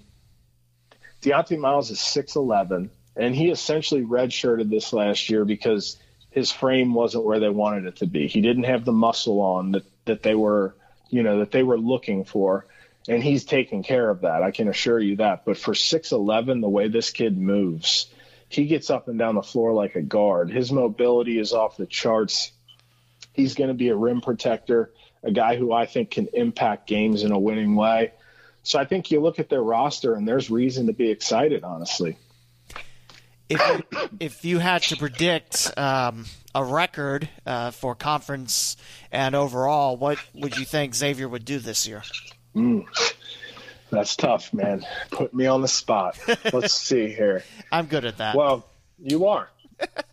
Dieonte 1.21 1.57
Miles 1.57 1.91
is 1.91 1.99
six 1.99 2.35
eleven, 2.35 2.89
and 3.15 3.35
he 3.35 3.49
essentially 3.49 4.01
redshirted 4.01 4.69
this 4.69 4.93
last 4.93 5.29
year 5.29 5.45
because 5.45 5.97
his 6.31 6.51
frame 6.51 6.93
wasn't 6.93 7.23
where 7.23 7.39
they 7.39 7.49
wanted 7.49 7.85
it 7.85 7.97
to 7.97 8.07
be. 8.07 8.27
He 8.27 8.41
didn't 8.41 8.65
have 8.65 8.83
the 8.83 8.91
muscle 8.91 9.41
on 9.41 9.71
that 9.73 9.85
that 10.05 10.23
they 10.23 10.35
were 10.35 10.75
you 11.09 11.21
know 11.21 11.39
that 11.39 11.51
they 11.51 11.63
were 11.63 11.77
looking 11.77 12.23
for 12.23 12.65
and 13.07 13.23
he's 13.23 13.45
taking 13.45 13.83
care 13.83 14.09
of 14.09 14.21
that. 14.21 14.43
I 14.43 14.51
can 14.51 14.67
assure 14.67 14.99
you 14.99 15.17
that. 15.17 15.45
But 15.45 15.57
for 15.57 15.73
6'11, 15.73 16.61
the 16.61 16.69
way 16.69 16.87
this 16.87 17.11
kid 17.11 17.37
moves, 17.37 18.07
he 18.49 18.65
gets 18.65 18.89
up 18.89 19.07
and 19.07 19.19
down 19.19 19.35
the 19.35 19.43
floor 19.43 19.73
like 19.73 19.95
a 19.95 20.01
guard. 20.01 20.51
His 20.51 20.71
mobility 20.71 21.39
is 21.39 21.53
off 21.53 21.77
the 21.77 21.85
charts. 21.85 22.51
He's 23.33 23.55
going 23.55 23.67
to 23.67 23.73
be 23.73 23.89
a 23.89 23.95
rim 23.95 24.21
protector, 24.21 24.91
a 25.23 25.31
guy 25.31 25.55
who 25.55 25.73
I 25.73 25.85
think 25.85 26.11
can 26.11 26.27
impact 26.33 26.87
games 26.87 27.23
in 27.23 27.31
a 27.31 27.39
winning 27.39 27.75
way. 27.75 28.13
So 28.63 28.79
I 28.79 28.85
think 28.85 29.11
you 29.11 29.21
look 29.21 29.39
at 29.39 29.49
their 29.49 29.61
roster 29.61 30.15
and 30.15 30.27
there's 30.27 30.49
reason 30.49 30.87
to 30.87 30.93
be 30.93 31.11
excited, 31.11 31.63
honestly. 31.63 32.17
If 33.47 33.83
if 34.19 34.45
you 34.45 34.57
had 34.57 34.81
to 34.83 34.97
predict 34.97 35.77
um, 35.77 36.25
a 36.55 36.63
record 36.63 37.29
uh, 37.45 37.69
for 37.69 37.93
conference 37.93 38.75
and 39.11 39.35
overall, 39.35 39.97
what 39.97 40.17
would 40.33 40.57
you 40.57 40.65
think 40.65 40.95
Xavier 40.95 41.29
would 41.29 41.45
do 41.45 41.59
this 41.59 41.87
year? 41.87 42.01
Mm. 42.55 42.85
That's 43.91 44.15
tough, 44.15 44.53
man. 44.53 44.85
Put 45.11 45.33
me 45.33 45.45
on 45.45 45.61
the 45.61 45.67
spot. 45.67 46.17
Let's 46.51 46.73
see 46.81 47.09
here. 47.09 47.43
I'm 47.71 47.85
good 47.85 48.05
at 48.05 48.17
that. 48.17 48.35
Well, 48.35 48.65
you 48.99 49.27
are. 49.27 49.49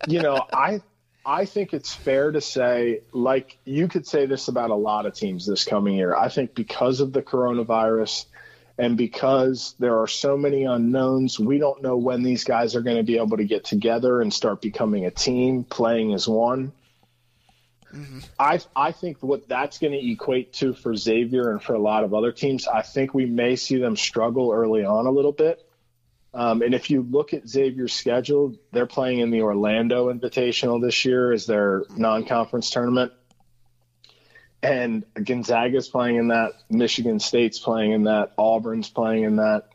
You 0.09 0.20
know, 0.20 0.45
I 0.53 0.82
I 1.24 1.45
think 1.45 1.72
it's 1.72 1.95
fair 1.95 2.32
to 2.32 2.40
say, 2.40 3.03
like 3.12 3.59
you 3.64 3.88
could 3.88 4.07
say 4.07 4.26
this 4.26 4.49
about 4.49 4.70
a 4.70 4.74
lot 4.74 5.07
of 5.07 5.14
teams 5.14 5.47
this 5.47 5.64
coming 5.64 5.95
year. 5.95 6.14
I 6.14 6.28
think 6.28 6.55
because 6.55 7.01
of 7.01 7.12
the 7.12 7.22
coronavirus 7.22 8.26
and 8.76 8.97
because 8.97 9.74
there 9.78 10.01
are 10.01 10.09
so 10.09 10.36
many 10.36 10.64
unknowns, 10.64 11.38
we 11.38 11.59
don't 11.59 11.82
know 11.82 11.97
when 11.97 12.22
these 12.22 12.45
guys 12.45 12.74
are 12.74 12.80
going 12.80 12.97
to 12.97 13.03
be 13.03 13.18
able 13.18 13.36
to 13.36 13.45
get 13.45 13.64
together 13.64 14.20
and 14.20 14.32
start 14.32 14.61
becoming 14.61 15.07
a 15.07 15.11
team, 15.11 15.62
playing 15.64 16.12
as 16.14 16.26
one. 16.26 16.72
Mm-hmm. 17.95 18.20
I 18.38 18.61
I 18.74 18.93
think 18.93 19.18
what 19.20 19.49
that's 19.49 19.78
going 19.78 19.93
to 19.93 20.11
equate 20.11 20.53
to 20.55 20.72
for 20.72 20.95
Xavier 20.95 21.51
and 21.51 21.62
for 21.62 21.74
a 21.74 21.78
lot 21.78 22.05
of 22.05 22.14
other 22.14 22.32
teams, 22.32 22.66
I 22.66 22.82
think 22.82 23.12
we 23.12 23.26
may 23.26 23.57
see 23.57 23.78
them 23.78 23.97
struggle 23.97 24.53
early 24.53 24.84
on 24.84 25.07
a 25.07 25.11
little 25.11 25.32
bit. 25.32 25.66
Um, 26.34 26.62
and 26.62 26.74
if 26.74 26.88
you 26.88 27.03
look 27.03 27.34
at 27.34 27.47
Xavier's 27.47 27.93
schedule, 27.93 28.55
they're 28.72 28.86
playing 28.86 29.18
in 29.18 29.30
the 29.30 29.43
Orlando 29.43 30.11
Invitational 30.11 30.80
this 30.80 31.05
year 31.05 31.30
as 31.30 31.45
their 31.45 31.84
non-conference 31.95 32.70
tournament, 32.70 33.12
and 34.62 35.05
Gonzaga's 35.14 35.88
playing 35.88 36.16
in 36.16 36.28
that, 36.28 36.53
Michigan 36.70 37.20
State's 37.20 37.59
playing 37.59 37.93
in 37.93 38.05
that, 38.05 38.32
Auburn's 38.38 38.88
playing 38.88 39.24
in 39.24 39.36
that. 39.36 39.68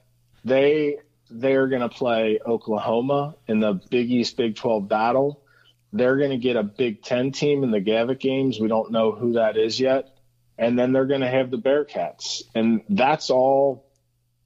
They 0.44 0.98
they're 1.30 1.68
going 1.68 1.82
to 1.82 1.90
play 1.90 2.40
Oklahoma 2.44 3.36
in 3.48 3.60
the 3.60 3.74
Big 3.74 4.10
East 4.10 4.38
Big 4.38 4.56
12 4.56 4.88
battle 4.88 5.42
they're 5.94 6.18
going 6.18 6.32
to 6.32 6.38
get 6.38 6.56
a 6.56 6.64
Big 6.64 7.02
Ten 7.02 7.32
team 7.32 7.64
in 7.64 7.72
the 7.72 7.80
Gavitt 7.80 8.20
games. 8.20 8.60
We 8.60 8.68
don't 8.68 8.92
know 8.92 9.12
who 9.12 9.34
that 9.34 9.58
is 9.58 9.80
yet. 9.80 10.10
And 10.58 10.78
then 10.78 10.92
they're 10.92 11.06
going 11.06 11.22
to 11.22 11.30
have 11.30 11.52
the 11.52 11.58
Bearcats. 11.58 12.42
And 12.56 12.82
that's 12.90 13.30
all 13.30 13.86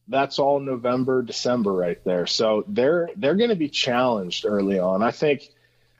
that's 0.07 0.39
all 0.39 0.59
November, 0.59 1.21
December 1.21 1.71
right 1.71 2.03
there. 2.03 2.27
So 2.27 2.65
they're 2.67 3.09
they're 3.15 3.35
going 3.35 3.49
to 3.49 3.55
be 3.55 3.69
challenged 3.69 4.45
early 4.45 4.77
on. 4.77 5.01
I 5.01 5.11
think 5.11 5.49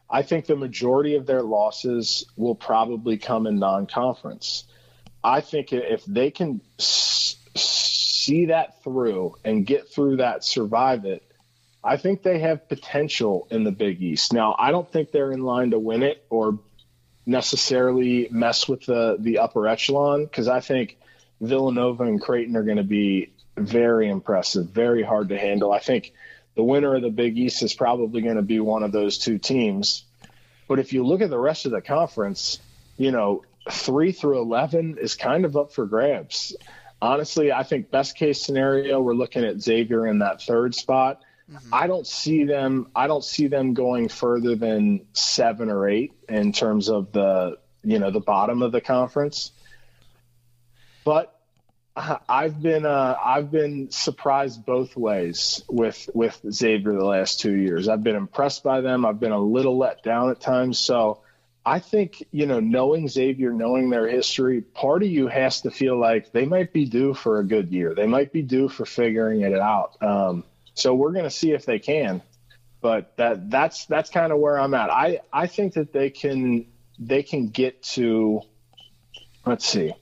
I 0.10 0.22
think 0.22 0.46
the 0.46 0.58
majority 0.58 1.16
of 1.16 1.26
their 1.26 1.42
losses 1.42 2.26
will 2.36 2.56
probably 2.56 3.18
come 3.18 3.48
in 3.48 3.60
non-conference. 3.60 4.66
I 5.24 5.40
think 5.40 5.72
if 5.72 6.04
they 6.06 6.32
can 6.32 6.60
see 6.78 8.48
that 8.48 8.84
through 8.84 9.36
and 9.46 9.66
get 9.66 9.88
through 9.88 10.18
that, 10.18 10.44
survive 10.44 11.06
it, 11.06 11.24
I 11.84 11.98
think 11.98 12.22
they 12.22 12.40
have 12.40 12.70
potential 12.70 13.48
in 13.50 13.64
the 13.64 13.72
Big 13.72 14.02
East. 14.02 14.34
Now, 14.34 14.56
I 14.58 14.72
don't 14.72 14.90
think 14.92 15.12
they're 15.12 15.32
in 15.32 15.42
line 15.42 15.72
to 15.72 15.80
win 15.80 16.04
it 16.04 16.26
or 16.30 16.60
necessarily 17.26 18.28
mess 18.32 18.68
with 18.68 18.86
the 18.86 19.16
the 19.20 19.40
upper 19.40 19.68
echelon 19.68 20.26
because 20.26 20.48
I 20.48 20.60
think 20.60 20.98
Villanova 21.40 22.04
and 22.04 22.22
Creighton 22.22 22.56
are 22.56 22.64
going 22.64 22.78
to 22.78 22.84
be 22.84 23.32
very 23.58 24.10
impressive, 24.10 24.68
very 24.68 25.04
hard 25.04 25.30
to 25.30 25.38
handle. 25.38 25.72
I 25.72 25.80
think 25.80 26.14
the 26.56 26.64
winner 26.64 26.96
of 26.96 27.02
the 27.02 27.10
Big 27.10 27.38
East 27.38 27.64
is 27.64 27.74
probably 27.74 28.22
going 28.22 28.36
to 28.36 28.42
be 28.42 28.60
one 28.60 28.84
of 28.84 28.92
those 28.92 29.18
two 29.18 29.38
teams. 29.38 30.04
But 30.68 30.80
if 30.80 30.94
you 30.94 31.06
look 31.06 31.22
at 31.22 31.30
the 31.30 31.40
rest 31.40 31.66
of 31.66 31.72
the 31.72 31.82
conference, 31.82 32.60
you 32.98 33.12
know, 33.12 33.44
three 33.70 34.12
through 34.12 34.42
11 34.42 34.98
is 35.00 35.16
kind 35.16 35.46
of 35.46 35.58
up 35.58 35.74
for 35.74 35.86
grabs. 35.86 36.56
Honestly, 37.02 37.52
I 37.52 37.64
think 37.64 37.90
best 37.90 38.16
case 38.16 38.42
scenario, 38.42 39.02
we're 39.02 39.16
looking 39.16 39.44
at 39.44 39.60
Xavier 39.60 40.06
in 40.06 40.20
that 40.20 40.42
third 40.42 40.76
spot. 40.76 41.22
Mm-hmm. 41.52 41.74
I 41.74 41.88
don't 41.88 42.08
see 42.08 42.46
them. 42.46 42.88
I 42.96 43.08
don't 43.08 43.24
see 43.24 43.48
them 43.48 43.74
going 43.74 44.08
further 44.08 44.56
than 44.56 45.06
seven 45.14 45.70
or 45.70 45.90
eight 45.90 46.14
in 46.30 46.54
terms 46.54 46.90
of 46.90 47.12
the 47.12 47.58
you 47.84 48.00
know 48.00 48.12
the 48.12 48.22
bottom 48.22 48.62
of 48.62 48.72
the 48.72 48.82
conference. 48.82 49.52
But 51.04 51.36
I've 51.96 52.62
been 52.62 52.86
uh, 52.86 53.18
I've 53.24 53.52
been 53.52 53.92
surprised 53.92 54.66
both 54.66 54.96
ways 54.96 55.64
with 55.68 56.10
with 56.14 56.40
Xavier 56.50 56.94
the 56.94 57.06
last 57.06 57.42
two 57.42 57.54
years. 57.54 57.90
I've 57.90 58.04
been 58.04 58.16
impressed 58.16 58.64
by 58.64 58.82
them. 58.82 59.06
I've 59.06 59.20
been 59.20 59.34
a 59.34 59.40
little 59.40 59.78
let 59.78 60.04
down 60.04 60.30
at 60.30 60.40
times. 60.40 60.80
So 60.80 61.20
I 61.66 61.80
think 61.80 62.24
you 62.32 62.46
know 62.46 62.62
knowing 62.62 63.10
Xavier, 63.10 63.52
knowing 63.52 63.90
their 63.90 64.08
history, 64.08 64.62
part 64.62 65.04
of 65.04 65.10
you 65.10 65.28
has 65.28 65.62
to 65.62 65.72
feel 65.72 66.00
like 66.00 66.32
they 66.32 66.46
might 66.46 66.72
be 66.72 66.86
due 66.86 67.14
for 67.14 67.40
a 67.40 67.44
good 67.44 67.74
year. 67.74 67.94
They 67.94 68.08
might 68.08 68.32
be 68.32 68.42
due 68.42 68.70
for 68.70 68.86
figuring 68.86 69.42
it 69.42 69.60
out. 69.60 70.02
Um, 70.02 70.46
so 70.74 70.94
we're 70.96 71.12
going 71.12 71.26
to 71.26 71.30
see 71.32 71.52
if 71.52 71.66
they 71.66 71.80
can. 71.80 72.22
But 72.82 73.16
that 73.18 73.50
that's 73.52 73.86
that's 73.86 74.10
kind 74.10 74.32
of 74.32 74.40
where 74.40 74.60
I'm 74.60 74.74
at. 74.74 74.90
I 74.90 75.20
I 75.32 75.46
think 75.48 75.74
that 75.74 75.94
they 75.94 76.10
can 76.10 76.66
they 76.98 77.22
can 77.24 77.50
get 77.50 77.84
to. 77.84 78.42
Let's 79.46 79.68
see. 79.68 79.94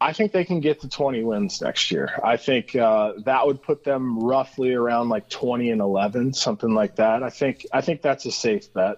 I 0.00 0.12
think 0.12 0.32
they 0.32 0.44
can 0.44 0.60
get 0.60 0.80
to 0.82 0.88
20 0.88 1.22
wins 1.22 1.62
next 1.62 1.90
year. 1.90 2.20
I 2.22 2.36
think 2.36 2.76
uh, 2.76 3.12
that 3.24 3.46
would 3.46 3.62
put 3.62 3.84
them 3.84 4.18
roughly 4.20 4.74
around 4.74 5.08
like 5.08 5.30
20 5.30 5.70
and 5.70 5.80
11, 5.80 6.34
something 6.34 6.74
like 6.74 6.96
that. 6.96 7.22
I 7.22 7.30
think 7.30 7.64
I 7.72 7.80
think 7.80 8.02
that's 8.02 8.26
a 8.26 8.32
safe 8.32 8.72
bet. 8.74 8.96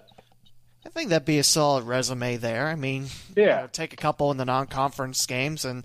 I 0.85 0.89
think 0.89 1.09
that'd 1.09 1.25
be 1.25 1.37
a 1.39 1.43
solid 1.43 1.83
resume 1.85 2.37
there. 2.37 2.67
I 2.67 2.75
mean, 2.75 3.07
Yeah. 3.35 3.43
you 3.43 3.61
know, 3.63 3.67
take 3.71 3.93
a 3.93 3.97
couple 3.97 4.31
in 4.31 4.37
the 4.37 4.45
non-conference 4.45 5.25
games, 5.25 5.65
and 5.65 5.83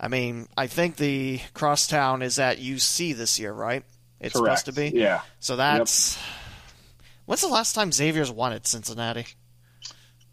I 0.00 0.08
mean, 0.08 0.48
I 0.56 0.66
think 0.68 0.96
the 0.96 1.40
crosstown 1.54 2.22
is 2.22 2.38
at 2.38 2.58
UC 2.58 3.16
this 3.16 3.38
year, 3.38 3.52
right? 3.52 3.84
It's 4.20 4.34
Correct. 4.34 4.60
supposed 4.60 4.76
to 4.76 4.92
be. 4.92 4.98
Yeah. 4.98 5.20
So 5.40 5.56
that's. 5.56 6.18
When's 7.26 7.40
the 7.40 7.48
last 7.48 7.74
time 7.74 7.92
Xavier's 7.92 8.30
won 8.30 8.52
at 8.52 8.66
Cincinnati? 8.66 9.26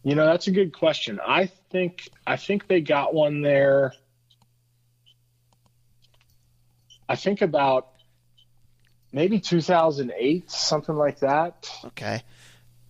You 0.04 0.16
know, 0.16 0.26
that's 0.26 0.48
a 0.48 0.52
good 0.52 0.72
question. 0.72 1.20
I 1.26 1.48
think 1.72 2.10
I 2.28 2.38
think 2.38 2.68
they 2.68 2.82
got 2.82 3.14
one 3.14 3.42
there. 3.42 3.94
I 7.10 7.16
think 7.16 7.42
about 7.42 7.90
maybe 9.12 9.40
2008, 9.40 10.50
something 10.50 10.96
like 10.96 11.20
that. 11.20 11.70
Okay, 11.86 12.22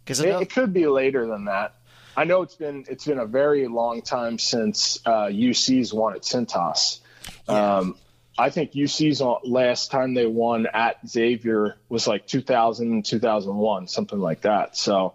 because 0.04 0.20
It, 0.20 0.42
it 0.42 0.50
could 0.50 0.74
be 0.74 0.88
later 0.88 1.26
than 1.26 1.46
that. 1.46 1.75
I 2.18 2.24
know 2.24 2.42
it's 2.42 2.56
been 2.56 2.86
it's 2.88 3.06
been 3.06 3.20
a 3.20 3.26
very 3.26 3.68
long 3.68 4.02
time 4.02 4.40
since 4.40 5.00
uh, 5.06 5.28
UC's 5.28 5.94
won 5.94 6.16
at 6.16 6.22
Cintas. 6.22 7.00
Yeah. 7.48 7.78
Um, 7.78 7.98
I 8.38 8.50
think 8.50 8.76
UC's 8.76 9.22
last 9.44 9.92
time 9.92 10.14
they 10.14 10.26
won 10.26 10.68
at 10.74 10.98
Xavier 11.08 11.78
was 11.88 12.06
like 12.06 12.28
2000, 12.28 13.06
2001, 13.06 13.88
something 13.88 14.20
like 14.20 14.42
that. 14.42 14.76
So 14.76 15.14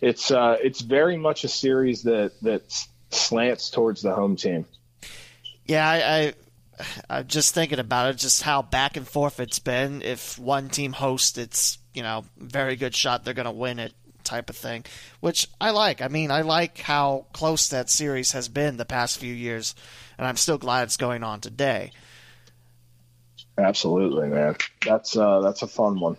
it's 0.00 0.30
uh, 0.30 0.56
it's 0.60 0.80
very 0.80 1.16
much 1.16 1.44
a 1.44 1.48
series 1.48 2.02
that 2.02 2.32
that 2.42 2.86
slants 3.10 3.70
towards 3.70 4.02
the 4.02 4.12
home 4.12 4.36
team. 4.36 4.66
Yeah, 5.64 5.88
I, 5.88 5.98
I 5.98 6.34
I'm 7.08 7.26
just 7.26 7.54
thinking 7.54 7.78
about 7.78 8.10
it, 8.10 8.18
just 8.18 8.42
how 8.42 8.62
back 8.62 8.96
and 8.96 9.06
forth 9.06 9.40
it's 9.40 9.60
been. 9.60 10.02
If 10.02 10.38
one 10.38 10.68
team 10.68 10.92
hosts, 10.92 11.38
it's 11.38 11.78
you 11.94 12.02
know 12.02 12.24
very 12.36 12.76
good 12.76 12.94
shot 12.94 13.24
they're 13.24 13.34
going 13.34 13.46
to 13.46 13.52
win 13.52 13.78
it 13.78 13.94
type 14.26 14.50
of 14.50 14.56
thing, 14.56 14.84
which 15.20 15.48
I 15.60 15.70
like. 15.70 16.02
I 16.02 16.08
mean, 16.08 16.30
I 16.30 16.42
like 16.42 16.78
how 16.78 17.26
close 17.32 17.68
that 17.68 17.88
series 17.88 18.32
has 18.32 18.48
been 18.48 18.76
the 18.76 18.84
past 18.84 19.18
few 19.18 19.32
years, 19.32 19.74
and 20.18 20.26
I'm 20.26 20.36
still 20.36 20.58
glad 20.58 20.84
it's 20.84 20.96
going 20.96 21.22
on 21.22 21.40
today. 21.40 21.92
Absolutely, 23.58 24.28
man. 24.28 24.56
That's 24.84 25.16
uh, 25.16 25.40
that's 25.40 25.62
a 25.62 25.66
fun 25.66 25.98
one 25.98 26.16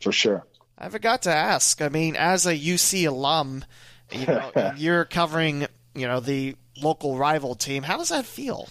for 0.00 0.12
sure. 0.12 0.44
I 0.78 0.88
forgot 0.88 1.22
to 1.22 1.30
ask. 1.30 1.80
I 1.80 1.88
mean, 1.88 2.16
as 2.16 2.46
a 2.46 2.56
UC 2.56 3.06
alum, 3.06 3.64
you 4.10 4.26
know, 4.26 4.72
you're 4.76 5.04
covering 5.04 5.66
you 5.94 6.06
know 6.06 6.20
the 6.20 6.56
local 6.80 7.16
rival 7.16 7.54
team. 7.54 7.82
How 7.82 7.96
does 7.98 8.08
that 8.08 8.26
feel? 8.26 8.68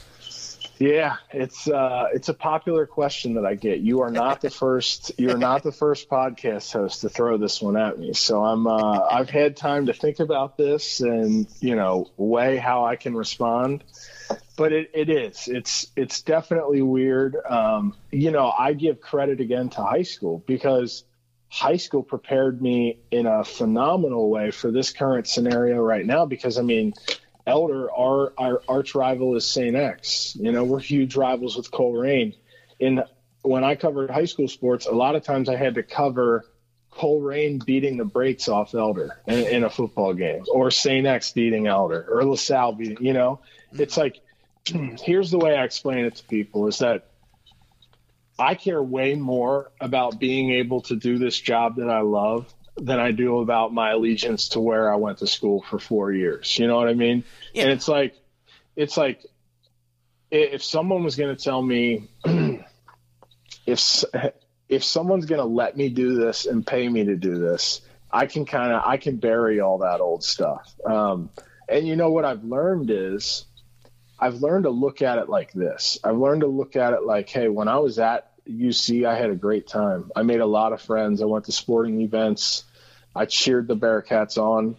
Yeah, 0.78 1.16
it's 1.32 1.70
uh, 1.70 2.08
it's 2.14 2.28
a 2.28 2.34
popular 2.34 2.86
question 2.86 3.36
that 3.36 3.46
I 3.46 3.56
get. 3.56 3.80
You 3.80 4.02
are 4.02 4.12
not 4.12 4.42
the 4.42 4.50
first. 4.50 5.14
You're 5.18 5.38
not 5.38 5.64
the 5.64 5.72
first 5.72 6.10
podcast 6.10 6.74
host 6.74 7.02
to 7.02 7.10
throw 7.10 7.38
this 7.38 7.62
one 7.62 7.78
at 7.78 7.98
me. 7.98 8.14
So 8.14 8.44
I'm. 8.44 8.68
Uh, 8.68 9.00
I've 9.10 9.30
had 9.30 9.56
time 9.56 9.86
to 9.86 9.94
think 9.94 10.20
about 10.20 10.58
this 10.58 11.00
and 11.00 11.48
you 11.62 11.76
know 11.76 12.12
weigh 12.18 12.58
how 12.58 12.86
I 12.86 12.98
can 12.98 13.16
respond. 13.16 13.86
But 14.58 14.74
it, 14.74 14.92
it 14.94 15.10
is. 15.10 15.48
It's 15.48 15.88
it's 15.96 16.22
definitely 16.22 16.82
weird. 16.82 17.38
Um, 17.50 17.96
you 18.12 18.32
know, 18.32 18.52
I 18.58 18.74
give 18.74 19.00
credit 19.00 19.40
again 19.40 19.70
to 19.70 19.82
high 19.82 20.04
school 20.04 20.44
because 20.46 21.06
high 21.48 21.78
school 21.78 22.04
prepared 22.04 22.62
me 22.62 23.00
in 23.12 23.28
a 23.28 23.46
phenomenal 23.46 24.30
way 24.30 24.52
for 24.52 24.72
this 24.72 24.92
current 24.92 25.26
scenario 25.26 25.78
right 25.82 26.06
now. 26.06 26.26
Because 26.26 26.58
I 26.58 26.64
mean, 26.64 26.94
Elder, 27.48 27.92
our 27.92 28.34
our 28.38 28.62
arch 28.68 28.96
rival 28.96 29.36
is 29.36 29.46
St. 29.46 29.76
X. 29.76 30.36
You 30.40 30.52
know, 30.52 30.64
we're 30.64 30.80
huge 30.80 31.16
rivals 31.16 31.56
with 31.56 31.70
Colerain. 31.72 32.36
In 32.80 33.04
when 33.44 33.64
I 33.64 33.76
covered 33.76 34.10
high 34.10 34.26
school 34.26 34.48
sports, 34.48 34.88
a 34.88 34.92
lot 34.92 35.16
of 35.16 35.24
times 35.24 35.48
I 35.48 35.56
had 35.56 35.76
to 35.76 35.84
cover 35.84 36.46
Colerain 36.92 37.64
beating 37.64 37.98
the 37.98 38.06
brakes 38.06 38.48
off 38.48 38.74
Elder 38.74 39.22
in, 39.28 39.46
in 39.46 39.64
a 39.64 39.70
football 39.70 40.14
game, 40.14 40.44
or 40.52 40.72
St. 40.72 41.06
X 41.06 41.34
beating 41.34 41.68
Elder, 41.68 42.08
or 42.10 42.24
LaSalle 42.26 42.74
beating. 42.74 43.06
You 43.06 43.14
know, 43.14 43.40
it's 43.74 43.98
like 43.98 44.22
here's 45.02 45.30
the 45.30 45.38
way 45.38 45.56
I 45.56 45.64
explain 45.66 46.06
it 46.06 46.16
to 46.16 46.24
people: 46.24 46.68
is 46.68 46.80
that 46.80 47.10
I 48.40 48.56
care 48.56 48.82
way 48.82 49.14
more 49.16 49.72
about 49.80 50.20
being 50.20 50.52
able 50.52 50.82
to 50.82 50.96
do 50.96 51.20
this 51.20 51.40
job 51.40 51.76
that 51.78 51.90
I 51.90 52.02
love 52.02 52.52
than 52.78 53.00
I 53.00 53.12
do 53.12 53.40
about 53.40 53.74
my 53.74 53.92
allegiance 53.92 54.50
to 54.50 54.60
where 54.60 54.92
I 54.92 54.98
went 54.98 55.20
to 55.20 55.28
school 55.28 55.62
for 55.62 55.80
four 55.80 56.12
years. 56.12 56.58
You 56.60 56.68
know 56.68 56.76
what 56.76 56.90
I 56.90 56.94
mean? 56.94 57.24
Yeah. 57.54 57.64
And 57.64 57.72
it's 57.72 57.88
like, 57.88 58.16
it's 58.76 58.98
like, 58.98 59.26
if 60.32 60.64
someone 60.64 61.04
was 61.04 61.16
going 61.16 61.36
to 61.36 61.42
tell 61.42 61.62
me, 61.62 62.10
if 63.66 64.04
if 64.68 64.84
someone's 64.84 65.26
going 65.26 65.40
to 65.40 65.46
let 65.46 65.78
me 65.78 65.90
do 65.90 66.16
this 66.16 66.46
and 66.46 66.66
pay 66.66 66.88
me 66.88 67.06
to 67.06 67.16
do 67.16 67.38
this, 67.38 67.82
I 68.12 68.26
can 68.26 68.46
kind 68.46 68.74
of 68.74 68.84
I 68.86 68.98
can 68.98 69.18
bury 69.18 69.60
all 69.60 69.80
that 69.80 70.02
old 70.02 70.24
stuff. 70.24 70.74
Um, 70.86 71.30
and 71.70 71.88
you 71.88 71.96
know 71.96 72.12
what 72.12 72.26
I've 72.26 72.44
learned 72.44 72.90
is 72.92 73.46
I've 74.20 74.36
learned 74.36 74.64
to 74.64 74.70
look 74.70 75.02
at 75.02 75.18
it 75.18 75.30
like 75.30 75.52
this. 75.54 76.00
I've 76.04 76.18
learned 76.18 76.42
to 76.42 76.48
look 76.48 76.76
at 76.76 76.94
it 76.94 77.04
like, 77.04 77.30
hey, 77.30 77.48
when 77.48 77.68
I 77.68 77.80
was 77.80 78.00
at 78.00 78.32
UC, 78.50 79.06
I 79.06 79.16
had 79.16 79.30
a 79.30 79.36
great 79.36 79.68
time. 79.68 80.12
I 80.16 80.24
made 80.24 80.40
a 80.40 80.46
lot 80.46 80.74
of 80.74 80.82
friends. 80.82 81.22
I 81.22 81.26
went 81.26 81.46
to 81.46 81.52
sporting 81.52 82.02
events. 82.02 82.64
I 83.16 83.26
cheered 83.26 83.68
the 83.68 83.76
Bearcats 83.76 84.38
on, 84.38 84.76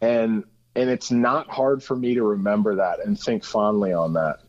and 0.00 0.44
and 0.74 0.90
it's 0.90 1.10
not 1.10 1.48
hard 1.48 1.82
for 1.82 1.96
me 1.96 2.14
to 2.14 2.22
remember 2.22 2.76
that 2.76 3.00
and 3.04 3.18
think 3.18 3.44
fondly 3.44 3.92
on 3.92 4.14
that. 4.14 4.40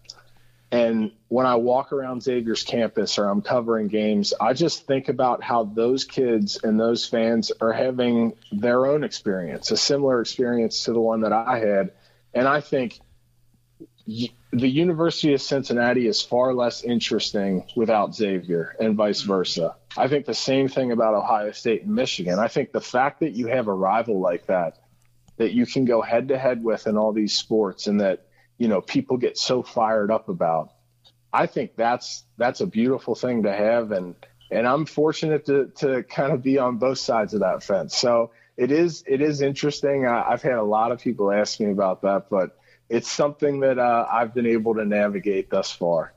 And 0.71 1.11
when 1.29 1.47
I 1.47 1.55
walk 1.55 1.91
around 1.91 2.21
Xavier's 2.21 2.63
campus 2.63 3.17
or 3.17 3.25
I'm 3.25 3.41
covering 3.41 3.87
games, 3.87 4.33
I 4.39 4.53
just 4.53 4.85
think 4.85 5.09
about 5.09 5.41
how 5.41 5.63
those 5.63 6.03
kids 6.03 6.59
and 6.63 6.79
those 6.79 7.05
fans 7.05 7.51
are 7.59 7.73
having 7.73 8.33
their 8.51 8.85
own 8.85 9.03
experience, 9.03 9.71
a 9.71 9.77
similar 9.77 10.21
experience 10.21 10.83
to 10.83 10.93
the 10.93 10.99
one 10.99 11.21
that 11.21 11.33
I 11.33 11.57
had. 11.57 11.91
And 12.35 12.47
I 12.47 12.61
think 12.61 12.99
the 14.51 14.67
University 14.67 15.33
of 15.33 15.41
Cincinnati 15.41 16.07
is 16.07 16.21
far 16.21 16.53
less 16.53 16.83
interesting 16.83 17.65
without 17.75 18.15
Xavier 18.15 18.75
and 18.79 18.95
vice 18.95 19.21
versa. 19.21 19.75
I 19.95 20.07
think 20.07 20.25
the 20.25 20.33
same 20.33 20.67
thing 20.67 20.91
about 20.91 21.13
Ohio 21.13 21.51
State 21.51 21.83
and 21.83 21.93
Michigan. 21.93 22.39
I 22.39 22.47
think 22.47 22.71
the 22.71 22.81
fact 22.81 23.19
that 23.19 23.33
you 23.33 23.47
have 23.47 23.67
a 23.67 23.73
rival 23.73 24.19
like 24.19 24.47
that, 24.47 24.79
that 25.37 25.53
you 25.53 25.67
can 25.67 25.85
go 25.85 26.01
head 26.01 26.29
to 26.29 26.37
head 26.37 26.63
with 26.63 26.87
in 26.87 26.97
all 26.97 27.13
these 27.13 27.33
sports 27.33 27.85
and 27.85 28.01
that, 28.01 28.25
you 28.57 28.67
know, 28.67 28.81
people 28.81 29.17
get 29.17 29.37
so 29.37 29.61
fired 29.61 30.09
up 30.09 30.29
about. 30.29 30.71
I 31.31 31.45
think 31.45 31.75
that's 31.75 32.23
that's 32.37 32.61
a 32.61 32.65
beautiful 32.65 33.13
thing 33.13 33.43
to 33.43 33.53
have 33.53 33.91
and 33.91 34.15
and 34.49 34.67
I'm 34.67 34.87
fortunate 34.87 35.45
to 35.45 35.67
to 35.77 36.01
kind 36.01 36.33
of 36.33 36.41
be 36.41 36.57
on 36.57 36.77
both 36.77 36.97
sides 36.97 37.35
of 37.35 37.41
that 37.41 37.63
fence. 37.63 37.95
So 37.95 38.31
it 38.57 38.71
is 38.71 39.03
it 39.05 39.21
is 39.21 39.41
interesting. 39.41 40.07
I, 40.07 40.23
I've 40.27 40.41
had 40.41 40.53
a 40.53 40.63
lot 40.63 40.91
of 40.91 40.99
people 40.99 41.31
ask 41.31 41.59
me 41.59 41.69
about 41.69 42.01
that, 42.01 42.31
but 42.31 42.58
it's 42.89 43.09
something 43.09 43.61
that 43.61 43.77
uh, 43.77 44.07
I've 44.11 44.33
been 44.33 44.47
able 44.47 44.75
to 44.75 44.85
navigate 44.85 45.49
thus 45.49 45.71
far. 45.71 46.13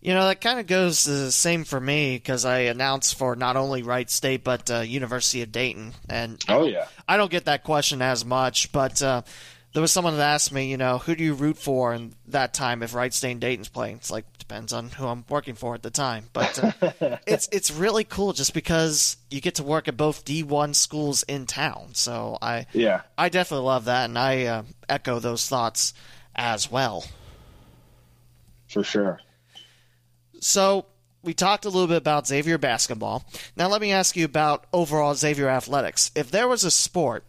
You 0.00 0.14
know, 0.14 0.28
that 0.28 0.40
kind 0.40 0.60
of 0.60 0.66
goes 0.68 1.04
the 1.04 1.32
same 1.32 1.64
for 1.64 1.80
me 1.80 2.16
because 2.16 2.44
I 2.44 2.58
announced 2.58 3.18
for 3.18 3.34
not 3.34 3.56
only 3.56 3.82
Wright 3.82 4.08
State 4.08 4.44
but 4.44 4.70
uh, 4.70 4.80
University 4.80 5.42
of 5.42 5.50
Dayton, 5.50 5.94
and 6.08 6.40
Oh 6.48 6.64
yeah, 6.66 6.86
I 7.08 7.16
don't 7.16 7.30
get 7.30 7.46
that 7.46 7.64
question 7.64 8.02
as 8.02 8.24
much. 8.24 8.70
But 8.70 9.02
uh, 9.02 9.22
there 9.76 9.82
was 9.82 9.92
someone 9.92 10.16
that 10.16 10.22
asked 10.22 10.52
me, 10.52 10.70
you 10.70 10.78
know, 10.78 10.96
who 10.96 11.14
do 11.14 11.22
you 11.22 11.34
root 11.34 11.58
for 11.58 11.92
in 11.92 12.14
that 12.28 12.54
time 12.54 12.82
if 12.82 12.94
Wright 12.94 13.12
State 13.12 13.32
and 13.32 13.40
Dayton's 13.42 13.68
playing? 13.68 13.96
It's 13.96 14.10
like 14.10 14.24
depends 14.38 14.72
on 14.72 14.88
who 14.88 15.06
I'm 15.06 15.26
working 15.28 15.54
for 15.54 15.74
at 15.74 15.82
the 15.82 15.90
time, 15.90 16.30
but 16.32 16.64
uh, 16.64 17.18
it's 17.26 17.46
it's 17.52 17.70
really 17.70 18.02
cool 18.02 18.32
just 18.32 18.54
because 18.54 19.18
you 19.28 19.42
get 19.42 19.56
to 19.56 19.62
work 19.62 19.86
at 19.86 19.94
both 19.94 20.24
D1 20.24 20.74
schools 20.74 21.24
in 21.24 21.44
town. 21.44 21.90
So 21.92 22.38
I 22.40 22.64
yeah. 22.72 23.02
I 23.18 23.28
definitely 23.28 23.66
love 23.66 23.84
that, 23.84 24.06
and 24.06 24.18
I 24.18 24.44
uh, 24.46 24.62
echo 24.88 25.18
those 25.18 25.46
thoughts 25.46 25.92
as 26.34 26.70
well. 26.70 27.04
For 28.68 28.82
sure. 28.82 29.20
So 30.40 30.86
we 31.22 31.34
talked 31.34 31.66
a 31.66 31.68
little 31.68 31.86
bit 31.86 31.98
about 31.98 32.26
Xavier 32.26 32.56
basketball. 32.56 33.26
Now 33.56 33.68
let 33.68 33.82
me 33.82 33.92
ask 33.92 34.16
you 34.16 34.24
about 34.24 34.64
overall 34.72 35.14
Xavier 35.14 35.50
athletics. 35.50 36.12
If 36.14 36.30
there 36.30 36.48
was 36.48 36.64
a 36.64 36.70
sport, 36.70 37.24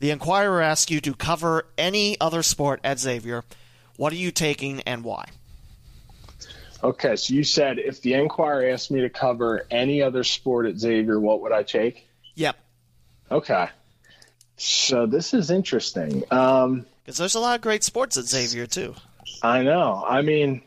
the 0.00 0.10
Enquirer 0.10 0.60
asks 0.60 0.90
you 0.90 1.00
to 1.00 1.14
cover 1.14 1.66
any 1.78 2.20
other 2.20 2.42
sport 2.42 2.80
at 2.82 2.98
Xavier, 2.98 3.44
what 3.96 4.12
are 4.12 4.16
you 4.16 4.30
taking 4.30 4.80
and 4.82 5.04
why? 5.04 5.26
Okay, 6.82 7.14
so 7.16 7.34
you 7.34 7.44
said 7.44 7.78
if 7.78 8.00
the 8.00 8.14
Enquirer 8.14 8.70
asked 8.70 8.90
me 8.90 9.02
to 9.02 9.10
cover 9.10 9.66
any 9.70 10.02
other 10.02 10.24
sport 10.24 10.66
at 10.66 10.78
Xavier, 10.78 11.20
what 11.20 11.42
would 11.42 11.52
I 11.52 11.62
take? 11.62 12.08
Yep, 12.34 12.56
Okay. 13.30 13.68
So 14.56 15.06
this 15.06 15.32
is 15.32 15.50
interesting. 15.50 16.24
Um, 16.30 16.84
because 17.04 17.16
there's 17.18 17.34
a 17.34 17.40
lot 17.40 17.54
of 17.54 17.62
great 17.62 17.82
sports 17.82 18.16
at 18.16 18.24
Xavier 18.24 18.66
too. 18.66 18.94
I 19.42 19.62
know. 19.62 20.04
I 20.06 20.22
mean, 20.22 20.62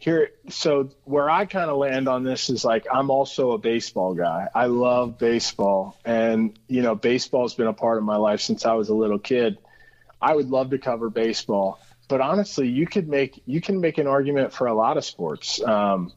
here 0.00 0.30
so 0.48 0.88
where 1.04 1.28
i 1.28 1.44
kind 1.44 1.70
of 1.70 1.76
land 1.76 2.08
on 2.08 2.24
this 2.24 2.48
is 2.48 2.64
like 2.64 2.86
i'm 2.90 3.10
also 3.10 3.52
a 3.52 3.58
baseball 3.58 4.14
guy. 4.14 4.48
I 4.52 4.64
love 4.64 5.18
baseball 5.18 5.96
and 6.04 6.58
you 6.66 6.82
know 6.82 6.94
baseball's 6.94 7.54
been 7.54 7.66
a 7.66 7.74
part 7.74 7.98
of 7.98 8.04
my 8.04 8.16
life 8.16 8.40
since 8.40 8.64
i 8.64 8.72
was 8.72 8.88
a 8.88 8.94
little 8.94 9.18
kid. 9.18 9.58
I 10.20 10.34
would 10.34 10.48
love 10.48 10.70
to 10.70 10.78
cover 10.78 11.10
baseball 11.10 11.78
but 12.08 12.22
honestly 12.22 12.66
you 12.66 12.86
could 12.86 13.08
make 13.08 13.42
you 13.44 13.60
can 13.60 13.80
make 13.80 13.98
an 13.98 14.06
argument 14.06 14.52
for 14.54 14.66
a 14.66 14.74
lot 14.74 14.96
of 14.96 15.04
sports. 15.04 15.62
Um, 15.62 16.12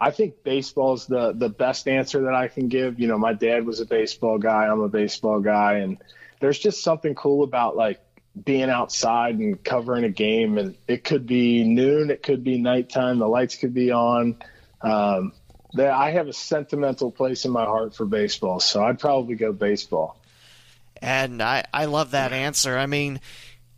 i 0.00 0.10
think 0.10 0.42
baseball 0.42 0.94
is 0.94 1.06
the 1.06 1.32
the 1.32 1.50
best 1.50 1.86
answer 1.88 2.22
that 2.22 2.34
i 2.34 2.48
can 2.48 2.68
give. 2.68 2.98
You 2.98 3.06
know 3.06 3.18
my 3.18 3.34
dad 3.34 3.66
was 3.66 3.80
a 3.80 3.86
baseball 3.86 4.38
guy 4.38 4.66
i'm 4.66 4.80
a 4.80 4.88
baseball 4.88 5.40
guy 5.40 5.74
and 5.74 5.98
there's 6.40 6.58
just 6.58 6.82
something 6.82 7.14
cool 7.14 7.44
about 7.44 7.76
like 7.76 8.00
being 8.44 8.68
outside 8.68 9.38
and 9.38 9.62
covering 9.64 10.04
a 10.04 10.10
game 10.10 10.58
and 10.58 10.76
it 10.86 11.04
could 11.04 11.26
be 11.26 11.64
noon 11.64 12.10
it 12.10 12.22
could 12.22 12.44
be 12.44 12.58
nighttime 12.58 13.18
the 13.18 13.28
lights 13.28 13.56
could 13.56 13.74
be 13.74 13.90
on. 13.90 14.36
Um, 14.82 15.32
that 15.72 15.90
i 15.90 16.10
have 16.10 16.28
a 16.28 16.32
sentimental 16.32 17.10
place 17.10 17.44
in 17.44 17.50
my 17.50 17.64
heart 17.64 17.94
for 17.94 18.04
baseball 18.04 18.60
so 18.60 18.84
i'd 18.84 18.98
probably 18.98 19.34
go 19.34 19.52
baseball. 19.52 20.18
And 21.00 21.42
i, 21.42 21.64
I 21.72 21.86
love 21.86 22.12
that 22.12 22.32
answer. 22.32 22.76
I 22.76 22.86
mean 22.86 23.20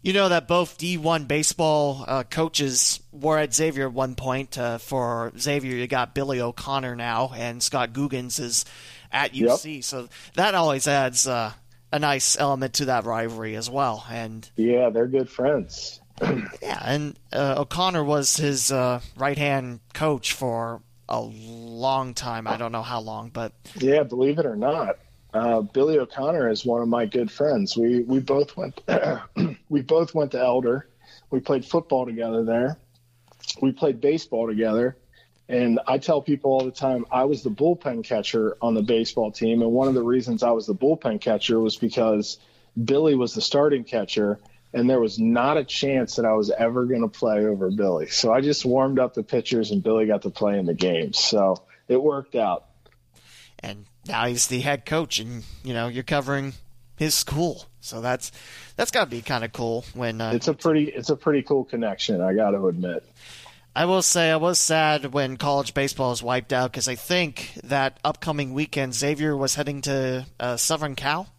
you 0.03 0.13
know 0.13 0.29
that 0.29 0.49
both 0.49 0.79
d1 0.79 1.29
baseball 1.29 2.05
uh, 2.07 2.23
coaches 2.25 3.01
were 3.13 3.39
at 3.39 3.55
xavier 3.55 3.87
at 3.87 3.93
one 3.93 4.15
point 4.15 4.59
uh, 4.59 4.79
for 4.79 5.33
xavier 5.39 5.77
you 5.77 5.87
got 5.87 6.15
billy 6.15 6.41
o'connor 6.41 6.95
now 6.95 7.33
and 7.35 7.63
scott 7.63 7.93
googins 7.93 8.39
is 8.39 8.65
at 9.11 9.33
uc 9.33 9.75
yep. 9.75 9.85
so 9.85 10.09
that 10.35 10.55
always 10.55 10.87
adds 10.87 11.27
uh, 11.27 11.53
a 11.93 11.99
nice 11.99 12.39
element 12.39 12.75
to 12.75 12.87
that 12.87 13.05
rivalry 13.05 13.57
as 13.57 13.71
well. 13.71 14.05
And 14.11 14.49
yeah, 14.57 14.91
they're 14.91 15.07
good 15.07 15.29
friends. 15.29 16.01
yeah, 16.23 16.81
and 16.85 17.19
uh, 17.33 17.57
O'Connor 17.59 18.05
was 18.05 18.37
his 18.37 18.73
uh, 18.73 19.01
right 19.17 19.39
hand 19.39 19.81
coach 19.95 20.33
for 20.33 20.83
a 21.09 21.21
long 21.21 22.15
time. 22.15 22.47
I 22.47 22.57
don't 22.57 22.73
know 22.73 22.83
how 22.83 23.01
long, 23.01 23.31
but 23.31 23.53
yeah, 23.77 24.03
believe 24.03 24.39
it 24.39 24.47
or 24.47 24.57
not, 24.57 24.99
uh, 25.33 25.61
Billy 25.61 25.99
O'Connor 25.99 26.51
is 26.51 26.65
one 26.65 26.83
of 26.83 26.89
my 26.89 27.07
good 27.07 27.31
friends. 27.31 27.77
We 27.77 28.01
we 28.01 28.21
both 28.21 28.57
went 28.57 28.81
we 29.69 29.83
both 29.83 30.15
went 30.15 30.33
to 30.33 30.41
Elder. 30.41 30.89
We 31.31 31.41
played 31.41 31.65
football 31.65 32.07
together 32.07 32.45
there. 32.45 32.79
We 33.61 33.73
played 33.73 34.01
baseball 34.01 34.47
together. 34.47 34.97
And 35.49 35.81
I 35.87 35.99
tell 35.99 36.21
people 36.21 36.53
all 36.53 36.65
the 36.65 36.71
time, 36.71 37.07
I 37.11 37.25
was 37.25 37.43
the 37.43 37.51
bullpen 37.51 38.05
catcher 38.05 38.57
on 38.61 38.75
the 38.75 38.83
baseball 38.83 39.33
team. 39.33 39.63
And 39.63 39.73
one 39.73 39.89
of 39.89 39.95
the 39.95 40.03
reasons 40.03 40.43
I 40.43 40.51
was 40.51 40.67
the 40.67 40.75
bullpen 40.75 41.21
catcher 41.21 41.59
was 41.59 41.77
because 41.77 42.39
Billy 42.83 43.15
was 43.15 43.35
the 43.35 43.41
starting 43.41 43.85
catcher. 43.85 44.39
And 44.75 44.91
there 44.91 45.01
was 45.01 45.19
not 45.19 45.57
a 45.57 45.65
chance 45.65 46.17
that 46.17 46.27
I 46.27 46.35
was 46.35 46.51
ever 46.51 46.85
going 46.85 47.01
to 47.01 47.09
play 47.09 47.47
over 47.47 47.71
Billy. 47.71 48.09
So 48.09 48.31
I 48.31 48.43
just 48.43 48.67
warmed 48.67 48.99
up 48.99 49.15
the 49.15 49.23
pitchers, 49.23 49.71
and 49.71 49.83
Billy 49.83 50.05
got 50.05 50.23
to 50.23 50.31
play 50.31 50.59
in 50.59 50.67
the 50.67 50.75
games. 50.75 51.19
So 51.19 51.63
it 51.89 52.03
worked 52.03 52.35
out. 52.35 52.67
And 53.61 53.87
now 54.07 54.27
he's 54.27 54.49
the 54.49 54.61
head 54.61 54.85
coach, 54.85 55.19
and 55.21 55.45
you 55.65 55.73
know 55.73 55.89
you're 55.89 56.03
covering 56.03 56.53
his 56.97 57.15
school. 57.15 57.65
So 57.81 58.03
that's 58.03 58.31
that's 58.77 58.91
got 58.91 59.05
to 59.05 59.11
be 59.11 59.23
kind 59.23 59.43
of 59.43 59.53
cool. 59.53 59.85
When 59.95 60.21
uh, 60.21 60.33
it's 60.35 60.49
a 60.49 60.55
pretty 60.55 60.85
it's 60.85 61.11
a 61.11 61.17
pretty 61.17 61.43
cool 61.43 61.65
connection, 61.65 62.21
I 62.21 62.35
got 62.35 62.51
to 62.51 62.67
admit. 62.67 63.05
I 63.79 63.85
will 63.85 64.03
say 64.03 64.33
I 64.33 64.37
was 64.39 64.59
sad 64.59 65.13
when 65.13 65.37
college 65.37 65.73
baseball 65.73 66.11
was 66.11 66.21
wiped 66.21 66.53
out 66.53 66.73
because 66.73 66.89
I 66.89 66.97
think 66.97 67.53
that 67.63 68.01
upcoming 68.03 68.53
weekend 68.53 68.93
Xavier 68.93 69.37
was 69.37 69.55
heading 69.55 69.83
to 69.83 70.27
uh, 70.41 70.57
Southern 70.57 70.97
Cal. 70.97 71.33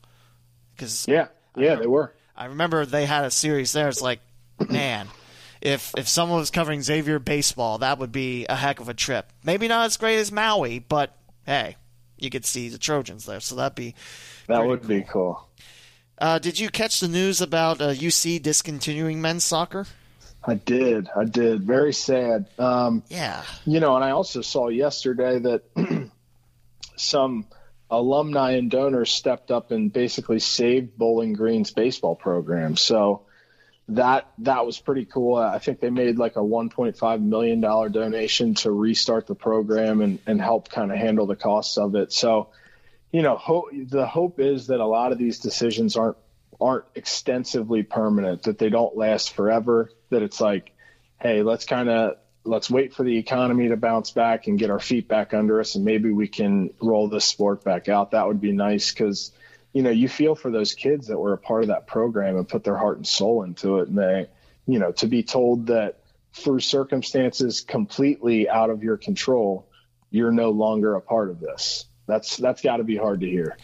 Because 0.73 1.05
yeah, 1.05 1.27
yeah, 1.57 1.71
remember, 1.71 1.81
they 1.81 1.87
were. 1.87 2.13
I 2.37 2.45
remember 2.45 2.85
they 2.85 3.05
had 3.05 3.25
a 3.25 3.29
series 3.29 3.73
there. 3.73 3.89
It's 3.89 4.01
like, 4.01 4.21
man, 4.69 5.09
if 5.59 5.93
if 5.97 6.07
someone 6.07 6.39
was 6.39 6.49
covering 6.49 6.81
Xavier 6.81 7.19
baseball, 7.19 7.79
that 7.79 7.99
would 7.99 8.13
be 8.13 8.45
a 8.47 8.55
heck 8.55 8.79
of 8.79 8.87
a 8.87 8.93
trip. 8.93 9.33
Maybe 9.43 9.67
not 9.67 9.87
as 9.87 9.97
great 9.97 10.19
as 10.19 10.31
Maui, 10.31 10.79
but 10.79 11.13
hey, 11.45 11.75
you 12.17 12.29
could 12.29 12.45
see 12.45 12.69
the 12.69 12.77
Trojans 12.77 13.25
there, 13.25 13.41
so 13.41 13.55
that'd 13.55 13.75
be 13.75 13.95
that 14.47 14.65
would 14.65 14.79
cool. 14.79 14.87
be 14.87 15.01
cool. 15.01 15.49
Uh, 16.17 16.39
did 16.39 16.57
you 16.57 16.69
catch 16.69 17.01
the 17.01 17.09
news 17.09 17.41
about 17.41 17.81
uh, 17.81 17.89
UC 17.89 18.41
discontinuing 18.41 19.21
men's 19.21 19.43
soccer? 19.43 19.87
I 20.43 20.55
did. 20.55 21.09
I 21.15 21.25
did. 21.25 21.63
Very 21.63 21.93
sad. 21.93 22.47
Um, 22.57 23.03
yeah. 23.09 23.43
You 23.65 23.79
know, 23.79 23.95
and 23.95 24.03
I 24.03 24.11
also 24.11 24.41
saw 24.41 24.69
yesterday 24.69 25.39
that 25.39 25.63
some 26.95 27.45
alumni 27.89 28.51
and 28.51 28.69
donors 28.69 29.11
stepped 29.11 29.51
up 29.51 29.71
and 29.71 29.91
basically 29.91 30.39
saved 30.39 30.97
Bowling 30.97 31.33
Green's 31.33 31.71
baseball 31.71 32.15
program. 32.15 32.77
So 32.77 33.23
that 33.89 34.31
that 34.39 34.65
was 34.65 34.79
pretty 34.79 35.05
cool. 35.05 35.35
I 35.35 35.59
think 35.59 35.79
they 35.79 35.89
made 35.89 36.17
like 36.17 36.35
a 36.35 36.41
1.5 36.41 37.21
million 37.21 37.59
dollar 37.59 37.89
donation 37.89 38.53
to 38.55 38.71
restart 38.71 39.27
the 39.27 39.35
program 39.35 40.01
and 40.01 40.19
and 40.27 40.39
help 40.39 40.69
kind 40.69 40.91
of 40.91 40.97
handle 40.97 41.25
the 41.25 41.35
costs 41.35 41.77
of 41.77 41.95
it. 41.95 42.13
So, 42.13 42.49
you 43.11 43.23
know, 43.23 43.35
ho- 43.35 43.69
the 43.73 44.05
hope 44.05 44.39
is 44.39 44.67
that 44.67 44.79
a 44.79 44.85
lot 44.85 45.11
of 45.11 45.17
these 45.17 45.39
decisions 45.39 45.97
aren't 45.97 46.17
aren't 46.61 46.85
extensively 46.95 47.83
permanent, 47.83 48.43
that 48.43 48.57
they 48.57 48.69
don't 48.69 48.97
last 48.97 49.33
forever, 49.33 49.91
that 50.09 50.21
it's 50.21 50.41
like, 50.41 50.71
hey, 51.19 51.43
let's 51.43 51.65
kind 51.65 51.89
of 51.89 52.17
let's 52.45 52.69
wait 52.69 52.93
for 52.93 53.03
the 53.03 53.17
economy 53.17 53.69
to 53.69 53.77
bounce 53.77 54.11
back 54.11 54.47
and 54.47 54.57
get 54.57 54.69
our 54.69 54.79
feet 54.79 55.07
back 55.07 55.33
under 55.33 55.59
us 55.59 55.75
and 55.75 55.85
maybe 55.85 56.11
we 56.11 56.27
can 56.27 56.73
roll 56.81 57.07
this 57.07 57.25
sport 57.25 57.63
back 57.63 57.89
out. 57.89 58.11
That 58.11 58.27
would 58.27 58.41
be 58.41 58.51
nice 58.51 58.91
cuz 58.91 59.31
you 59.71 59.83
know, 59.83 59.91
you 59.91 60.09
feel 60.09 60.33
for 60.33 60.49
those 60.49 60.73
kids 60.73 61.07
that 61.07 61.19
were 61.19 61.33
a 61.33 61.37
part 61.37 61.61
of 61.61 61.67
that 61.67 61.85
program 61.85 62.37
and 62.37 62.47
put 62.47 62.63
their 62.63 62.77
heart 62.77 62.97
and 62.97 63.05
soul 63.05 63.43
into 63.43 63.79
it 63.79 63.89
and 63.89 63.97
they, 63.97 64.27
you 64.65 64.79
know, 64.79 64.91
to 64.93 65.07
be 65.07 65.21
told 65.21 65.67
that 65.67 65.99
through 66.33 66.59
circumstances 66.59 67.61
completely 67.61 68.49
out 68.49 68.69
of 68.69 68.83
your 68.83 68.97
control, 68.97 69.67
you're 70.09 70.31
no 70.31 70.49
longer 70.49 70.95
a 70.95 71.01
part 71.01 71.29
of 71.29 71.39
this. 71.39 71.85
That's 72.07 72.37
that's 72.37 72.61
got 72.61 72.77
to 72.77 72.83
be 72.83 72.97
hard 72.97 73.21
to 73.21 73.29
hear. 73.29 73.57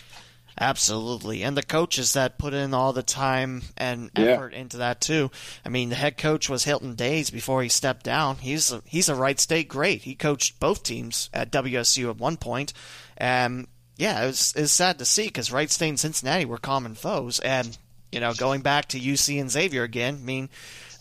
Absolutely. 0.59 1.43
And 1.43 1.57
the 1.57 1.63
coaches 1.63 2.13
that 2.13 2.37
put 2.37 2.53
in 2.53 2.73
all 2.73 2.93
the 2.93 3.03
time 3.03 3.63
and 3.75 4.09
effort 4.15 4.53
yeah. 4.53 4.59
into 4.59 4.77
that 4.77 5.01
too. 5.01 5.29
I 5.65 5.69
mean, 5.69 5.89
the 5.89 5.95
head 5.95 6.17
coach 6.17 6.49
was 6.49 6.63
Hylton 6.63 6.95
Dayes 6.95 7.29
before 7.29 7.61
he 7.61 7.69
stepped 7.69 8.05
down. 8.05 8.37
He's 8.37 8.71
a, 8.71 8.81
he's 8.85 9.09
a 9.09 9.15
Wright 9.15 9.39
State 9.39 9.67
great. 9.67 10.03
He 10.03 10.15
coached 10.15 10.59
both 10.59 10.83
teams 10.83 11.29
at 11.33 11.51
WSU 11.51 12.09
at 12.09 12.17
one 12.17 12.37
point. 12.37 12.71
And 13.17 13.67
yeah, 13.97 14.23
it 14.23 14.27
was, 14.27 14.53
it 14.55 14.61
was 14.61 14.71
sad 14.71 14.97
to 14.99 15.05
see 15.05 15.25
because 15.25 15.51
Wright 15.51 15.69
State 15.69 15.89
and 15.89 15.99
Cincinnati 15.99 16.45
were 16.45 16.57
common 16.57 16.95
foes. 16.95 17.41
And, 17.41 17.77
you 18.11 18.21
know, 18.21 18.33
going 18.33 18.61
back 18.61 18.87
to 18.89 18.99
UC 18.99 19.41
and 19.41 19.51
Xavier 19.51 19.83
again, 19.83 20.19
I 20.21 20.25
mean, 20.25 20.49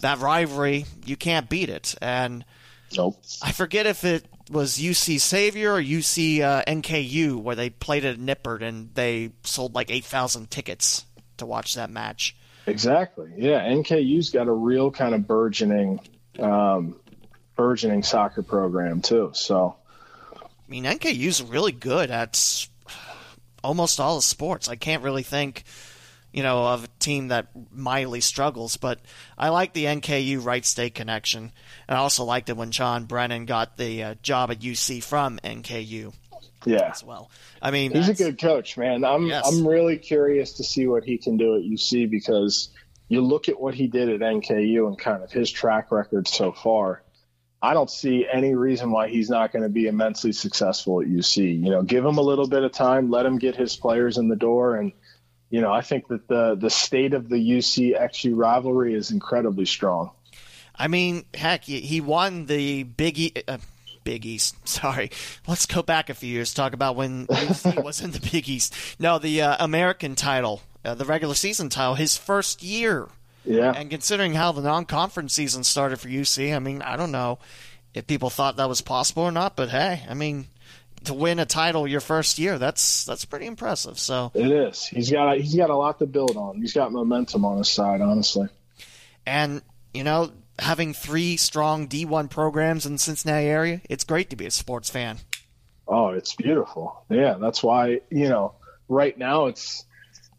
that 0.00 0.18
rivalry, 0.18 0.84
you 1.06 1.16
can't 1.16 1.48
beat 1.48 1.68
it. 1.68 1.94
And 2.02 2.44
nope. 2.96 3.22
I 3.40 3.52
forget 3.52 3.86
if 3.86 4.02
it 4.02 4.26
was 4.50 4.76
UC 4.76 5.18
Xavier 5.20 5.74
or 5.74 5.82
UC 5.82 6.40
uh, 6.40 6.62
NKU 6.66 7.36
where 7.36 7.56
they 7.56 7.70
played 7.70 8.04
at 8.04 8.18
Nippert 8.18 8.62
and 8.62 8.94
they 8.94 9.32
sold 9.42 9.74
like 9.74 9.90
8,000 9.90 10.50
tickets 10.50 11.06
to 11.38 11.46
watch 11.46 11.74
that 11.74 11.90
match. 11.90 12.36
Exactly. 12.66 13.30
Yeah, 13.36 13.60
NKU's 13.66 14.30
got 14.30 14.46
a 14.46 14.52
real 14.52 14.90
kind 14.90 15.14
of 15.14 15.26
burgeoning 15.26 16.00
um, 16.38 16.96
burgeoning 17.56 18.02
soccer 18.02 18.42
program 18.42 19.00
too. 19.00 19.30
So 19.34 19.76
I 20.36 20.46
mean 20.68 20.84
NKU's 20.84 21.42
really 21.42 21.72
good 21.72 22.10
at 22.10 22.68
almost 23.62 24.00
all 24.00 24.16
the 24.16 24.22
sports. 24.22 24.68
I 24.68 24.76
can't 24.76 25.02
really 25.02 25.22
think 25.22 25.64
you 26.34 26.42
know, 26.42 26.66
of 26.66 26.82
a 26.82 26.88
team 26.98 27.28
that 27.28 27.46
mildly 27.70 28.20
struggles. 28.20 28.76
But 28.76 28.98
I 29.38 29.50
like 29.50 29.72
the 29.72 29.84
NKU 29.84 30.44
Wright 30.44 30.66
State 30.66 30.94
connection. 30.96 31.52
And 31.86 31.96
I 31.96 32.00
also 32.00 32.24
liked 32.24 32.50
it 32.50 32.56
when 32.56 32.72
John 32.72 33.04
Brannen 33.04 33.46
got 33.46 33.76
the 33.76 34.02
uh, 34.02 34.14
job 34.20 34.50
at 34.50 34.58
UC 34.58 35.04
from 35.04 35.38
NKU. 35.44 36.12
Yeah, 36.66 36.90
as 36.90 37.04
well. 37.04 37.30
I 37.62 37.70
mean, 37.70 37.92
he's 37.92 38.08
a 38.08 38.14
good 38.14 38.40
coach, 38.40 38.76
man. 38.76 39.04
I'm 39.04 39.26
yes. 39.26 39.46
I'm 39.46 39.66
really 39.66 39.96
curious 39.96 40.54
to 40.54 40.64
see 40.64 40.88
what 40.88 41.04
he 41.04 41.18
can 41.18 41.36
do 41.36 41.56
at 41.56 41.62
UC 41.62 42.10
because 42.10 42.70
you 43.08 43.20
look 43.20 43.48
at 43.48 43.60
what 43.60 43.74
he 43.74 43.86
did 43.86 44.08
at 44.08 44.20
NKU 44.20 44.88
and 44.88 44.98
kind 44.98 45.22
of 45.22 45.30
his 45.30 45.50
track 45.50 45.92
record 45.92 46.26
so 46.26 46.50
far. 46.52 47.02
I 47.62 47.74
don't 47.74 47.90
see 47.90 48.26
any 48.30 48.54
reason 48.54 48.90
why 48.90 49.08
he's 49.08 49.30
not 49.30 49.52
going 49.52 49.62
to 49.62 49.68
be 49.68 49.86
immensely 49.86 50.32
successful 50.32 51.00
at 51.00 51.06
UC. 51.06 51.62
You 51.62 51.70
know, 51.70 51.82
give 51.82 52.04
him 52.04 52.18
a 52.18 52.22
little 52.22 52.48
bit 52.48 52.64
of 52.64 52.72
time, 52.72 53.10
let 53.10 53.24
him 53.24 53.38
get 53.38 53.56
his 53.56 53.76
players 53.76 54.18
in 54.18 54.28
the 54.28 54.36
door, 54.36 54.76
and 54.76 54.92
you 55.54 55.60
know, 55.60 55.72
I 55.72 55.82
think 55.82 56.08
that 56.08 56.26
the 56.26 56.56
the 56.56 56.68
state 56.68 57.14
of 57.14 57.28
the 57.28 57.36
UC 57.36 57.96
XU 57.96 58.32
rivalry 58.34 58.92
is 58.92 59.12
incredibly 59.12 59.66
strong. 59.66 60.10
I 60.74 60.88
mean, 60.88 61.26
heck, 61.32 61.62
he 61.62 62.00
won 62.00 62.46
the 62.46 62.82
Big 62.82 63.20
e- 63.20 63.32
uh, 63.46 63.58
Big 64.02 64.26
East. 64.26 64.56
Sorry, 64.68 65.12
let's 65.46 65.66
go 65.66 65.80
back 65.80 66.10
a 66.10 66.14
few 66.14 66.28
years. 66.28 66.52
Talk 66.52 66.72
about 66.72 66.96
when 66.96 67.26
UC 67.28 67.84
was 67.84 68.00
in 68.00 68.10
the 68.10 68.18
Big 68.32 68.48
East. 68.48 68.74
No, 68.98 69.20
the 69.20 69.42
uh, 69.42 69.64
American 69.64 70.16
title, 70.16 70.62
uh, 70.84 70.96
the 70.96 71.04
regular 71.04 71.36
season 71.36 71.68
title, 71.68 71.94
his 71.94 72.16
first 72.16 72.64
year. 72.64 73.06
Yeah. 73.44 73.74
And 73.76 73.90
considering 73.90 74.34
how 74.34 74.50
the 74.50 74.62
non-conference 74.62 75.34
season 75.34 75.62
started 75.62 76.00
for 76.00 76.08
UC, 76.08 76.52
I 76.52 76.58
mean, 76.58 76.82
I 76.82 76.96
don't 76.96 77.12
know 77.12 77.38
if 77.94 78.08
people 78.08 78.28
thought 78.28 78.56
that 78.56 78.68
was 78.68 78.80
possible 78.80 79.22
or 79.22 79.30
not, 79.30 79.54
but 79.54 79.68
hey, 79.68 80.02
I 80.08 80.14
mean, 80.14 80.48
to 81.04 81.14
win 81.14 81.38
a 81.38 81.46
title 81.46 81.86
your 81.86 82.00
first 82.00 82.38
year. 82.38 82.58
That's 82.58 83.04
that's 83.04 83.24
pretty 83.24 83.46
impressive. 83.46 83.98
So 83.98 84.30
it 84.34 84.50
is. 84.50 84.86
He's 84.86 85.10
got 85.10 85.38
he's 85.38 85.54
got 85.54 85.70
a 85.70 85.76
lot 85.76 85.98
to 85.98 86.06
build 86.06 86.36
on. 86.36 86.60
He's 86.60 86.72
got 86.72 86.92
momentum 86.92 87.44
on 87.44 87.58
his 87.58 87.68
side, 87.68 88.00
honestly. 88.00 88.48
And 89.26 89.62
you 89.92 90.04
know, 90.04 90.32
having 90.58 90.92
three 90.92 91.36
strong 91.36 91.88
D1 91.88 92.30
programs 92.30 92.86
in 92.86 92.94
the 92.94 92.98
Cincinnati 92.98 93.46
area, 93.46 93.80
it's 93.88 94.04
great 94.04 94.30
to 94.30 94.36
be 94.36 94.46
a 94.46 94.50
sports 94.50 94.90
fan. 94.90 95.18
Oh, 95.86 96.08
it's 96.08 96.34
beautiful. 96.34 97.04
Yeah, 97.10 97.34
that's 97.34 97.62
why 97.62 98.00
you 98.10 98.28
know 98.28 98.54
right 98.88 99.16
now 99.16 99.46
it's 99.46 99.84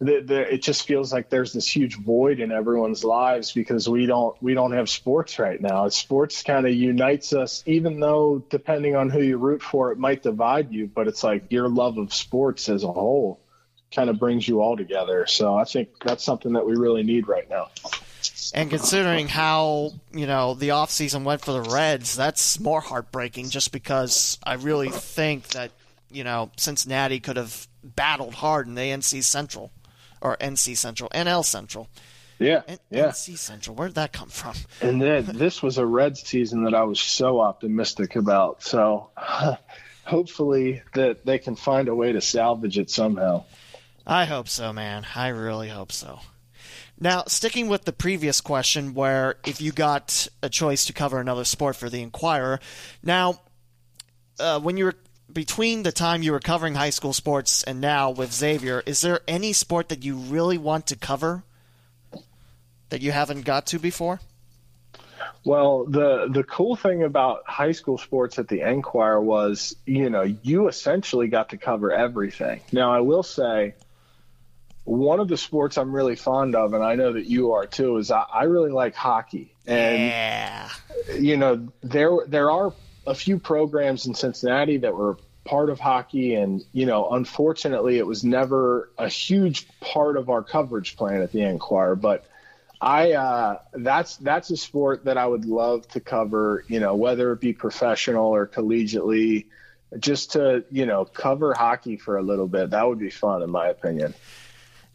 the, 0.07 0.21
the, 0.21 0.53
it 0.53 0.61
just 0.61 0.87
feels 0.87 1.13
like 1.13 1.29
there's 1.29 1.53
this 1.53 1.67
huge 1.67 1.97
void 1.97 2.39
in 2.39 2.51
everyone's 2.51 3.03
lives 3.03 3.51
because 3.51 3.87
we 3.87 4.05
don't 4.05 4.41
we 4.41 4.53
don't 4.53 4.73
have 4.73 4.89
sports 4.89 5.39
right 5.39 5.61
now. 5.61 5.87
Sports 5.89 6.43
kind 6.43 6.65
of 6.65 6.73
unites 6.73 7.33
us, 7.33 7.63
even 7.65 7.99
though 7.99 8.43
depending 8.49 8.95
on 8.95 9.09
who 9.09 9.21
you 9.21 9.37
root 9.37 9.61
for, 9.61 9.91
it 9.91 9.97
might 9.97 10.23
divide 10.23 10.71
you. 10.71 10.87
But 10.87 11.07
it's 11.07 11.23
like 11.23 11.51
your 11.51 11.69
love 11.69 11.97
of 11.97 12.13
sports 12.13 12.67
as 12.69 12.83
a 12.83 12.91
whole 12.91 13.39
kind 13.93 14.09
of 14.09 14.19
brings 14.19 14.47
you 14.47 14.61
all 14.61 14.75
together. 14.75 15.25
So 15.27 15.55
I 15.55 15.63
think 15.63 15.89
that's 16.03 16.23
something 16.23 16.53
that 16.53 16.65
we 16.65 16.75
really 16.75 17.03
need 17.03 17.27
right 17.27 17.49
now. 17.49 17.69
And 18.53 18.69
considering 18.69 19.27
how 19.27 19.93
you 20.11 20.27
know 20.27 20.55
the 20.55 20.71
off 20.71 20.91
season 20.91 21.23
went 21.23 21.41
for 21.41 21.51
the 21.51 21.61
Reds, 21.61 22.15
that's 22.15 22.59
more 22.59 22.81
heartbreaking. 22.81 23.49
Just 23.49 23.71
because 23.71 24.39
I 24.43 24.55
really 24.55 24.89
think 24.89 25.49
that 25.49 25.71
you 26.09 26.23
know 26.23 26.51
Cincinnati 26.57 27.19
could 27.19 27.37
have 27.37 27.67
battled 27.83 28.33
hard 28.33 28.67
in 28.67 28.75
the 28.75 28.81
NC 28.81 29.23
Central 29.23 29.71
or 30.25 30.35
NC 30.37 30.75
Central, 30.75 31.07
NL 31.11 31.45
Central. 31.45 31.87
Yeah, 32.39 32.63
N- 32.67 32.79
yeah. 32.89 33.05
NC 33.09 33.37
Central. 33.37 33.75
Where 33.75 33.87
did 33.87 33.95
that 33.95 34.11
come 34.11 34.29
from? 34.29 34.55
And 34.81 34.99
then 34.99 35.25
this 35.33 35.61
was 35.61 35.77
a 35.77 35.85
red 35.85 36.17
season 36.17 36.63
that 36.63 36.73
I 36.73 36.83
was 36.83 36.99
so 36.99 37.39
optimistic 37.39 38.15
about. 38.15 38.63
So 38.63 39.11
hopefully 40.03 40.81
that 40.95 41.25
they 41.25 41.37
can 41.37 41.55
find 41.55 41.87
a 41.87 41.95
way 41.95 42.11
to 42.11 42.21
salvage 42.21 42.79
it 42.79 42.89
somehow. 42.89 43.45
I 44.05 44.25
hope 44.25 44.49
so, 44.49 44.73
man. 44.73 45.05
I 45.15 45.27
really 45.27 45.69
hope 45.69 45.91
so. 45.91 46.19
Now, 46.99 47.25
sticking 47.27 47.67
with 47.67 47.85
the 47.85 47.93
previous 47.93 48.41
question, 48.41 48.93
where 48.93 49.35
if 49.45 49.61
you 49.61 49.71
got 49.71 50.27
a 50.41 50.49
choice 50.49 50.85
to 50.85 50.93
cover 50.93 51.19
another 51.19 51.43
sport 51.43 51.75
for 51.75 51.89
the 51.89 52.01
Enquirer, 52.01 52.59
now, 53.03 53.41
uh, 54.39 54.59
when 54.59 54.77
you 54.77 54.85
were 54.85 54.95
between 55.35 55.83
the 55.83 55.91
time 55.91 56.23
you 56.23 56.31
were 56.31 56.39
covering 56.39 56.73
high 56.73 56.89
school 56.89 57.13
sports 57.13 57.61
and 57.61 57.79
now 57.79 58.09
with 58.09 58.33
Xavier, 58.33 58.81
is 58.87 59.01
there 59.01 59.19
any 59.27 59.53
sport 59.53 59.89
that 59.89 60.03
you 60.03 60.15
really 60.15 60.57
want 60.57 60.87
to 60.87 60.95
cover 60.95 61.43
that 62.89 63.01
you 63.01 63.11
haven't 63.11 63.43
got 63.43 63.67
to 63.67 63.77
before? 63.77 64.21
Well, 65.43 65.85
the 65.85 66.27
the 66.31 66.43
cool 66.43 66.75
thing 66.75 67.03
about 67.03 67.43
high 67.45 67.73
school 67.73 67.97
sports 67.97 68.39
at 68.39 68.47
the 68.47 68.61
Enquirer 68.61 69.21
was, 69.21 69.75
you 69.85 70.09
know, 70.09 70.23
you 70.23 70.67
essentially 70.67 71.27
got 71.27 71.49
to 71.49 71.57
cover 71.57 71.91
everything. 71.91 72.61
Now, 72.71 72.93
I 72.93 73.01
will 73.01 73.23
say, 73.23 73.75
one 74.85 75.19
of 75.19 75.27
the 75.27 75.37
sports 75.37 75.77
I'm 75.77 75.93
really 75.93 76.15
fond 76.15 76.55
of, 76.55 76.73
and 76.73 76.83
I 76.83 76.95
know 76.95 77.13
that 77.13 77.25
you 77.25 77.53
are 77.53 77.67
too, 77.67 77.97
is 77.97 78.09
I, 78.09 78.21
I 78.21 78.43
really 78.43 78.71
like 78.71 78.95
hockey. 78.95 79.53
And 79.67 79.99
yeah, 79.99 80.69
you 81.13 81.37
know, 81.37 81.67
there 81.83 82.11
there 82.27 82.49
are 82.49 82.73
a 83.05 83.13
few 83.15 83.37
programs 83.37 84.07
in 84.07 84.15
Cincinnati 84.15 84.77
that 84.77 84.95
were 84.95 85.17
part 85.45 85.69
of 85.69 85.79
hockey, 85.79 86.35
and 86.35 86.63
you 86.73 86.85
know, 86.85 87.09
unfortunately, 87.11 87.97
it 87.97 88.05
was 88.05 88.23
never 88.23 88.91
a 88.97 89.07
huge 89.07 89.67
part 89.79 90.17
of 90.17 90.29
our 90.29 90.43
coverage 90.43 90.97
plan 90.97 91.21
at 91.21 91.31
the 91.31 91.41
Enquirer, 91.41 91.95
but 91.95 92.25
I 92.81 93.13
uh, 93.13 93.59
that's 93.73 94.17
that's 94.17 94.49
a 94.49 94.57
sport 94.57 95.05
that 95.05 95.17
I 95.17 95.25
would 95.25 95.45
love 95.45 95.87
to 95.89 95.99
cover. 95.99 96.65
You 96.67 96.79
know, 96.79 96.95
whether 96.95 97.31
it 97.31 97.39
be 97.39 97.53
professional 97.53 98.25
or 98.25 98.47
collegiately, 98.47 99.45
just 99.97 100.33
to 100.33 100.65
you 100.71 100.85
know 100.85 101.05
cover 101.05 101.53
hockey 101.53 101.97
for 101.97 102.17
a 102.17 102.23
little 102.23 102.47
bit. 102.47 102.71
That 102.71 102.87
would 102.87 102.99
be 102.99 103.09
fun, 103.09 103.41
in 103.41 103.49
my 103.49 103.67
opinion. 103.67 104.13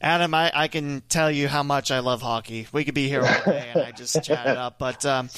Adam, 0.03 0.33
I, 0.33 0.51
I 0.55 0.69
can 0.69 1.03
tell 1.09 1.31
you 1.31 1.47
how 1.47 1.63
much 1.63 1.91
I 1.91 1.99
love 1.99 2.23
hockey. 2.23 2.67
We 2.73 2.85
could 2.85 2.95
be 2.95 3.09
here 3.09 3.21
all 3.21 3.45
day, 3.45 3.71
and 3.75 3.83
I 3.83 3.93
just 3.93 4.23
chat 4.25 4.47
it 4.47 4.57
up. 4.57 4.79
But 4.79 5.05
um, 5.05 5.29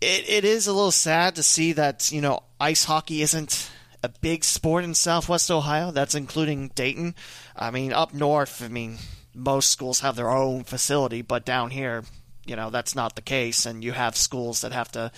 it, 0.00 0.28
it 0.28 0.44
is 0.44 0.66
a 0.66 0.72
little 0.72 0.90
sad 0.90 1.36
to 1.36 1.42
see 1.42 1.72
that 1.74 2.12
you 2.12 2.20
know 2.20 2.42
ice 2.60 2.84
hockey 2.84 3.22
isn't 3.22 3.70
a 4.02 4.08
big 4.08 4.44
sport 4.44 4.84
in 4.84 4.94
Southwest 4.94 5.50
Ohio. 5.50 5.90
That's 5.90 6.14
including 6.14 6.68
Dayton. 6.74 7.14
I 7.56 7.70
mean, 7.70 7.92
up 7.92 8.12
north, 8.14 8.62
I 8.62 8.68
mean 8.68 8.98
most 9.34 9.70
schools 9.70 10.00
have 10.00 10.14
their 10.16 10.30
own 10.30 10.62
facility, 10.64 11.22
but 11.22 11.44
down 11.46 11.70
here, 11.70 12.04
you 12.44 12.54
know, 12.56 12.68
that's 12.70 12.94
not 12.94 13.14
the 13.16 13.22
case. 13.22 13.64
And 13.64 13.82
you 13.82 13.92
have 13.92 14.14
schools 14.16 14.60
that 14.60 14.72
have 14.72 14.90
to 14.92 15.10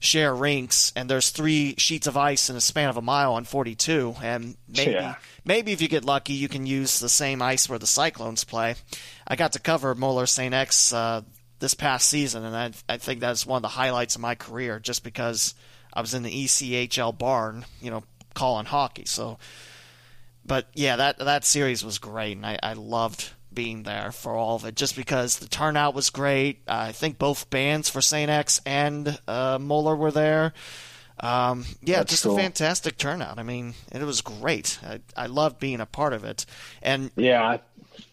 share 0.00 0.34
rinks, 0.34 0.92
and 0.96 1.08
there's 1.08 1.30
three 1.30 1.74
sheets 1.78 2.06
of 2.08 2.16
ice 2.16 2.50
in 2.50 2.56
a 2.56 2.60
span 2.60 2.88
of 2.88 2.96
a 2.96 3.02
mile 3.02 3.34
on 3.34 3.44
42. 3.44 4.16
And 4.22 4.56
maybe, 4.66 4.92
Yeah. 4.92 5.14
maybe 5.44 5.72
if 5.72 5.80
you 5.82 5.88
get 5.88 6.04
lucky, 6.04 6.32
you 6.32 6.48
can 6.48 6.66
use 6.66 6.98
the 6.98 7.08
same 7.08 7.42
ice 7.42 7.68
where 7.68 7.78
the 7.78 7.86
Cyclones 7.86 8.42
play. 8.44 8.74
I 9.26 9.36
got 9.36 9.52
to 9.52 9.60
cover 9.60 9.94
Moeller 9.94 10.26
St. 10.26 10.52
X 10.54 10.92
uh, 10.92 11.20
this 11.60 11.74
past 11.74 12.08
season, 12.08 12.44
and 12.44 12.56
I, 12.56 12.72
I 12.92 12.96
think 12.96 13.20
that's 13.20 13.44
one 13.46 13.58
of 13.58 13.62
the 13.62 13.68
highlights 13.68 14.14
of 14.16 14.22
my 14.22 14.34
career, 14.34 14.80
just 14.80 15.04
because 15.04 15.54
I 15.92 16.00
was 16.00 16.14
in 16.14 16.22
the 16.22 16.44
ECHL 16.44 17.16
barn, 17.16 17.66
you 17.82 17.90
know, 17.90 18.02
calling 18.40 18.64
hockey. 18.64 19.04
So, 19.04 19.38
but 20.46 20.68
yeah, 20.72 20.96
that 20.96 21.18
that 21.18 21.44
series 21.44 21.84
was 21.84 21.98
great, 21.98 22.38
and 22.38 22.46
I, 22.46 22.58
I 22.62 22.72
loved 22.72 23.30
being 23.52 23.82
there 23.82 24.12
for 24.12 24.34
all 24.34 24.56
of 24.56 24.64
it, 24.64 24.74
just 24.76 24.96
because 24.96 25.38
the 25.40 25.48
turnout 25.48 25.94
was 25.94 26.08
great. 26.08 26.62
I 26.66 26.92
think 26.92 27.18
both 27.18 27.50
bands 27.50 27.90
for 27.90 28.00
Saint 28.00 28.30
X 28.30 28.58
and 28.64 29.18
uh, 29.28 29.58
Moeller 29.60 29.94
were 29.94 30.10
there. 30.10 30.54
Um, 31.22 31.66
yeah, 31.82 31.98
That's 31.98 32.12
just 32.12 32.22
cool. 32.22 32.34
a 32.34 32.40
fantastic 32.40 32.96
turnout. 32.96 33.38
I 33.38 33.42
mean, 33.42 33.74
it 33.92 34.02
was 34.02 34.22
great. 34.22 34.78
I, 34.82 35.00
I 35.14 35.26
loved 35.26 35.58
being 35.60 35.80
a 35.80 35.86
part 35.86 36.14
of 36.14 36.24
it, 36.24 36.46
and 36.80 37.10
Yeah, 37.16 37.42
I, 37.42 37.60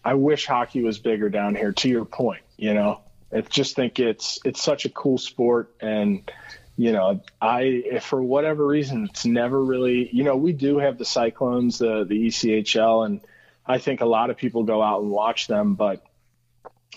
I 0.04 0.12
wish 0.12 0.44
hockey 0.44 0.82
was 0.82 0.98
bigger 0.98 1.30
down 1.30 1.54
here. 1.54 1.72
To 1.72 1.88
your 1.88 2.04
point, 2.04 2.42
you 2.58 2.74
know, 2.74 3.00
I 3.34 3.40
just 3.40 3.76
think 3.76 3.98
it's 3.98 4.38
it's 4.44 4.62
such 4.62 4.84
a 4.84 4.90
cool 4.90 5.16
sport, 5.16 5.70
and 5.80 6.30
you 6.78 6.92
know, 6.92 7.20
I 7.42 7.62
if 7.62 8.04
for 8.04 8.22
whatever 8.22 8.64
reason 8.64 9.06
it's 9.10 9.26
never 9.26 9.62
really, 9.62 10.08
you 10.12 10.22
know, 10.22 10.36
we 10.36 10.52
do 10.52 10.78
have 10.78 10.96
the 10.96 11.04
Cyclones, 11.04 11.78
the 11.78 12.06
the 12.08 12.28
ECHL, 12.28 13.04
and 13.04 13.20
I 13.66 13.78
think 13.78 14.00
a 14.00 14.06
lot 14.06 14.30
of 14.30 14.36
people 14.36 14.62
go 14.62 14.80
out 14.80 15.02
and 15.02 15.10
watch 15.10 15.48
them, 15.48 15.74
but 15.74 16.04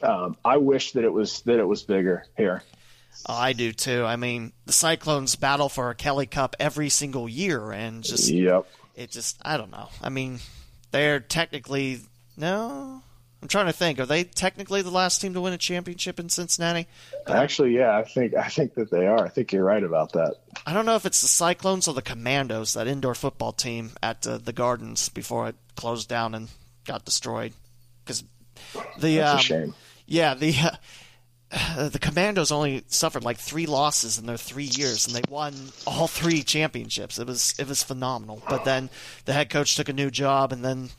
um, 0.03 0.37
I 0.45 0.57
wish 0.57 0.91
that 0.91 1.03
it 1.03 1.11
was 1.11 1.41
that 1.41 1.57
it 1.57 1.67
was 1.67 1.81
bigger 1.81 2.25
here. 2.37 2.61
Oh, 3.27 3.33
I 3.33 3.53
do 3.53 3.73
too. 3.73 4.05
I 4.05 4.17
mean, 4.17 4.53
the 4.65 4.71
Cyclones 4.71 5.35
battle 5.35 5.67
for 5.67 5.89
a 5.89 5.95
Kelly 5.95 6.27
Cup 6.27 6.55
every 6.59 6.89
single 6.89 7.27
year, 7.27 7.71
and 7.71 8.03
just 8.03 8.29
Yep. 8.29 8.67
it 8.95 9.09
just 9.09 9.39
I 9.41 9.57
don't 9.57 9.71
know. 9.71 9.89
I 9.99 10.09
mean, 10.09 10.39
they're 10.91 11.19
technically 11.19 12.01
no. 12.37 13.01
I'm 13.41 13.47
trying 13.47 13.65
to 13.65 13.73
think. 13.73 13.99
Are 13.99 14.05
they 14.05 14.23
technically 14.23 14.81
the 14.83 14.91
last 14.91 15.19
team 15.19 15.33
to 15.33 15.41
win 15.41 15.53
a 15.53 15.57
championship 15.57 16.19
in 16.19 16.29
Cincinnati? 16.29 16.87
Actually, 17.27 17.75
yeah, 17.75 17.97
I 17.97 18.03
think 18.03 18.35
I 18.35 18.47
think 18.47 18.75
that 18.75 18.91
they 18.91 19.07
are. 19.07 19.25
I 19.25 19.29
think 19.29 19.51
you're 19.51 19.63
right 19.63 19.83
about 19.83 20.13
that. 20.13 20.35
I 20.65 20.73
don't 20.73 20.85
know 20.85 20.95
if 20.95 21.05
it's 21.07 21.21
the 21.21 21.27
Cyclones 21.27 21.87
or 21.87 21.95
the 21.95 22.03
Commandos, 22.03 22.73
that 22.73 22.87
indoor 22.87 23.15
football 23.15 23.51
team 23.51 23.91
at 24.03 24.27
uh, 24.27 24.37
the 24.37 24.53
Gardens 24.53 25.09
before 25.09 25.47
it 25.49 25.55
closed 25.75 26.07
down 26.07 26.35
and 26.35 26.49
got 26.85 27.03
destroyed. 27.03 27.53
Because 28.03 28.23
the 28.99 29.17
That's 29.17 29.31
um, 29.33 29.37
a 29.37 29.41
shame. 29.41 29.73
yeah 30.05 30.35
the 30.35 30.53
uh, 31.51 31.89
the 31.89 31.99
Commandos 31.99 32.51
only 32.51 32.83
suffered 32.87 33.23
like 33.23 33.37
three 33.37 33.65
losses 33.65 34.19
in 34.19 34.27
their 34.27 34.37
three 34.37 34.69
years, 34.71 35.07
and 35.07 35.15
they 35.15 35.23
won 35.29 35.53
all 35.87 36.07
three 36.07 36.43
championships. 36.43 37.17
It 37.17 37.25
was 37.25 37.55
it 37.57 37.67
was 37.67 37.81
phenomenal. 37.81 38.43
But 38.47 38.65
then 38.65 38.91
the 39.25 39.33
head 39.33 39.49
coach 39.49 39.75
took 39.75 39.89
a 39.89 39.93
new 39.93 40.11
job, 40.11 40.51
and 40.51 40.63
then 40.63 40.89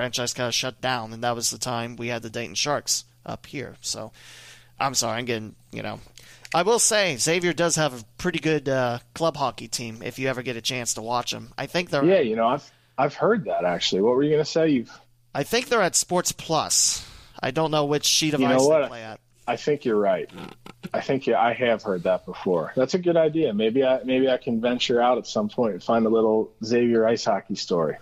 franchise 0.00 0.32
kind 0.32 0.48
of 0.48 0.54
shut 0.54 0.80
down, 0.80 1.12
and 1.12 1.22
that 1.22 1.36
was 1.36 1.50
the 1.50 1.58
time 1.58 1.94
we 1.96 2.08
had 2.08 2.22
the 2.22 2.30
Dayton 2.30 2.54
Sharks 2.54 3.04
up 3.26 3.44
here. 3.44 3.76
So 3.82 4.12
I'm 4.78 4.94
sorry, 4.94 5.18
I'm 5.18 5.26
getting 5.26 5.54
you 5.72 5.82
know. 5.82 6.00
I 6.54 6.62
will 6.62 6.78
say 6.78 7.16
Xavier 7.18 7.52
does 7.52 7.76
have 7.76 7.92
a 7.92 8.04
pretty 8.16 8.38
good 8.38 8.66
uh, 8.66 9.00
club 9.14 9.36
hockey 9.36 9.68
team. 9.68 10.00
If 10.02 10.18
you 10.18 10.28
ever 10.28 10.42
get 10.42 10.56
a 10.56 10.62
chance 10.62 10.94
to 10.94 11.02
watch 11.02 11.32
them, 11.32 11.52
I 11.58 11.66
think 11.66 11.90
they're 11.90 12.02
Yeah, 12.02 12.20
you 12.20 12.34
know, 12.34 12.46
I've 12.46 12.70
I've 12.96 13.12
heard 13.14 13.44
that 13.44 13.66
actually. 13.66 14.00
What 14.00 14.16
were 14.16 14.22
you 14.22 14.30
going 14.30 14.42
to 14.42 14.50
say? 14.50 14.70
You've 14.70 15.00
I 15.34 15.42
think 15.42 15.68
they're 15.68 15.82
at 15.82 15.94
Sports 15.94 16.32
Plus. 16.32 17.06
I 17.42 17.50
don't 17.50 17.70
know 17.70 17.84
which 17.84 18.06
sheet 18.06 18.32
of 18.32 18.40
You 18.40 18.46
ice 18.46 18.66
they 18.66 18.86
play 18.88 19.02
at. 19.02 19.20
I 19.46 19.56
think 19.56 19.84
you're 19.84 19.96
right. 19.96 20.30
I 20.94 21.02
think 21.02 21.26
yeah, 21.26 21.40
I 21.40 21.52
have 21.52 21.82
heard 21.82 22.04
that 22.04 22.24
before. 22.24 22.72
That's 22.74 22.94
a 22.94 22.98
good 22.98 23.18
idea. 23.18 23.52
Maybe 23.52 23.84
I 23.84 24.02
maybe 24.02 24.30
I 24.30 24.38
can 24.38 24.62
venture 24.62 24.98
out 25.00 25.18
at 25.18 25.26
some 25.26 25.50
point 25.50 25.74
and 25.74 25.82
find 25.82 26.06
a 26.06 26.08
little 26.08 26.52
Xavier 26.64 27.06
ice 27.06 27.26
hockey 27.26 27.56
story. 27.56 27.96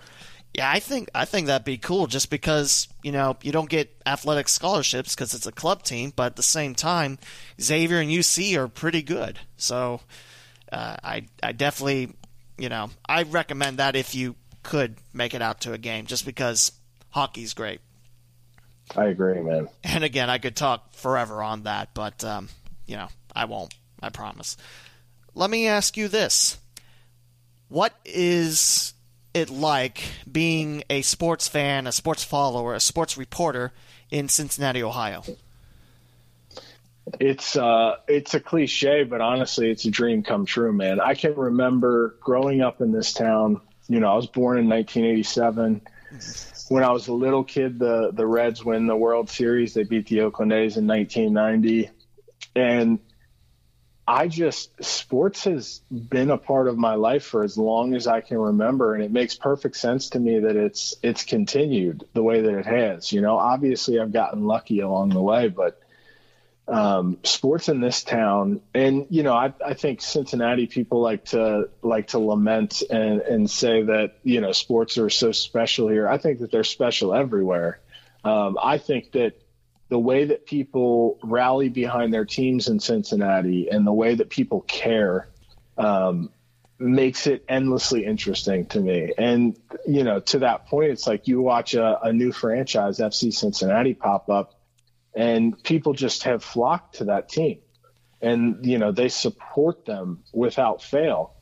Yeah, 0.59 0.69
I 0.69 0.81
think 0.81 1.09
I 1.15 1.25
think 1.25 1.47
that'd 1.47 1.65
be 1.65 1.79
cool. 1.79 2.09
Just 2.09 2.31
because 2.31 2.89
you 3.05 3.13
know 3.13 3.37
you 3.43 3.53
don't 3.53 3.71
get 3.71 3.95
athletic 4.05 4.49
scholarships 4.49 5.15
because 5.15 5.33
it's 5.33 5.47
a 5.47 5.53
club 5.53 5.85
team, 5.85 6.13
but 6.17 6.25
at 6.25 6.37
the 6.37 6.43
same 6.43 6.75
time, 6.75 7.21
Xavier 7.61 8.01
and 8.01 8.11
UC 8.11 8.57
are 8.57 8.67
pretty 8.67 9.03
good. 9.03 9.39
So 9.57 10.01
uh, 10.73 10.97
I 11.01 11.27
I 11.45 11.53
definitely 11.53 12.13
you 12.59 12.69
know 12.69 12.91
I 13.09 13.23
recommend 13.23 13.79
that 13.79 13.95
if 13.95 14.17
you 14.17 14.35
could 14.65 14.97
make 15.13 15.33
it 15.33 15.43
out 15.43 15.61
to 15.61 15.75
a 15.75 15.79
game, 15.79 16.07
just 16.07 16.27
because 16.27 16.73
hockey's 17.11 17.55
great. 17.55 17.81
I 18.97 19.05
agree, 19.05 19.41
man. 19.41 19.69
And 19.85 20.03
again, 20.03 20.29
I 20.29 20.39
could 20.39 20.57
talk 20.57 20.93
forever 20.93 21.41
on 21.41 21.63
that, 21.63 21.91
but 21.95 22.25
um, 22.25 22.49
you 22.85 22.97
know 22.97 23.07
I 23.33 23.45
won't. 23.45 23.75
I 24.03 24.09
promise. 24.09 24.57
Let 25.37 25.51
me 25.51 25.69
ask 25.69 25.97
you 25.97 26.09
this: 26.09 26.59
What 27.69 27.95
is 28.05 28.95
it 29.39 29.49
like 29.49 30.03
being 30.31 30.85
a 30.91 31.03
sports 31.03 31.49
fan, 31.49 31.87
a 31.87 31.93
sports 31.93 32.23
follower, 32.23 32.75
a 32.75 32.81
sports 32.81 33.17
reporter 33.17 33.73
in 34.11 34.29
Cincinnati, 34.29 34.83
Ohio? 34.83 35.23
It's 37.19 37.57
uh, 37.57 37.97
it's 38.07 38.35
a 38.35 38.41
cliche, 38.41 39.05
but 39.05 39.23
honestly, 39.23 39.71
it's 39.71 39.87
a 39.87 39.91
dream 39.91 40.23
come 40.23 40.45
true, 40.45 40.73
man. 40.73 41.01
I 41.01 41.15
can 41.15 41.35
remember 41.35 42.17
growing 42.21 42.61
up 42.61 42.83
in 42.83 42.93
this 42.93 43.15
town. 43.15 43.63
You 43.89 44.01
know, 44.01 44.13
I 44.13 44.17
was 44.17 44.27
born 44.27 44.59
in 44.59 44.69
1987. 44.69 45.81
When 46.69 46.85
I 46.85 46.91
was 46.93 47.09
a 47.09 47.15
little 47.15 47.45
kid, 47.45 47.79
the 47.79 48.11
the 48.13 48.27
Reds 48.27 48.63
win 48.63 48.87
the 48.87 48.97
World 48.97 49.31
Series. 49.31 49.73
They 49.73 49.85
beat 49.85 50.07
the 50.09 50.21
Oakland 50.21 50.53
A's 50.53 50.77
in 50.77 50.87
1990, 50.87 51.91
and 52.55 52.99
I 54.09 54.27
just 54.27 54.71
sports 54.83 55.45
has 55.45 55.83
been 55.91 56.31
a 56.31 56.39
part 56.39 56.67
of 56.67 56.79
my 56.79 56.95
life 56.95 57.25
for 57.25 57.45
as 57.45 57.59
long 57.59 57.95
as 57.95 58.07
I 58.07 58.23
can 58.23 58.39
remember, 58.39 58.95
and 58.95 59.05
it 59.05 59.13
makes 59.13 59.35
perfect 59.35 59.77
sense 59.77 60.09
to 60.11 60.19
me 60.19 60.41
that 60.41 60.57
it's 60.57 60.95
it's 61.03 61.25
continued 61.25 62.05
the 62.15 62.23
way 62.23 62.41
that 62.41 62.59
it 62.59 62.65
has. 62.65 63.13
You 63.13 63.21
know, 63.21 63.37
obviously 63.37 64.01
I've 64.01 64.13
gotten 64.13 64.47
lucky 64.47 64.81
along 64.81 65.11
the 65.11 65.21
way, 65.21 65.49
but 65.49 65.83
um, 66.67 67.19
sports 67.23 67.69
in 67.69 67.83
this 67.83 68.03
town, 68.03 68.63
and 68.73 69.07
you 69.11 69.23
know, 69.23 69.35
I, 69.35 69.53
I 69.65 69.75
think 69.75 70.01
Cincinnati 70.01 70.67
people 70.67 71.03
like 71.03 71.27
to 71.27 71.69
like 71.83 72.09
to 72.09 72.19
lament 72.19 72.83
and 72.89 73.21
and 73.21 73.51
say 73.51 73.83
that 73.83 74.15
you 74.23 74.41
know 74.41 74.53
sports 74.53 74.97
are 74.97 75.11
so 75.11 75.33
special 75.33 75.89
here. 75.89 76.09
I 76.09 76.17
think 76.17 76.39
that 76.39 76.51
they're 76.51 76.65
special 76.65 77.13
everywhere. 77.15 77.79
Um, 78.25 78.59
I 78.63 78.79
think 78.79 79.13
that 79.13 79.39
the 79.89 79.99
way 79.99 80.27
that 80.27 80.47
people 80.47 81.19
rally 81.23 81.69
behind 81.69 82.13
their 82.13 82.25
teams 82.25 82.69
in 82.69 82.79
Cincinnati 82.79 83.69
and 83.71 83.87
the 83.87 83.93
way 83.93 84.15
that 84.15 84.29
people 84.29 84.61
care 84.63 85.29
um, 85.79 86.31
makes 86.79 87.27
it 87.27 87.45
endlessly 87.49 88.05
interesting 88.05 88.67
to 88.67 88.81
me. 88.81 89.13
And, 89.17 89.59
you 89.87 90.05
know, 90.05 90.21
to 90.21 90.41
that 90.41 90.67
point, 90.67 90.91
it's 90.91 91.07
like 91.07 91.27
you 91.27 91.41
watch 91.41 91.75
a, 91.75 92.01
a 92.03 92.13
new 92.13 92.33
franchise, 92.33 92.99
FC 92.99 93.33
Cincinnati, 93.33 93.95
pop 93.95 94.29
up, 94.29 94.61
and 95.15 95.61
people 95.63 95.95
just 95.95 96.25
have 96.25 96.45
flocked 96.45 96.97
to 96.97 97.07
that 97.07 97.29
team. 97.29 97.61
And, 98.21 98.67
you 98.67 98.79
know, 98.79 98.93
they 98.93 99.09
support 99.09 99.87
them 99.87 100.25
without 100.33 100.83
fail 100.83 101.35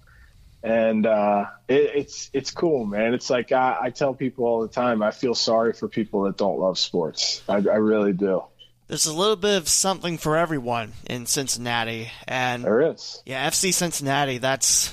and 0.67 1.07
uh, 1.07 1.45
it, 1.69 1.93
it's 1.95 2.31
it's 2.33 2.51
cool, 2.51 2.85
man. 2.85 3.14
It's 3.14 3.31
like 3.31 3.53
I, 3.53 3.79
I, 3.83 3.91
tell 3.91 4.12
people 4.14 4.47
all 4.47 4.62
the 4.62 4.69
time. 4.69 5.01
I 5.01 5.12
feel 5.12 5.35
sorry 5.35 5.73
for 5.73 5.87
people 5.87 6.25
that 6.25 6.37
don't 6.37 6.59
love 6.59 6.77
sports. 6.77 7.41
I, 7.49 7.55
I, 7.55 7.77
really 7.77 8.12
do. 8.12 8.43
There's 8.89 9.07
a 9.07 9.14
little 9.14 9.37
bit 9.37 9.57
of 9.59 9.69
something 9.69 10.19
for 10.19 10.37
everyone 10.37 10.93
in 11.09 11.27
Cincinnati, 11.27 12.11
and 12.27 12.64
there 12.64 12.81
is. 12.81 13.23
Yeah, 13.25 13.49
FC 13.49 13.73
Cincinnati. 13.73 14.39
That's 14.39 14.93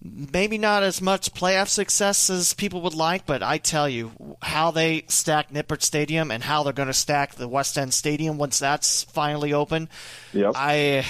maybe 0.00 0.56
not 0.56 0.84
as 0.84 1.02
much 1.02 1.34
playoff 1.34 1.68
success 1.68 2.30
as 2.30 2.54
people 2.54 2.80
would 2.82 2.94
like, 2.94 3.26
but 3.26 3.42
I 3.42 3.58
tell 3.58 3.88
you 3.88 4.36
how 4.40 4.70
they 4.70 5.02
stack 5.08 5.50
Nippert 5.50 5.82
Stadium 5.82 6.30
and 6.30 6.44
how 6.44 6.62
they're 6.62 6.72
going 6.72 6.86
to 6.86 6.94
stack 6.94 7.34
the 7.34 7.48
West 7.48 7.76
End 7.76 7.92
Stadium 7.92 8.38
once 8.38 8.60
that's 8.60 9.02
finally 9.02 9.52
open. 9.52 9.88
Yep. 10.32 10.52
I 10.54 11.04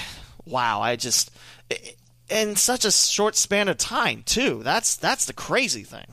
wow. 0.47 0.81
I 0.81 0.97
just. 0.97 1.31
It, 1.69 1.99
in 2.29 2.57
such 2.57 2.85
a 2.85 2.91
short 2.91 3.37
span 3.37 3.69
of 3.69 3.79
time 3.79 4.23
too. 4.25 4.63
That's 4.63 4.97
that's 4.97 5.27
the 5.27 5.33
crazy 5.33 5.83
thing. 5.83 6.07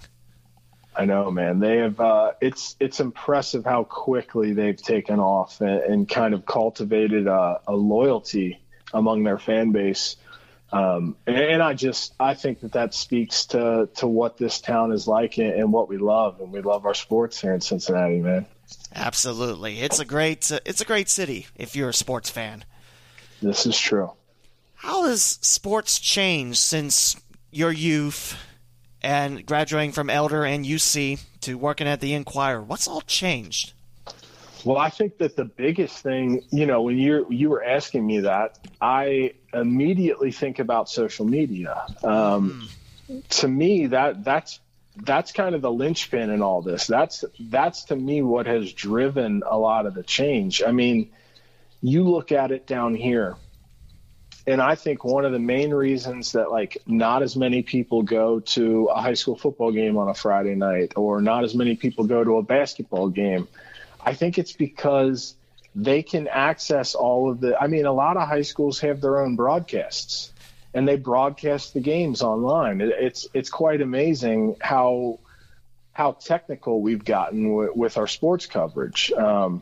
I 0.95 1.05
know, 1.05 1.31
man. 1.31 1.59
They 1.59 1.77
have. 1.77 1.99
Uh, 1.99 2.33
it's 2.41 2.75
it's 2.79 2.99
impressive 2.99 3.63
how 3.63 3.85
quickly 3.85 4.53
they've 4.53 4.81
taken 4.81 5.19
off 5.19 5.61
and, 5.61 5.81
and 5.81 6.09
kind 6.09 6.33
of 6.33 6.45
cultivated 6.45 7.27
a, 7.27 7.61
a, 7.67 7.73
loyalty 7.73 8.61
among 8.93 9.23
their 9.23 9.39
fan 9.39 9.71
base. 9.71 10.17
Um, 10.73 11.15
and, 11.25 11.37
and, 11.37 11.63
I 11.63 11.73
just 11.73 12.13
I 12.19 12.33
think 12.33 12.61
that 12.61 12.73
that 12.73 12.93
speaks 12.93 13.45
to 13.47 13.89
to 13.95 14.07
what 14.07 14.37
this 14.37 14.59
town 14.59 14.91
is 14.91 15.07
like 15.07 15.37
and, 15.37 15.53
and, 15.53 15.71
what 15.71 15.87
we 15.87 15.97
love, 15.97 16.41
and 16.41 16.51
we 16.51 16.61
love 16.61 16.85
our 16.85 16.93
sports 16.93 17.39
here 17.39 17.53
in 17.53 17.61
Cincinnati, 17.61 18.19
man. 18.19 18.45
Absolutely, 18.93 19.79
it's 19.79 19.99
a 19.99 20.05
great 20.05 20.51
uh, 20.51 20.59
it's 20.65 20.81
a 20.81 20.85
great 20.85 21.09
city 21.09 21.47
if 21.55 21.75
you're 21.75 21.89
a 21.89 21.93
sports 21.93 22.29
fan. 22.29 22.65
This 23.41 23.65
is 23.65 23.79
true. 23.79 24.11
How 24.81 25.03
has 25.03 25.21
sports 25.21 25.99
changed 25.99 26.57
since 26.57 27.15
your 27.51 27.71
youth 27.71 28.35
and 29.03 29.45
graduating 29.45 29.91
from 29.91 30.09
Elder 30.09 30.43
and 30.43 30.65
UC 30.65 31.21
to 31.41 31.55
working 31.55 31.85
at 31.85 32.01
the 32.01 32.15
Enquirer? 32.15 32.63
What's 32.63 32.87
all 32.87 33.01
changed? 33.01 33.73
Well, 34.65 34.79
I 34.79 34.89
think 34.89 35.19
that 35.19 35.35
the 35.35 35.45
biggest 35.45 35.99
thing, 35.99 36.43
you 36.49 36.65
know, 36.65 36.81
when 36.81 36.97
you 36.97 37.27
you 37.29 37.51
were 37.51 37.63
asking 37.63 38.07
me 38.07 38.21
that, 38.21 38.57
I 38.81 39.33
immediately 39.53 40.31
think 40.31 40.57
about 40.57 40.89
social 40.89 41.27
media. 41.27 41.85
Um, 42.03 42.67
mm. 43.07 43.27
To 43.41 43.47
me, 43.47 43.85
that 43.85 44.23
that's 44.23 44.61
that's 44.95 45.31
kind 45.31 45.53
of 45.53 45.61
the 45.61 45.71
linchpin 45.71 46.31
in 46.31 46.41
all 46.41 46.63
this. 46.63 46.87
That's 46.87 47.23
that's 47.39 47.83
to 47.85 47.95
me 47.95 48.23
what 48.23 48.47
has 48.47 48.73
driven 48.73 49.43
a 49.45 49.59
lot 49.59 49.85
of 49.85 49.93
the 49.93 50.03
change. 50.03 50.63
I 50.63 50.71
mean, 50.71 51.11
you 51.81 52.09
look 52.09 52.31
at 52.31 52.51
it 52.51 52.65
down 52.65 52.95
here 52.95 53.35
and 54.47 54.61
I 54.61 54.75
think 54.75 55.03
one 55.03 55.25
of 55.25 55.31
the 55.31 55.39
main 55.39 55.73
reasons 55.73 56.31
that 56.33 56.51
like 56.51 56.77
not 56.87 57.21
as 57.21 57.35
many 57.35 57.61
people 57.61 58.01
go 58.01 58.39
to 58.39 58.85
a 58.85 59.01
high 59.01 59.13
school 59.13 59.37
football 59.37 59.71
game 59.71 59.97
on 59.97 60.09
a 60.09 60.13
Friday 60.13 60.55
night 60.55 60.93
or 60.95 61.21
not 61.21 61.43
as 61.43 61.53
many 61.53 61.75
people 61.75 62.05
go 62.05 62.23
to 62.23 62.37
a 62.37 62.43
basketball 62.43 63.09
game, 63.09 63.47
I 64.03 64.13
think 64.13 64.37
it's 64.37 64.53
because 64.53 65.35
they 65.75 66.03
can 66.03 66.27
access 66.27 66.95
all 66.95 67.31
of 67.31 67.39
the 67.39 67.57
I 67.57 67.67
mean 67.67 67.85
a 67.85 67.93
lot 67.93 68.17
of 68.17 68.27
high 68.27 68.41
schools 68.41 68.79
have 68.79 69.01
their 69.01 69.21
own 69.21 69.35
broadcasts 69.35 70.33
and 70.73 70.87
they 70.87 70.95
broadcast 70.95 71.73
the 71.73 71.79
games 71.79 72.21
online. 72.21 72.81
It's 72.81 73.27
it's 73.33 73.49
quite 73.49 73.81
amazing 73.81 74.55
how 74.59 75.19
how 75.93 76.13
technical 76.13 76.81
we've 76.81 77.03
gotten 77.03 77.53
with, 77.53 77.75
with 77.75 77.97
our 77.97 78.07
sports 78.07 78.45
coverage. 78.45 79.11
Um, 79.11 79.61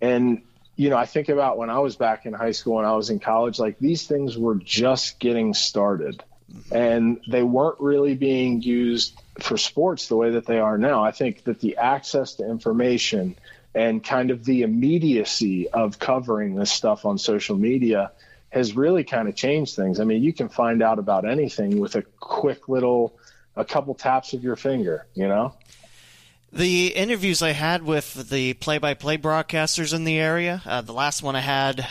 and 0.00 0.42
you 0.78 0.90
know, 0.90 0.96
I 0.96 1.06
think 1.06 1.28
about 1.28 1.58
when 1.58 1.70
I 1.70 1.80
was 1.80 1.96
back 1.96 2.24
in 2.24 2.32
high 2.32 2.52
school 2.52 2.78
and 2.78 2.86
I 2.86 2.92
was 2.92 3.10
in 3.10 3.18
college, 3.18 3.58
like 3.58 3.80
these 3.80 4.06
things 4.06 4.38
were 4.38 4.54
just 4.54 5.18
getting 5.18 5.52
started 5.52 6.22
mm-hmm. 6.50 6.74
and 6.74 7.20
they 7.28 7.42
weren't 7.42 7.80
really 7.80 8.14
being 8.14 8.62
used 8.62 9.20
for 9.40 9.58
sports 9.58 10.06
the 10.06 10.14
way 10.14 10.30
that 10.30 10.46
they 10.46 10.60
are 10.60 10.78
now. 10.78 11.02
I 11.02 11.10
think 11.10 11.42
that 11.44 11.58
the 11.58 11.78
access 11.78 12.34
to 12.34 12.48
information 12.48 13.34
and 13.74 14.04
kind 14.04 14.30
of 14.30 14.44
the 14.44 14.62
immediacy 14.62 15.68
of 15.68 15.98
covering 15.98 16.54
this 16.54 16.70
stuff 16.70 17.04
on 17.04 17.18
social 17.18 17.56
media 17.56 18.12
has 18.50 18.76
really 18.76 19.02
kind 19.02 19.28
of 19.28 19.34
changed 19.34 19.74
things. 19.74 19.98
I 19.98 20.04
mean, 20.04 20.22
you 20.22 20.32
can 20.32 20.48
find 20.48 20.80
out 20.80 21.00
about 21.00 21.28
anything 21.28 21.80
with 21.80 21.96
a 21.96 22.02
quick 22.20 22.68
little, 22.68 23.18
a 23.56 23.64
couple 23.64 23.96
taps 23.96 24.32
of 24.32 24.44
your 24.44 24.54
finger, 24.54 25.06
you 25.14 25.26
know? 25.26 25.54
The 26.52 26.88
interviews 26.88 27.42
I 27.42 27.50
had 27.50 27.82
with 27.82 28.30
the 28.30 28.54
play-by-play 28.54 29.18
broadcasters 29.18 29.92
in 29.92 30.04
the 30.04 30.18
area, 30.18 30.62
uh, 30.64 30.80
the 30.80 30.94
last 30.94 31.22
one 31.22 31.36
I 31.36 31.40
had 31.40 31.86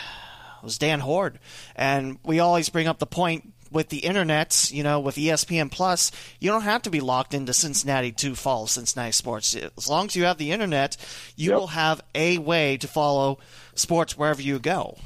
was 0.64 0.78
Dan 0.78 0.98
Hoard, 0.98 1.38
and 1.76 2.18
we 2.24 2.40
always 2.40 2.68
bring 2.68 2.88
up 2.88 2.98
the 2.98 3.06
point 3.06 3.52
with 3.70 3.88
the 3.88 3.98
internet, 3.98 4.70
you 4.72 4.82
know, 4.82 4.98
with 4.98 5.14
ESPN 5.14 5.70
Plus, 5.70 6.10
you 6.40 6.50
don't 6.50 6.62
have 6.62 6.82
to 6.82 6.90
be 6.90 7.00
locked 7.00 7.34
into 7.34 7.52
Cincinnati 7.52 8.10
to 8.12 8.34
follow 8.34 8.66
Cincinnati 8.66 9.12
sports. 9.12 9.54
As 9.54 9.88
long 9.88 10.06
as 10.06 10.16
you 10.16 10.24
have 10.24 10.38
the 10.38 10.50
internet, 10.50 10.96
you 11.36 11.50
yep. 11.50 11.58
will 11.58 11.66
have 11.68 12.00
a 12.14 12.38
way 12.38 12.78
to 12.78 12.88
follow 12.88 13.38
sports 13.74 14.16
wherever 14.16 14.42
you 14.42 14.58
go. 14.58 14.98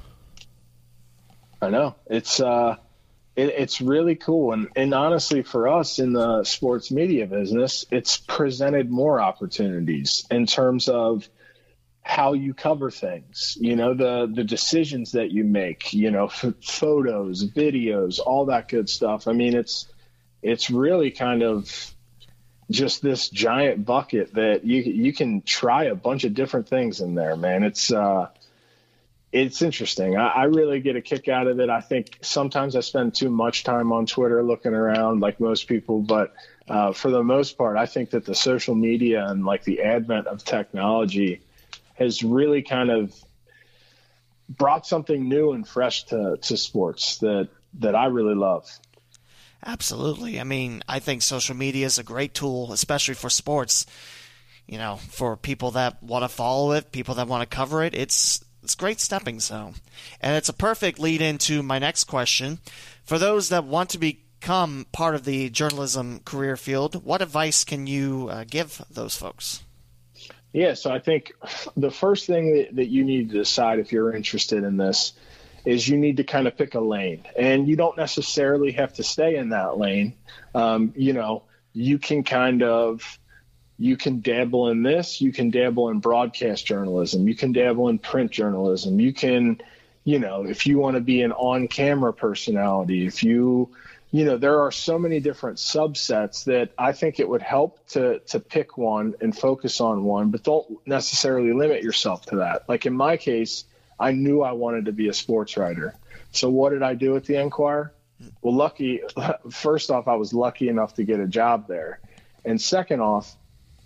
I 1.61 1.69
know 1.69 1.95
it's 2.07 2.41
uh, 2.41 2.77
it, 3.37 3.49
it's 3.49 3.81
really 3.81 4.15
cool. 4.17 4.53
And, 4.53 4.69
and 4.77 4.95
honestly, 4.95 5.43
for 5.43 5.69
us 5.69 5.99
in 5.99 6.13
the 6.13 6.45
sports 6.45 6.91
media 6.91 7.27
business, 7.27 7.87
it's 7.91 8.19
presented 8.19 8.91
more 8.91 9.21
opportunities 9.21 10.27
in 10.31 10.47
terms 10.47 10.89
of 10.89 11.29
how 12.05 12.33
you 12.33 12.53
cover 12.53 12.91
things, 12.91 13.57
you 13.61 13.77
know, 13.77 13.95
the, 13.95 14.31
the 14.33 14.43
decisions 14.43 15.13
that 15.13 15.31
you 15.31 15.45
make, 15.45 15.93
you 15.95 16.11
know, 16.11 16.27
f- 16.27 16.55
photos, 16.61 17.49
videos, 17.49 18.19
all 18.19 18.47
that 18.47 18.69
good 18.69 18.89
stuff. 18.89 19.29
I 19.29 19.33
mean, 19.33 19.55
it's, 19.55 19.87
it's 20.43 20.69
really 20.69 21.13
kind 21.13 21.45
of 21.45 21.95
just 22.71 23.03
this 23.03 23.29
giant 23.29 23.85
bucket 23.85 24.35
that 24.35 24.65
you, 24.65 24.83
you 24.83 25.13
can 25.13 25.43
try 25.43 25.85
a 25.85 25.95
bunch 25.95 26.25
of 26.25 26.35
different 26.35 26.69
things 26.69 27.01
in 27.01 27.15
there, 27.15 27.37
man. 27.37 27.63
It's, 27.63 27.93
uh, 27.93 28.29
it's 29.33 29.63
interesting. 29.63 30.17
I, 30.17 30.29
I, 30.29 30.45
really 30.45 30.81
get 30.81 30.95
a 30.95 31.01
kick 31.01 31.27
out 31.27 31.47
of 31.47 31.59
it. 31.59 31.71
I 31.71 31.81
think 31.81 32.19
sometimes 32.21 32.77
I 32.77 32.81
spend 32.81 33.15
too 33.15 33.31
much 33.31 33.65
time 33.65 33.91
on 33.91 34.05
Twitter 34.05 34.43
looking 34.43 34.75
around, 34.75 35.21
like 35.21 35.41
most 35.41 35.69
people, 35.69 36.01
but 36.01 36.35
uh, 36.69 36.93
for 36.93 37.11
the 37.11 37.23
most 37.23 37.57
part, 37.57 37.79
I 37.79 37.87
think 37.87 38.11
that 38.11 38.27
the 38.27 38.35
social 38.35 38.75
media 38.75 39.27
and 39.27 39.45
like 39.45 39.65
the 39.65 39.81
advent 39.83 40.27
of 40.27 40.45
technology 40.45 41.41
has 41.95 42.23
really 42.23 42.63
kind 42.63 42.91
of 42.91 43.15
brought 44.49 44.87
something 44.87 45.29
new 45.29 45.53
and 45.53 45.67
fresh 45.67 46.05
to, 46.05 46.37
to 46.43 46.57
sports 46.57 47.19
that 47.19 47.49
that 47.81 47.95
I 47.95 48.07
really 48.07 48.35
love. 48.35 48.71
Absolutely. 49.65 50.39
I 50.39 50.45
mean, 50.45 50.83
I 50.89 50.99
think 50.99 51.23
social 51.23 51.57
media 51.57 51.87
is 51.87 51.99
a 51.99 52.03
great 52.03 52.35
tool, 52.35 52.73
especially 52.73 53.15
for 53.15 53.31
sports. 53.31 53.87
You 54.67 54.79
know, 54.79 54.97
for 54.97 55.37
people 55.37 55.73
that 55.73 56.03
want 56.03 56.23
to 56.23 56.29
follow 56.29 56.73
it, 56.73 56.93
people 56.93 57.17
that 57.17 57.29
want 57.29 57.49
to 57.49 57.57
cover 57.57 57.83
it, 57.83 57.95
it's 57.95 58.45
it's 58.63 58.75
great 58.75 59.01
stepping 59.01 59.41
stone. 59.41 59.75
And 60.21 60.37
it's 60.37 60.49
a 60.49 60.55
perfect 60.55 60.99
lead 60.99 61.21
into 61.21 61.63
my 61.63 61.79
next 61.79 62.05
question. 62.05 62.59
For 63.05 63.19
those 63.19 63.49
that 63.49 63.65
want 63.65 63.91
to 63.91 63.99
become 63.99 64.87
part 64.93 65.15
of 65.15 65.25
the 65.25 65.51
journalism 65.51 66.21
career 66.21 66.57
field, 66.57 67.05
what 67.05 67.23
advice 67.23 67.65
can 67.65 67.87
you 67.87 68.29
uh, 68.31 68.45
give 68.49 68.83
those 68.91 69.17
folks? 69.17 69.63
Yeah, 70.53 70.75
so 70.75 70.91
I 70.91 70.99
think 70.99 71.33
the 71.77 71.91
first 71.91 72.27
thing 72.27 72.55
that, 72.57 72.77
that 72.77 72.89
you 72.89 73.05
need 73.05 73.31
to 73.31 73.39
decide 73.39 73.79
if 73.79 73.91
you're 73.91 74.15
interested 74.15 74.65
in 74.65 74.77
this 74.77 75.15
is 75.65 75.89
you 75.89 75.97
need 75.97 76.19
to 76.19 76.25
kind 76.25 76.47
of 76.47 76.57
pick 76.57 76.75
a 76.75 76.81
lane, 76.81 77.25
and 77.39 77.69
you 77.69 77.77
don't 77.77 77.97
necessarily 77.97 78.73
have 78.73 78.93
to 78.95 79.03
stay 79.03 79.37
in 79.37 79.51
that 79.51 79.79
lane. 79.79 80.15
Um, 80.55 80.93
you 80.97 81.13
know, 81.13 81.45
you 81.73 81.99
can 81.99 82.25
kind 82.25 82.63
of 82.63 83.19
you 83.79 83.97
can 83.97 84.21
dabble 84.21 84.69
in 84.69 84.83
this, 84.83 85.21
you 85.21 85.33
can 85.33 85.51
dabble 85.51 85.89
in 85.89 85.99
broadcast 85.99 86.67
journalism, 86.67 87.27
you 87.27 87.35
can 87.35 87.53
dabble 87.53 87.89
in 87.89 87.99
print 87.99 88.31
journalism, 88.31 89.01
you 89.01 89.13
can, 89.13 89.61
you 90.05 90.19
know, 90.19 90.45
if 90.45 90.67
you 90.67 90.79
want 90.79 90.97
to 90.97 91.01
be 91.01 91.23
an 91.23 91.33
on-camera 91.33 92.13
personality, 92.13 93.07
if 93.07 93.23
you 93.23 93.71
you 94.13 94.27
know 94.27 94.37
there 94.37 94.61
are 94.61 94.71
so 94.71 94.99
many 94.99 95.21
different 95.21 95.57
subsets 95.57 96.45
that 96.45 96.71
I 96.79 96.93
think 96.93 97.19
it 97.19 97.29
would 97.29 97.43
help 97.43 97.85
to 97.89 98.21
to 98.27 98.39
pick 98.39 98.77
one 98.77 99.15
and 99.21 99.37
focus 99.37 99.81
on 99.81 100.05
one, 100.05 100.31
but 100.31 100.45
don't 100.45 100.87
necessarily 100.87 101.53
limit 101.53 101.83
yourself 101.83 102.27
to 102.27 102.37
that. 102.37 102.69
Like 102.69 102.85
in 102.87 102.93
my 102.93 103.17
case, 103.17 103.65
I 103.99 104.13
knew 104.13 104.43
I 104.43 104.53
wanted 104.53 104.85
to 104.85 104.93
be 104.93 105.09
a 105.09 105.15
sports 105.15 105.57
writer. 105.57 105.95
So 106.31 106.51
what 106.51 106.71
did 106.71 106.83
I 106.83 106.95
do 106.95 107.17
at 107.17 107.25
the 107.25 107.37
Enquirer? 107.37 107.93
Well, 108.43 108.55
lucky 108.55 109.01
first 109.51 109.91
off, 109.91 110.07
I 110.09 110.15
was 110.15 110.35
lucky 110.35 110.69
enough 110.69 110.95
to 110.95 111.05
get 111.05 111.19
a 111.19 111.27
job 111.27 111.67
there, 111.67 111.99
and 112.45 112.61
second 112.61 113.01
off, 113.01 113.35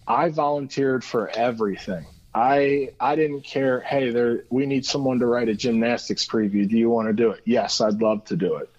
I 0.06 0.28
volunteered 0.28 1.04
for 1.04 1.28
everything. 1.28 2.06
I 2.34 2.90
I 3.00 3.16
didn't 3.16 3.42
care. 3.42 3.80
Hey, 3.80 4.10
there 4.10 4.44
we 4.50 4.66
need 4.66 4.84
someone 4.84 5.18
to 5.20 5.26
write 5.26 5.48
a 5.48 5.54
gymnastics 5.54 6.26
preview. 6.26 6.68
Do 6.68 6.76
you 6.76 6.90
want 6.90 7.08
to 7.08 7.14
do 7.14 7.30
it? 7.30 7.42
Yes, 7.44 7.80
I'd 7.80 8.00
love 8.00 8.24
to 8.26 8.36
do 8.36 8.56
it 8.56 8.70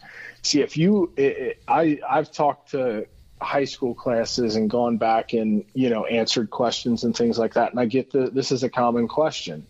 see 0.47 0.61
if 0.61 0.77
you 0.77 1.11
it, 1.17 1.37
it, 1.37 1.63
i 1.67 1.99
i've 2.09 2.31
talked 2.31 2.71
to 2.71 3.05
high 3.41 3.65
school 3.65 3.93
classes 3.93 4.55
and 4.55 4.69
gone 4.69 4.97
back 4.97 5.33
and 5.33 5.63
you 5.73 5.89
know 5.89 6.05
answered 6.05 6.49
questions 6.49 7.03
and 7.03 7.15
things 7.15 7.37
like 7.37 7.53
that 7.53 7.71
and 7.71 7.79
i 7.79 7.85
get 7.85 8.11
the 8.11 8.29
this 8.31 8.51
is 8.51 8.63
a 8.63 8.69
common 8.69 9.07
question 9.07 9.65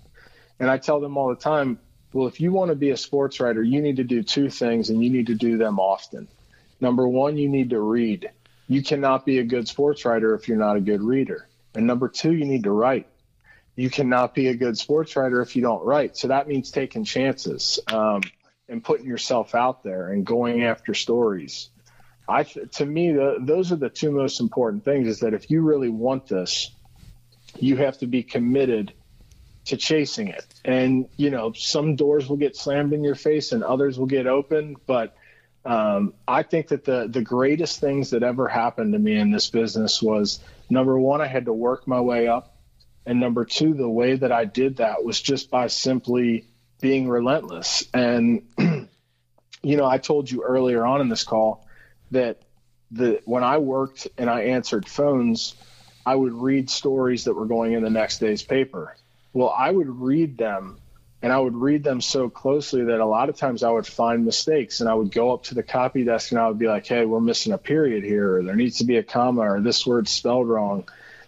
and 0.59 0.69
i 0.69 0.77
tell 0.77 0.99
them 0.99 1.17
all 1.17 1.29
the 1.29 1.35
time 1.35 1.79
well 2.13 2.27
if 2.27 2.39
you 2.39 2.51
want 2.51 2.69
to 2.69 2.75
be 2.75 2.91
a 2.91 2.97
sports 2.97 3.39
writer 3.39 3.61
you 3.61 3.81
need 3.81 3.97
to 3.97 4.03
do 4.03 4.23
two 4.23 4.49
things 4.49 4.89
and 4.89 5.03
you 5.03 5.09
need 5.09 5.27
to 5.27 5.35
do 5.35 5.57
them 5.57 5.79
often 5.79 6.27
number 6.79 7.07
one 7.07 7.37
you 7.37 7.49
need 7.49 7.71
to 7.71 7.79
read 7.79 8.29
you 8.69 8.83
cannot 8.83 9.25
be 9.25 9.39
a 9.39 9.43
good 9.43 9.67
sports 9.67 10.05
writer 10.05 10.33
if 10.35 10.47
you're 10.47 10.57
not 10.57 10.77
a 10.77 10.81
good 10.81 11.01
reader 11.01 11.46
and 11.77 11.87
number 11.87 12.09
two 12.09 12.33
you 12.33 12.45
need 12.45 12.63
to 12.63 12.71
write 12.71 13.07
you 13.75 13.89
cannot 13.89 14.33
be 14.33 14.47
a 14.47 14.55
good 14.55 14.77
sports 14.77 15.15
writer 15.15 15.41
if 15.41 15.55
you 15.55 15.61
don't 15.61 15.83
write 15.85 16.17
so 16.17 16.27
that 16.27 16.47
means 16.47 16.71
taking 16.71 17.05
chances 17.05 17.79
um, 17.87 18.21
and 18.69 18.83
putting 18.83 19.05
yourself 19.05 19.55
out 19.55 19.83
there 19.83 20.09
and 20.09 20.25
going 20.25 20.63
after 20.63 20.93
stories. 20.93 21.69
I 22.27 22.43
to 22.43 22.85
me 22.85 23.13
the, 23.13 23.37
those 23.39 23.71
are 23.71 23.77
the 23.77 23.89
two 23.89 24.11
most 24.11 24.39
important 24.39 24.83
things 24.83 25.07
is 25.07 25.19
that 25.21 25.33
if 25.33 25.49
you 25.49 25.61
really 25.61 25.89
want 25.89 26.27
this, 26.27 26.71
you 27.57 27.77
have 27.77 27.97
to 27.99 28.07
be 28.07 28.23
committed 28.23 28.93
to 29.65 29.77
chasing 29.77 30.27
it. 30.27 30.45
And 30.65 31.07
you 31.15 31.29
know, 31.29 31.53
some 31.53 31.95
doors 31.95 32.27
will 32.27 32.37
get 32.37 32.55
slammed 32.55 32.93
in 32.93 33.03
your 33.03 33.15
face 33.15 33.53
and 33.53 33.63
others 33.63 33.97
will 33.97 34.07
get 34.07 34.27
open, 34.27 34.75
but 34.85 35.15
um, 35.67 36.13
I 36.25 36.43
think 36.43 36.69
that 36.69 36.85
the 36.85 37.09
the 37.09 37.21
greatest 37.21 37.81
things 37.81 38.11
that 38.11 38.23
ever 38.23 38.47
happened 38.47 38.93
to 38.93 38.99
me 38.99 39.17
in 39.17 39.31
this 39.31 39.49
business 39.49 40.01
was 40.01 40.39
number 40.69 40.97
one, 40.97 41.19
I 41.19 41.27
had 41.27 41.45
to 41.45 41.53
work 41.53 41.85
my 41.87 41.99
way 41.99 42.29
up, 42.29 42.55
and 43.05 43.19
number 43.19 43.43
two, 43.43 43.73
the 43.73 43.89
way 43.89 44.15
that 44.15 44.31
I 44.31 44.45
did 44.45 44.77
that 44.77 45.03
was 45.03 45.21
just 45.21 45.51
by 45.51 45.67
simply 45.67 46.45
being 46.79 47.09
relentless. 47.09 47.83
And 47.93 48.43
you 49.61 49.75
know, 49.75 49.85
I 49.85 49.97
told 49.97 50.31
you 50.31 50.43
earlier 50.43 50.85
on 50.85 51.01
in 51.01 51.09
this 51.09 51.25
call 51.25 51.67
that 52.11 52.43
the 52.89 53.21
when 53.25 53.43
I 53.43 53.57
worked 53.57 54.07
and 54.17 54.29
I 54.29 54.43
answered 54.43 54.87
phones, 54.87 55.53
I 56.05 56.15
would 56.15 56.33
read 56.33 56.69
stories 56.69 57.25
that 57.25 57.33
were 57.33 57.45
going 57.45 57.73
in 57.73 57.83
the 57.83 57.89
next 57.89 58.19
day's 58.19 58.41
paper. 58.41 58.95
Well, 59.33 59.49
I 59.49 59.69
would 59.69 59.89
read 59.89 60.37
them 60.37 60.79
and 61.21 61.33
I 61.33 61.39
would 61.39 61.55
read 61.55 61.83
them 61.83 61.99
so 61.99 62.29
closely 62.29 62.85
that 62.85 62.99
a 62.99 63.05
lot 63.05 63.29
of 63.29 63.37
times 63.37 63.63
I 63.63 63.71
would 63.71 63.87
find 63.87 64.23
mistakes 64.23 64.81
and 64.81 64.89
I 64.89 64.93
would 64.93 65.11
go 65.11 65.33
up 65.33 65.43
to 65.45 65.55
the 65.55 65.63
copy 65.63 66.03
desk 66.03 66.31
and 66.31 66.39
I 66.39 66.47
would 66.47 66.59
be 66.59 66.67
like, 66.67 66.85
"Hey, 66.85 67.05
we're 67.05 67.19
missing 67.19 67.53
a 67.53 67.57
period 67.57 68.03
here 68.03 68.37
or 68.37 68.43
there 68.43 68.55
needs 68.55 68.77
to 68.77 68.83
be 68.83 68.97
a 68.97 69.03
comma 69.03 69.41
or 69.41 69.61
this 69.61 69.85
word's 69.85 70.11
spelled 70.11 70.47
wrong." 70.47 70.83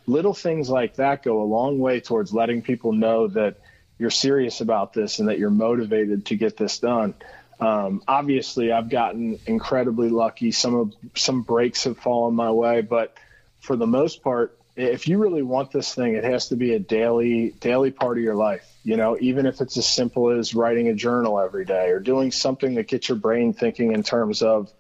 Little 0.06 0.34
things 0.34 0.70
like 0.70 0.96
that 0.96 1.24
go 1.24 1.42
a 1.42 1.44
long 1.44 1.80
way 1.80 2.00
towards 2.00 2.34
letting 2.34 2.62
people 2.62 2.94
know 2.94 3.28
that 3.28 3.58
you're 3.98 4.10
serious 4.10 4.62
about 4.62 4.94
this 4.94 5.20
and 5.20 5.28
that 5.28 5.40
you're 5.40 5.50
motivated 5.50 6.28
to 6.28 6.36
get 6.36 6.56
this 6.56 6.80
done. 6.80 7.14
Um, 7.60 8.02
obviously, 8.08 8.72
I've 8.72 8.90
gotten 8.90 9.40
incredibly 9.46 10.10
lucky. 10.10 10.52
Some 10.52 10.76
of 10.76 10.94
some 11.16 11.42
breaks 11.42 11.84
have 11.84 11.98
fallen 11.98 12.34
my 12.36 12.52
way, 12.52 12.82
but 12.82 13.14
for 13.60 13.76
the 13.76 13.88
most 13.88 14.24
part, 14.24 14.58
if 14.80 15.10
you 15.10 15.18
really 15.18 15.42
want 15.42 15.72
this 15.72 15.94
thing, 15.94 16.16
it 16.16 16.24
has 16.24 16.48
to 16.50 16.56
be 16.56 16.74
a 16.74 16.80
daily 16.80 17.52
daily 17.60 17.92
part 17.92 18.18
of 18.18 18.24
your 18.24 18.36
life. 18.36 18.66
You 18.84 18.96
know, 18.96 19.18
even 19.20 19.46
if 19.46 19.60
it's 19.60 19.78
as 19.78 19.86
simple 19.86 20.30
as 20.30 20.56
writing 20.56 20.88
a 20.88 20.94
journal 20.94 21.40
every 21.40 21.66
day 21.66 21.90
or 21.90 22.00
doing 22.00 22.32
something 22.32 22.76
that 22.76 22.88
gets 22.88 23.10
your 23.10 23.18
brain 23.18 23.54
thinking 23.54 23.92
in 23.92 24.04
terms 24.04 24.42
of 24.42 24.72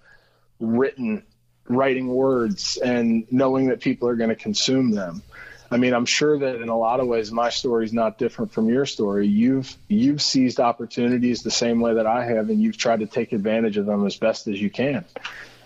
written 0.59 1.23
writing 1.67 2.07
words 2.07 2.77
and 2.77 3.27
knowing 3.29 3.67
that 3.67 3.81
people 3.81 4.07
are 4.07 4.15
going 4.15 4.29
to 4.29 4.35
consume 4.35 4.91
them. 4.91 5.21
I 5.69 5.77
mean, 5.77 5.93
I'm 5.93 6.05
sure 6.05 6.39
that 6.39 6.61
in 6.61 6.69
a 6.69 6.77
lot 6.77 6.99
of 6.99 7.07
ways, 7.07 7.31
my 7.31 7.49
story 7.49 7.85
is 7.85 7.93
not 7.93 8.17
different 8.17 8.53
from 8.53 8.69
your 8.69 8.85
story. 8.85 9.27
You've 9.27 9.75
you've 9.89 10.21
seized 10.21 10.61
opportunities 10.61 11.43
the 11.43 11.51
same 11.51 11.81
way 11.81 11.95
that 11.95 12.07
I 12.07 12.25
have, 12.25 12.49
and 12.49 12.61
you've 12.61 12.77
tried 12.77 13.01
to 13.01 13.05
take 13.05 13.33
advantage 13.33 13.75
of 13.75 13.85
them 13.85 14.05
as 14.05 14.15
best 14.15 14.47
as 14.47 14.59
you 14.61 14.69
can. 14.69 15.03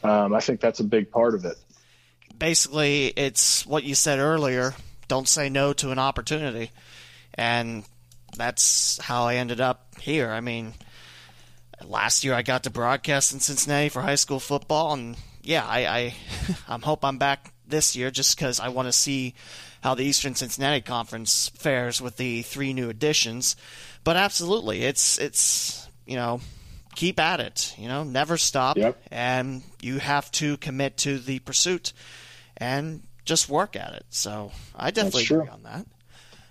Um, 0.03 0.33
I 0.33 0.39
think 0.39 0.59
that's 0.59 0.79
a 0.79 0.83
big 0.83 1.11
part 1.11 1.35
of 1.35 1.45
it. 1.45 1.55
Basically, 2.43 3.07
it's 3.07 3.65
what 3.65 3.85
you 3.85 3.95
said 3.95 4.19
earlier: 4.19 4.75
don't 5.07 5.29
say 5.29 5.47
no 5.47 5.71
to 5.71 5.91
an 5.91 5.97
opportunity, 5.97 6.71
and 7.35 7.85
that's 8.35 8.97
how 8.97 9.23
I 9.23 9.35
ended 9.35 9.61
up 9.61 9.85
here. 9.97 10.29
I 10.29 10.41
mean, 10.41 10.73
last 11.85 12.25
year 12.25 12.33
I 12.33 12.41
got 12.41 12.63
to 12.63 12.69
broadcast 12.69 13.31
in 13.31 13.39
Cincinnati 13.39 13.87
for 13.87 14.01
high 14.01 14.15
school 14.15 14.41
football, 14.41 14.91
and 14.91 15.15
yeah, 15.41 15.65
I 15.65 15.85
I, 15.85 16.15
I 16.67 16.77
hope 16.79 17.05
I'm 17.05 17.17
back 17.17 17.53
this 17.65 17.95
year 17.95 18.11
just 18.11 18.35
because 18.35 18.59
I 18.59 18.67
want 18.67 18.89
to 18.89 18.91
see 18.91 19.35
how 19.81 19.95
the 19.95 20.03
Eastern 20.03 20.35
Cincinnati 20.35 20.81
Conference 20.81 21.49
fares 21.55 22.01
with 22.01 22.17
the 22.17 22.41
three 22.41 22.73
new 22.73 22.89
additions. 22.89 23.55
But 24.03 24.17
absolutely, 24.17 24.83
it's 24.83 25.17
it's 25.17 25.87
you 26.05 26.17
know 26.17 26.41
keep 26.93 27.21
at 27.21 27.39
it. 27.39 27.73
You 27.77 27.87
know, 27.87 28.03
never 28.03 28.35
stop, 28.35 28.75
yep. 28.75 29.01
and 29.09 29.63
you 29.81 29.99
have 29.99 30.29
to 30.33 30.57
commit 30.57 30.97
to 30.97 31.19
the 31.19 31.39
pursuit 31.39 31.93
and 32.57 33.03
just 33.25 33.49
work 33.49 33.75
at 33.75 33.93
it. 33.93 34.05
So 34.09 34.51
I 34.75 34.91
definitely 34.91 35.23
agree 35.23 35.47
on 35.47 35.63
that. 35.63 35.85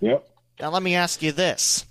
Yep. 0.00 0.28
Now 0.60 0.70
let 0.70 0.82
me 0.82 0.94
ask 0.94 1.22
you 1.22 1.32
this: 1.32 1.84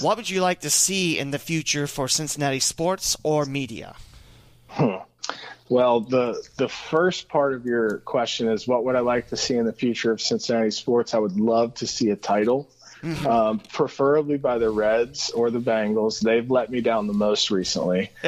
What 0.00 0.16
would 0.16 0.30
you 0.30 0.40
like 0.40 0.60
to 0.60 0.70
see 0.70 1.18
in 1.18 1.30
the 1.30 1.38
future 1.38 1.86
for 1.86 2.08
Cincinnati 2.08 2.60
sports 2.60 3.16
or 3.22 3.44
media? 3.44 3.96
Hmm. 4.68 4.96
Well, 5.68 6.00
the 6.00 6.42
the 6.56 6.68
first 6.68 7.28
part 7.28 7.52
of 7.52 7.66
your 7.66 7.98
question 7.98 8.48
is 8.48 8.66
what 8.66 8.84
would 8.84 8.96
I 8.96 9.00
like 9.00 9.28
to 9.28 9.36
see 9.36 9.54
in 9.56 9.66
the 9.66 9.72
future 9.72 10.10
of 10.10 10.20
Cincinnati 10.20 10.70
sports? 10.70 11.14
I 11.14 11.18
would 11.18 11.38
love 11.38 11.74
to 11.74 11.86
see 11.86 12.08
a 12.10 12.16
title, 12.16 12.70
mm-hmm. 13.02 13.26
um, 13.26 13.58
preferably 13.58 14.38
by 14.38 14.58
the 14.58 14.70
Reds 14.70 15.30
or 15.30 15.50
the 15.50 15.60
Bengals. 15.60 16.20
They've 16.20 16.50
let 16.50 16.70
me 16.70 16.80
down 16.80 17.06
the 17.06 17.12
most 17.12 17.50
recently. 17.50 18.10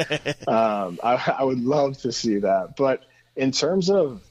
um, 0.47 0.99
I, 1.03 1.35
I 1.39 1.43
would 1.43 1.63
love 1.63 1.97
to 1.99 2.11
see 2.11 2.39
that. 2.39 2.75
But 2.77 3.03
in 3.35 3.51
terms 3.51 3.89
of 3.89 4.21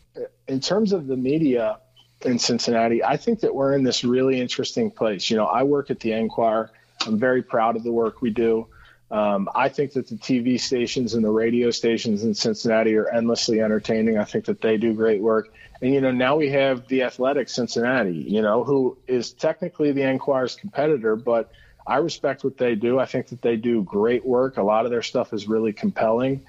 in 0.50 0.60
terms 0.60 0.92
of 0.92 1.06
the 1.06 1.16
media 1.16 1.78
in 2.22 2.38
Cincinnati, 2.38 3.02
I 3.04 3.16
think 3.16 3.40
that 3.40 3.54
we're 3.54 3.72
in 3.74 3.84
this 3.84 4.04
really 4.04 4.40
interesting 4.40 4.90
place. 4.90 5.30
You 5.30 5.36
know, 5.36 5.46
I 5.46 5.62
work 5.62 5.90
at 5.90 6.00
the 6.00 6.12
Enquirer. 6.12 6.70
I'm 7.06 7.18
very 7.18 7.42
proud 7.42 7.76
of 7.76 7.84
the 7.84 7.92
work 7.92 8.20
we 8.20 8.30
do. 8.30 8.66
Um, 9.12 9.48
I 9.54 9.68
think 9.68 9.92
that 9.94 10.08
the 10.08 10.16
TV 10.16 10.60
stations 10.60 11.14
and 11.14 11.24
the 11.24 11.30
radio 11.30 11.70
stations 11.70 12.24
in 12.24 12.34
Cincinnati 12.34 12.94
are 12.96 13.08
endlessly 13.08 13.60
entertaining. 13.60 14.18
I 14.18 14.24
think 14.24 14.44
that 14.44 14.60
they 14.60 14.76
do 14.76 14.92
great 14.92 15.20
work. 15.20 15.52
And, 15.82 15.94
you 15.94 16.00
know, 16.00 16.10
now 16.10 16.36
we 16.36 16.50
have 16.50 16.86
the 16.88 17.02
Athletic 17.04 17.48
Cincinnati, 17.48 18.12
you 18.12 18.42
know, 18.42 18.62
who 18.62 18.98
is 19.06 19.32
technically 19.32 19.92
the 19.92 20.02
Enquirer's 20.02 20.54
competitor, 20.54 21.16
but 21.16 21.50
I 21.86 21.96
respect 21.96 22.44
what 22.44 22.58
they 22.58 22.74
do. 22.74 22.98
I 22.98 23.06
think 23.06 23.28
that 23.28 23.40
they 23.40 23.56
do 23.56 23.82
great 23.82 24.24
work. 24.24 24.58
A 24.58 24.62
lot 24.62 24.84
of 24.84 24.90
their 24.90 25.02
stuff 25.02 25.32
is 25.32 25.48
really 25.48 25.72
compelling. 25.72 26.42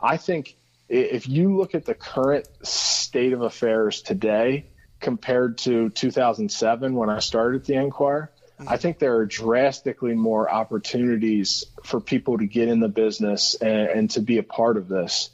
I 0.00 0.16
think 0.16 0.56
if 0.88 1.28
you 1.28 1.56
look 1.56 1.74
at 1.74 1.84
the 1.84 1.94
current 1.94 2.48
state 2.62 3.32
of 3.32 3.42
affairs 3.42 4.02
today 4.02 4.66
compared 5.00 5.58
to 5.58 5.90
2007 5.90 6.94
when 6.94 7.10
I 7.10 7.18
started 7.18 7.62
at 7.62 7.66
the 7.66 7.74
Enquirer, 7.74 8.30
I 8.66 8.76
think 8.76 8.98
there 8.98 9.16
are 9.16 9.26
drastically 9.26 10.14
more 10.14 10.50
opportunities 10.50 11.64
for 11.82 12.00
people 12.00 12.38
to 12.38 12.46
get 12.46 12.68
in 12.68 12.80
the 12.80 12.88
business 12.88 13.54
and, 13.54 13.88
and 13.88 14.10
to 14.12 14.20
be 14.20 14.38
a 14.38 14.42
part 14.42 14.76
of 14.76 14.88
this. 14.88 15.30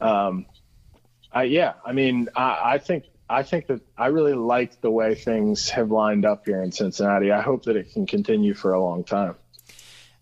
Um, 0.00 0.46
I, 1.32 1.44
yeah, 1.44 1.74
I 1.84 1.92
mean, 1.92 2.28
I, 2.34 2.74
I 2.74 2.78
think 2.78 3.04
I 3.28 3.42
think 3.42 3.68
that 3.68 3.80
I 3.96 4.08
really 4.08 4.34
like 4.34 4.80
the 4.80 4.90
way 4.90 5.14
things 5.14 5.70
have 5.70 5.90
lined 5.90 6.24
up 6.24 6.44
here 6.44 6.62
in 6.62 6.72
Cincinnati. 6.72 7.32
I 7.32 7.40
hope 7.40 7.64
that 7.64 7.76
it 7.76 7.92
can 7.92 8.06
continue 8.06 8.54
for 8.54 8.72
a 8.74 8.82
long 8.82 9.04
time. 9.04 9.36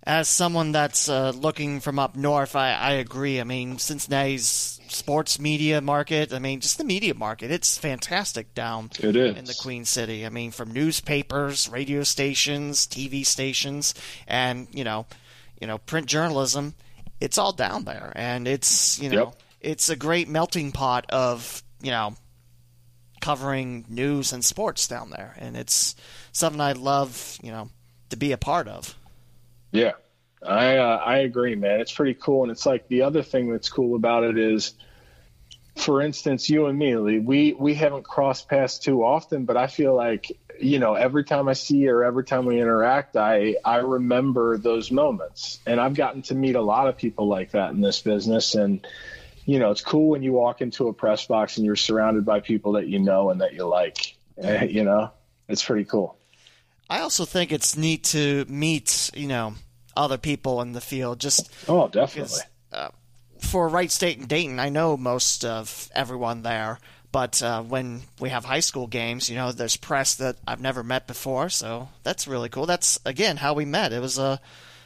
As 0.04 0.28
someone 0.28 0.72
that's 0.72 1.08
uh, 1.08 1.30
looking 1.30 1.78
from 1.80 1.98
up 2.00 2.16
north, 2.16 2.56
I, 2.56 2.72
I 2.72 2.90
agree. 2.94 3.40
I 3.40 3.44
mean, 3.44 3.78
Cincinnati's 3.78 4.80
sports 4.88 5.38
media 5.38 5.80
market, 5.80 6.32
I 6.34 6.40
mean, 6.40 6.58
just 6.60 6.76
the 6.76 6.82
media 6.84 7.14
market, 7.14 7.52
it's 7.52 7.78
fantastic 7.78 8.52
down 8.52 8.90
It 8.98 9.14
is. 9.14 9.36
in 9.36 9.44
the 9.44 9.54
Queen 9.54 9.84
City. 9.84 10.26
I 10.26 10.28
mean, 10.28 10.50
from 10.50 10.72
newspapers, 10.72 11.68
radio 11.68 12.02
stations, 12.02 12.86
TV 12.86 13.24
stations, 13.24 13.94
and 14.26 14.66
you 14.72 14.82
know, 14.82 15.06
you 15.60 15.68
know, 15.68 15.78
print 15.78 16.06
journalism, 16.06 16.74
it's 17.20 17.38
all 17.38 17.52
down 17.52 17.84
there, 17.84 18.12
and 18.16 18.48
it's 18.48 18.98
you 18.98 19.08
know, 19.08 19.16
Yep. 19.26 19.34
it's 19.60 19.88
a 19.88 19.94
great 19.96 20.28
melting 20.28 20.72
pot 20.72 21.06
of 21.10 21.62
you 21.80 21.90
know, 21.92 22.14
covering 23.20 23.84
news 23.88 24.32
and 24.32 24.44
sports 24.44 24.88
down 24.88 25.10
there, 25.10 25.34
and 25.38 25.56
it's 25.56 25.94
something 26.32 26.60
I 26.60 26.72
love, 26.72 27.38
you 27.42 27.50
know, 27.52 27.70
to 28.10 28.16
be 28.16 28.32
a 28.32 28.38
part 28.38 28.66
of. 28.68 28.96
Yeah, 29.72 29.92
I 30.46 30.76
uh, 30.76 30.96
I 31.04 31.18
agree, 31.18 31.56
man. 31.56 31.80
It's 31.80 31.92
pretty 31.92 32.14
cool, 32.14 32.42
and 32.42 32.52
it's 32.52 32.66
like 32.66 32.86
the 32.88 33.02
other 33.02 33.22
thing 33.22 33.50
that's 33.50 33.68
cool 33.70 33.96
about 33.96 34.24
it 34.24 34.38
is, 34.38 34.74
for 35.76 36.02
instance, 36.02 36.50
you 36.50 36.66
and 36.66 36.78
me, 36.78 36.96
Lee, 36.96 37.18
we 37.18 37.54
we 37.54 37.74
haven't 37.74 38.04
crossed 38.04 38.48
paths 38.48 38.78
too 38.78 39.04
often, 39.04 39.44
but 39.46 39.56
I 39.56 39.66
feel 39.68 39.94
like 39.94 40.30
you 40.60 40.78
know 40.78 40.94
every 40.94 41.24
time 41.24 41.48
I 41.48 41.54
see 41.54 41.78
you 41.78 41.92
or 41.92 42.04
every 42.04 42.24
time 42.24 42.44
we 42.46 42.60
interact, 42.60 43.16
I 43.16 43.56
I 43.64 43.76
remember 43.78 44.58
those 44.58 44.90
moments, 44.90 45.60
and 45.66 45.80
I've 45.80 45.94
gotten 45.94 46.22
to 46.22 46.34
meet 46.34 46.56
a 46.56 46.62
lot 46.62 46.88
of 46.88 46.96
people 46.98 47.28
like 47.28 47.52
that 47.52 47.72
in 47.72 47.80
this 47.80 48.00
business, 48.02 48.54
and 48.54 48.86
you 49.46 49.58
know 49.58 49.70
it's 49.70 49.82
cool 49.82 50.10
when 50.10 50.22
you 50.22 50.32
walk 50.34 50.60
into 50.62 50.88
a 50.88 50.94
press 50.94 51.26
box 51.26 51.56
and 51.58 51.66
you're 51.66 51.76
surrounded 51.76 52.24
by 52.26 52.40
people 52.40 52.72
that 52.74 52.88
you 52.88 53.00
know 53.00 53.30
and 53.30 53.40
that 53.42 53.54
you 53.54 53.66
like. 53.66 54.16
You 54.42 54.84
know, 54.84 55.12
it's 55.48 55.64
pretty 55.64 55.84
cool. 55.84 56.18
I 56.92 57.00
also 57.00 57.24
think 57.24 57.52
it's 57.52 57.74
neat 57.74 58.04
to 58.12 58.44
meet, 58.50 59.10
you 59.14 59.26
know, 59.26 59.54
other 59.96 60.18
people 60.18 60.60
in 60.60 60.72
the 60.72 60.80
field. 60.82 61.20
Just 61.20 61.50
Oh, 61.66 61.88
definitely. 61.88 62.40
uh, 62.70 62.90
for 63.40 63.66
Wright 63.66 63.90
State 63.90 64.18
and 64.18 64.28
Dayton, 64.28 64.60
I 64.60 64.68
know 64.68 64.98
most 64.98 65.42
of 65.42 65.88
everyone 65.94 66.42
there. 66.42 66.78
But 67.10 67.42
uh, 67.42 67.62
when 67.62 68.02
we 68.20 68.28
have 68.28 68.44
high 68.44 68.60
school 68.60 68.86
games, 68.86 69.30
you 69.30 69.36
know, 69.36 69.52
there's 69.52 69.76
press 69.76 70.16
that 70.16 70.36
I've 70.46 70.60
never 70.60 70.82
met 70.82 71.06
before, 71.06 71.48
so 71.48 71.88
that's 72.02 72.28
really 72.28 72.50
cool. 72.50 72.66
That's 72.66 72.98
again 73.06 73.38
how 73.38 73.54
we 73.54 73.64
met. 73.64 73.92
It 73.94 74.00
was 74.00 74.18
a 74.18 74.38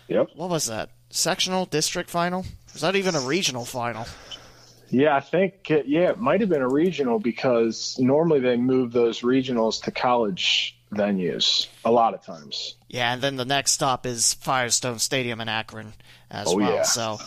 Yep. 0.07 0.29
what 0.37 0.51
was 0.51 0.67
that? 0.67 0.91
Sectional 1.11 1.67
district 1.67 2.09
final? 2.09 2.45
Was 2.73 2.83
that 2.83 2.95
even 2.95 3.17
a 3.17 3.21
regional 3.21 3.65
final? 3.65 4.07
Yeah, 4.91 5.17
I 5.17 5.21
think 5.21 5.69
yeah, 5.69 6.11
it 6.11 6.21
might 6.21 6.41
have 6.41 6.49
been 6.51 6.63
a 6.63 6.69
regional 6.69 7.19
because 7.19 7.97
normally 7.99 8.39
they 8.39 8.57
move 8.57 8.93
those 8.93 9.23
regionals 9.23 9.83
to 9.83 9.91
college 9.91 10.79
venues 10.93 11.67
a 11.85 11.91
lot 11.91 12.15
of 12.15 12.25
times. 12.25 12.77
Yeah, 12.89 13.13
and 13.13 13.21
then 13.23 13.37
the 13.37 13.45
next 13.45 13.73
stop 13.73 14.07
is 14.07 14.35
Firestone 14.35 14.99
Stadium 14.99 15.41
in 15.41 15.49
Akron 15.49 15.95
as 16.31 16.49
Oh, 16.49 16.57
well. 16.57 16.73
yeah. 16.75 16.83
So, 16.83 17.19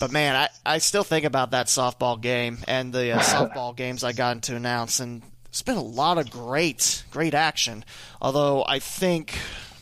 but 0.00 0.12
man, 0.12 0.36
I, 0.36 0.48
I 0.74 0.78
still 0.78 1.04
think 1.04 1.24
about 1.24 1.50
that 1.52 1.66
softball 1.66 2.20
game 2.20 2.58
and 2.68 2.92
the 2.92 3.12
uh, 3.12 3.18
softball 3.20 3.74
games 3.76 4.04
I 4.04 4.12
got 4.12 4.42
to 4.44 4.56
announce, 4.56 5.00
and 5.00 5.22
it's 5.46 5.62
been 5.62 5.76
a 5.76 5.82
lot 5.82 6.18
of 6.18 6.30
great, 6.30 7.04
great 7.10 7.34
action. 7.34 7.84
Although 8.22 8.64
I 8.66 8.78
think 8.78 9.34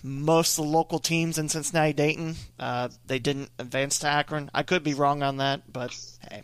most 0.02 0.58
of 0.58 0.64
the 0.64 0.70
local 0.70 0.98
teams 0.98 1.36
in 1.38 1.48
Cincinnati, 1.48 1.92
Dayton, 1.92 2.36
uh, 2.58 2.88
they 3.06 3.18
didn't 3.18 3.50
advance 3.58 3.98
to 4.00 4.08
Akron. 4.08 4.50
I 4.54 4.62
could 4.62 4.82
be 4.84 4.94
wrong 4.94 5.22
on 5.22 5.38
that, 5.38 5.70
but 5.72 5.90
hey, 6.30 6.42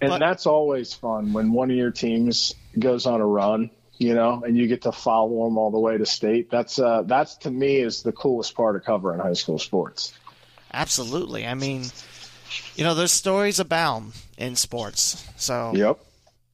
And 0.00 0.10
But- 0.10 0.18
that's 0.20 0.46
always 0.46 0.94
fun 0.94 1.32
when 1.32 1.52
one 1.52 1.70
of 1.70 1.76
your 1.76 1.90
teams 1.90 2.54
goes 2.78 3.06
on 3.06 3.20
a 3.20 3.26
run, 3.26 3.70
you 3.98 4.14
know, 4.14 4.42
and 4.44 4.56
you 4.56 4.66
get 4.66 4.82
to 4.82 4.92
follow 4.92 5.44
them 5.44 5.56
all 5.58 5.70
the 5.70 5.78
way 5.80 5.96
to 5.98 6.06
state. 6.06 6.50
That's 6.50 6.78
uh 6.78 7.02
that's 7.02 7.36
to 7.38 7.50
me 7.50 7.76
is 7.78 8.02
the 8.02 8.12
coolest 8.12 8.54
part 8.54 8.76
of 8.76 8.84
covering 8.84 9.20
high 9.20 9.32
school 9.34 9.58
sports. 9.58 10.12
absolutely. 10.72 11.46
I 11.46 11.54
mean, 11.54 11.84
you 12.74 12.84
know, 12.84 12.94
there's 12.94 13.12
stories 13.12 13.58
abound 13.58 14.12
in 14.38 14.56
sports. 14.56 15.24
So 15.36 15.72
Yep. 15.74 15.98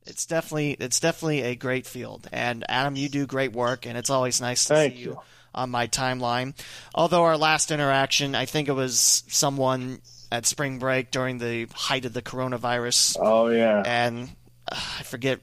it's 0.06 0.26
definitely 0.26 0.72
it's 0.78 1.00
definitely 1.00 1.42
a 1.42 1.54
great 1.56 1.86
field. 1.86 2.28
And 2.32 2.64
Adam, 2.68 2.96
you 2.96 3.08
do 3.08 3.26
great 3.26 3.52
work, 3.52 3.86
and 3.86 3.96
it's 3.98 4.10
always 4.10 4.40
nice 4.40 4.64
to 4.66 4.74
Thank 4.74 4.94
see 4.94 5.00
you. 5.00 5.06
you 5.10 5.20
on 5.54 5.70
my 5.70 5.86
timeline. 5.86 6.54
Although 6.94 7.24
our 7.24 7.36
last 7.36 7.70
interaction, 7.70 8.34
I 8.34 8.46
think 8.46 8.68
it 8.68 8.72
was 8.72 9.22
someone 9.28 10.00
at 10.30 10.46
spring 10.46 10.78
break 10.78 11.10
during 11.10 11.36
the 11.38 11.66
height 11.74 12.04
of 12.06 12.14
the 12.14 12.22
coronavirus, 12.22 13.18
Oh 13.20 13.48
yeah. 13.48 13.82
and 13.84 14.30
uh, 14.70 14.76
I 14.98 15.02
forget. 15.02 15.40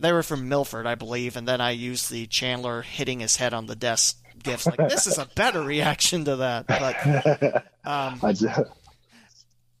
They 0.00 0.12
were 0.12 0.22
from 0.22 0.48
Milford, 0.48 0.86
I 0.86 0.96
believe, 0.96 1.36
and 1.36 1.46
then 1.46 1.60
I 1.60 1.70
used 1.70 2.10
the 2.10 2.26
Chandler 2.26 2.82
hitting 2.82 3.20
his 3.20 3.36
head 3.36 3.54
on 3.54 3.66
the 3.66 3.76
desk 3.76 4.18
gifts. 4.42 4.66
Like 4.66 4.88
this 4.88 5.06
is 5.06 5.18
a 5.18 5.28
better 5.34 5.62
reaction 5.62 6.24
to 6.24 6.36
that, 6.36 6.66
but 6.66 7.64
um, 7.84 8.20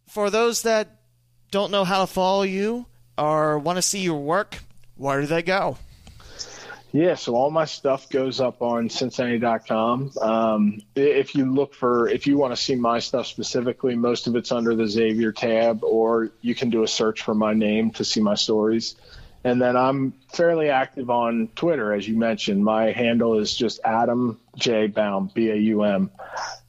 for 0.08 0.30
those 0.30 0.62
that 0.62 1.00
don't 1.50 1.70
know 1.70 1.84
how 1.84 2.00
to 2.00 2.06
follow 2.06 2.42
you 2.42 2.86
or 3.18 3.58
want 3.58 3.76
to 3.76 3.82
see 3.82 4.00
your 4.00 4.20
work, 4.20 4.58
where 4.96 5.20
do 5.20 5.26
they 5.26 5.42
go? 5.42 5.76
Yeah, 6.94 7.16
so 7.16 7.34
all 7.34 7.50
my 7.50 7.64
stuff 7.64 8.08
goes 8.08 8.40
up 8.40 8.62
on 8.62 8.88
Cincinnati.com. 8.88 10.12
Um, 10.22 10.80
if 10.94 11.34
you 11.34 11.52
look 11.52 11.74
for, 11.74 12.08
if 12.08 12.24
you 12.24 12.38
want 12.38 12.54
to 12.54 12.56
see 12.56 12.76
my 12.76 13.00
stuff 13.00 13.26
specifically, 13.26 13.96
most 13.96 14.28
of 14.28 14.36
it's 14.36 14.52
under 14.52 14.76
the 14.76 14.86
Xavier 14.86 15.32
tab, 15.32 15.82
or 15.82 16.30
you 16.40 16.54
can 16.54 16.70
do 16.70 16.84
a 16.84 16.86
search 16.86 17.22
for 17.22 17.34
my 17.34 17.52
name 17.52 17.90
to 17.92 18.04
see 18.04 18.20
my 18.20 18.36
stories. 18.36 18.94
And 19.44 19.60
then 19.60 19.76
I'm 19.76 20.14
fairly 20.32 20.70
active 20.70 21.10
on 21.10 21.50
Twitter, 21.54 21.92
as 21.92 22.08
you 22.08 22.16
mentioned. 22.16 22.64
My 22.64 22.92
handle 22.92 23.38
is 23.38 23.54
just 23.54 23.78
Adam 23.84 24.40
J 24.56 24.86
Baum, 24.86 25.30
B 25.34 25.50
A 25.50 25.56
U 25.56 25.82
M. 25.82 26.10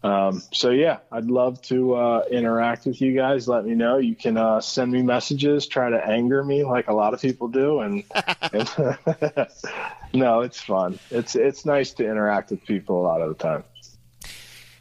Um, 0.04 0.44
so 0.52 0.72
yeah, 0.72 0.98
I'd 1.10 1.26
love 1.26 1.62
to 1.64 1.96
uh, 1.96 2.24
interact 2.30 2.86
with 2.86 3.00
you 3.00 3.16
guys. 3.16 3.48
Let 3.48 3.66
me 3.66 3.76
know. 3.76 3.98
You 3.98 4.14
can 4.14 4.36
uh, 4.36 4.60
send 4.60 4.92
me 4.92 5.02
messages, 5.02 5.68
try 5.68 5.90
to 5.90 6.06
anger 6.06 6.44
me 6.44 6.66
like 6.66 6.90
a 6.90 6.94
lot 6.94 7.14
of 7.14 7.22
people 7.22 7.48
do, 7.48 7.80
and, 7.80 8.04
and 8.52 8.70
no, 10.14 10.42
it's 10.42 10.60
fun. 10.60 11.00
It's 11.12 11.36
it's 11.36 11.66
nice 11.66 11.94
to 11.94 12.04
interact 12.04 12.52
with 12.52 12.66
people 12.66 13.00
a 13.00 13.04
lot 13.04 13.22
of 13.22 13.30
the 13.30 13.42
time. 13.42 13.64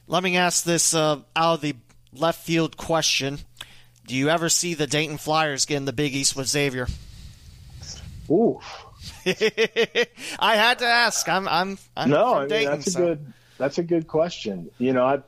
Let 0.08 0.24
me 0.24 0.36
ask 0.36 0.64
this 0.64 0.94
uh, 0.94 1.20
out 1.36 1.54
of 1.54 1.60
the 1.60 1.76
left 2.12 2.44
field 2.44 2.76
question. 2.76 3.38
Do 4.04 4.16
you 4.16 4.28
ever 4.28 4.48
see 4.48 4.74
the 4.74 4.88
Dayton 4.88 5.16
Flyers 5.16 5.64
get 5.64 5.76
in 5.76 5.84
the 5.84 5.92
Big 5.92 6.14
East 6.14 6.34
with 6.36 6.48
Xavier? 6.48 6.88
Ooh, 8.30 8.60
I 9.26 10.56
had 10.56 10.78
to 10.78 10.86
ask. 10.86 11.28
I'm 11.28 11.46
I'm, 11.48 11.78
I'm 11.96 12.10
no, 12.10 12.34
I 12.34 12.40
mean 12.40 12.48
Dayton, 12.48 12.72
that's 12.72 12.86
a 12.86 12.90
so- 12.90 13.00
good 13.00 13.32
that's 13.58 13.78
a 13.78 13.82
good 13.82 14.06
question. 14.06 14.70
You 14.78 14.92
know, 14.92 15.04
I 15.04 15.22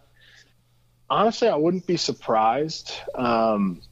honestly 1.08 1.48
I 1.48 1.56
wouldn't 1.56 1.86
be 1.86 1.96
surprised. 1.96 2.92
Um, 3.14 3.82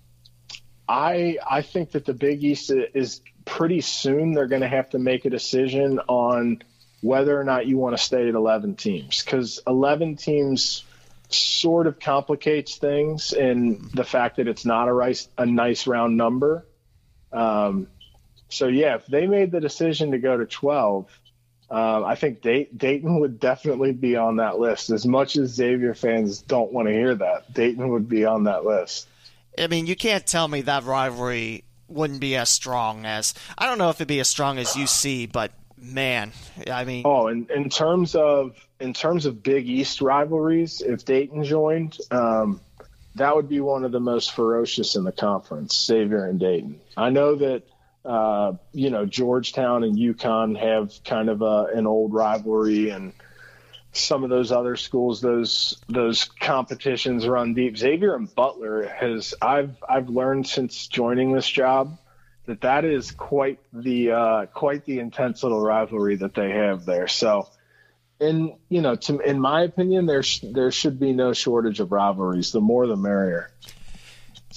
I 0.88 1.38
I 1.48 1.62
think 1.62 1.92
that 1.92 2.04
the 2.04 2.14
Big 2.14 2.42
East 2.44 2.70
is 2.70 3.20
pretty 3.44 3.80
soon 3.80 4.32
they're 4.32 4.46
going 4.46 4.62
to 4.62 4.68
have 4.68 4.90
to 4.90 4.98
make 4.98 5.24
a 5.24 5.30
decision 5.30 6.00
on 6.08 6.62
whether 7.00 7.38
or 7.38 7.44
not 7.44 7.66
you 7.66 7.76
want 7.76 7.96
to 7.96 8.02
stay 8.02 8.28
at 8.28 8.34
11 8.34 8.76
teams 8.76 9.22
because 9.22 9.60
11 9.66 10.16
teams 10.16 10.84
sort 11.28 11.86
of 11.86 12.00
complicates 12.00 12.76
things 12.76 13.32
in 13.34 13.90
the 13.92 14.04
fact 14.04 14.36
that 14.36 14.48
it's 14.48 14.64
not 14.64 14.88
a 14.88 14.94
nice 14.94 15.28
a 15.36 15.46
nice 15.46 15.86
round 15.86 16.16
number. 16.16 16.66
Um, 17.32 17.88
so 18.54 18.68
yeah, 18.68 18.96
if 18.96 19.06
they 19.06 19.26
made 19.26 19.50
the 19.50 19.60
decision 19.60 20.12
to 20.12 20.18
go 20.18 20.36
to 20.36 20.46
12, 20.46 21.06
um, 21.70 22.04
I 22.04 22.14
think 22.14 22.40
Day- 22.42 22.68
Dayton 22.76 23.20
would 23.20 23.40
definitely 23.40 23.92
be 23.92 24.16
on 24.16 24.36
that 24.36 24.58
list. 24.58 24.90
As 24.90 25.06
much 25.06 25.36
as 25.36 25.50
Xavier 25.50 25.94
fans 25.94 26.40
don't 26.42 26.72
want 26.72 26.88
to 26.88 26.94
hear 26.94 27.14
that, 27.14 27.52
Dayton 27.52 27.88
would 27.90 28.08
be 28.08 28.24
on 28.24 28.44
that 28.44 28.64
list. 28.64 29.08
I 29.58 29.66
mean, 29.66 29.86
you 29.86 29.96
can't 29.96 30.26
tell 30.26 30.48
me 30.48 30.62
that 30.62 30.84
rivalry 30.84 31.64
wouldn't 31.88 32.20
be 32.20 32.34
as 32.36 32.48
strong 32.48 33.04
as 33.04 33.34
I 33.58 33.66
don't 33.66 33.78
know 33.78 33.90
if 33.90 33.96
it'd 33.96 34.08
be 34.08 34.20
as 34.20 34.28
strong 34.28 34.58
as 34.58 34.68
UC, 34.74 35.30
but 35.30 35.52
man, 35.76 36.32
I 36.70 36.84
mean, 36.84 37.02
Oh, 37.04 37.28
and 37.28 37.48
in 37.50 37.68
terms 37.68 38.14
of 38.14 38.56
in 38.80 38.92
terms 38.92 39.26
of 39.26 39.42
Big 39.42 39.68
East 39.68 40.00
rivalries, 40.00 40.80
if 40.80 41.04
Dayton 41.04 41.44
joined, 41.44 41.98
um, 42.10 42.60
that 43.14 43.34
would 43.36 43.48
be 43.48 43.60
one 43.60 43.84
of 43.84 43.92
the 43.92 44.00
most 44.00 44.32
ferocious 44.32 44.96
in 44.96 45.04
the 45.04 45.12
conference. 45.12 45.86
Xavier 45.86 46.26
and 46.26 46.40
Dayton. 46.40 46.80
I 46.96 47.10
know 47.10 47.36
that 47.36 47.62
uh, 48.04 48.52
you 48.72 48.90
know 48.90 49.06
Georgetown 49.06 49.84
and 49.84 49.96
UConn 49.96 50.58
have 50.58 50.92
kind 51.04 51.28
of 51.28 51.42
a, 51.42 51.68
an 51.74 51.86
old 51.86 52.12
rivalry, 52.12 52.90
and 52.90 53.12
some 53.92 54.24
of 54.24 54.30
those 54.30 54.52
other 54.52 54.76
schools, 54.76 55.20
those 55.20 55.80
those 55.88 56.24
competitions 56.24 57.26
run 57.26 57.54
deep. 57.54 57.76
Xavier 57.76 58.14
and 58.14 58.32
Butler 58.34 58.86
has 58.88 59.34
I've 59.40 59.76
I've 59.88 60.08
learned 60.08 60.46
since 60.46 60.86
joining 60.88 61.32
this 61.32 61.48
job 61.48 61.98
that 62.46 62.60
that 62.62 62.84
is 62.84 63.10
quite 63.10 63.58
the 63.72 64.10
uh, 64.10 64.46
quite 64.46 64.84
the 64.84 64.98
intense 64.98 65.42
little 65.42 65.60
rivalry 65.60 66.16
that 66.16 66.34
they 66.34 66.50
have 66.50 66.84
there. 66.84 67.08
So, 67.08 67.48
in 68.20 68.56
you 68.68 68.82
know, 68.82 68.96
to, 68.96 69.18
in 69.20 69.40
my 69.40 69.62
opinion, 69.62 70.06
there 70.06 70.22
sh- 70.22 70.40
there 70.42 70.70
should 70.70 71.00
be 71.00 71.12
no 71.12 71.32
shortage 71.32 71.80
of 71.80 71.92
rivalries. 71.92 72.52
The 72.52 72.60
more, 72.60 72.86
the 72.86 72.96
merrier. 72.96 73.50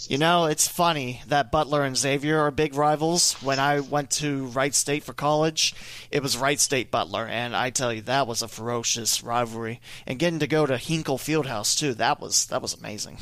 You 0.07 0.17
know, 0.17 0.45
it's 0.45 0.67
funny 0.67 1.21
that 1.27 1.51
Butler 1.51 1.83
and 1.83 1.97
Xavier 1.97 2.39
are 2.39 2.51
big 2.51 2.75
rivals. 2.75 3.33
When 3.41 3.59
I 3.59 3.79
went 3.79 4.11
to 4.11 4.45
Wright 4.45 4.73
State 4.73 5.03
for 5.03 5.13
college, 5.13 5.73
it 6.11 6.21
was 6.21 6.37
Wright 6.37 6.59
State 6.59 6.91
Butler, 6.91 7.25
and 7.25 7.55
I 7.55 7.71
tell 7.71 7.91
you, 7.91 8.01
that 8.03 8.27
was 8.27 8.41
a 8.41 8.47
ferocious 8.47 9.23
rivalry. 9.23 9.81
And 10.05 10.19
getting 10.19 10.39
to 10.39 10.47
go 10.47 10.65
to 10.65 10.77
Hinkle 10.77 11.17
Fieldhouse 11.17 11.77
too, 11.77 11.93
that 11.95 12.21
was 12.21 12.45
that 12.45 12.61
was 12.61 12.73
amazing. 12.73 13.17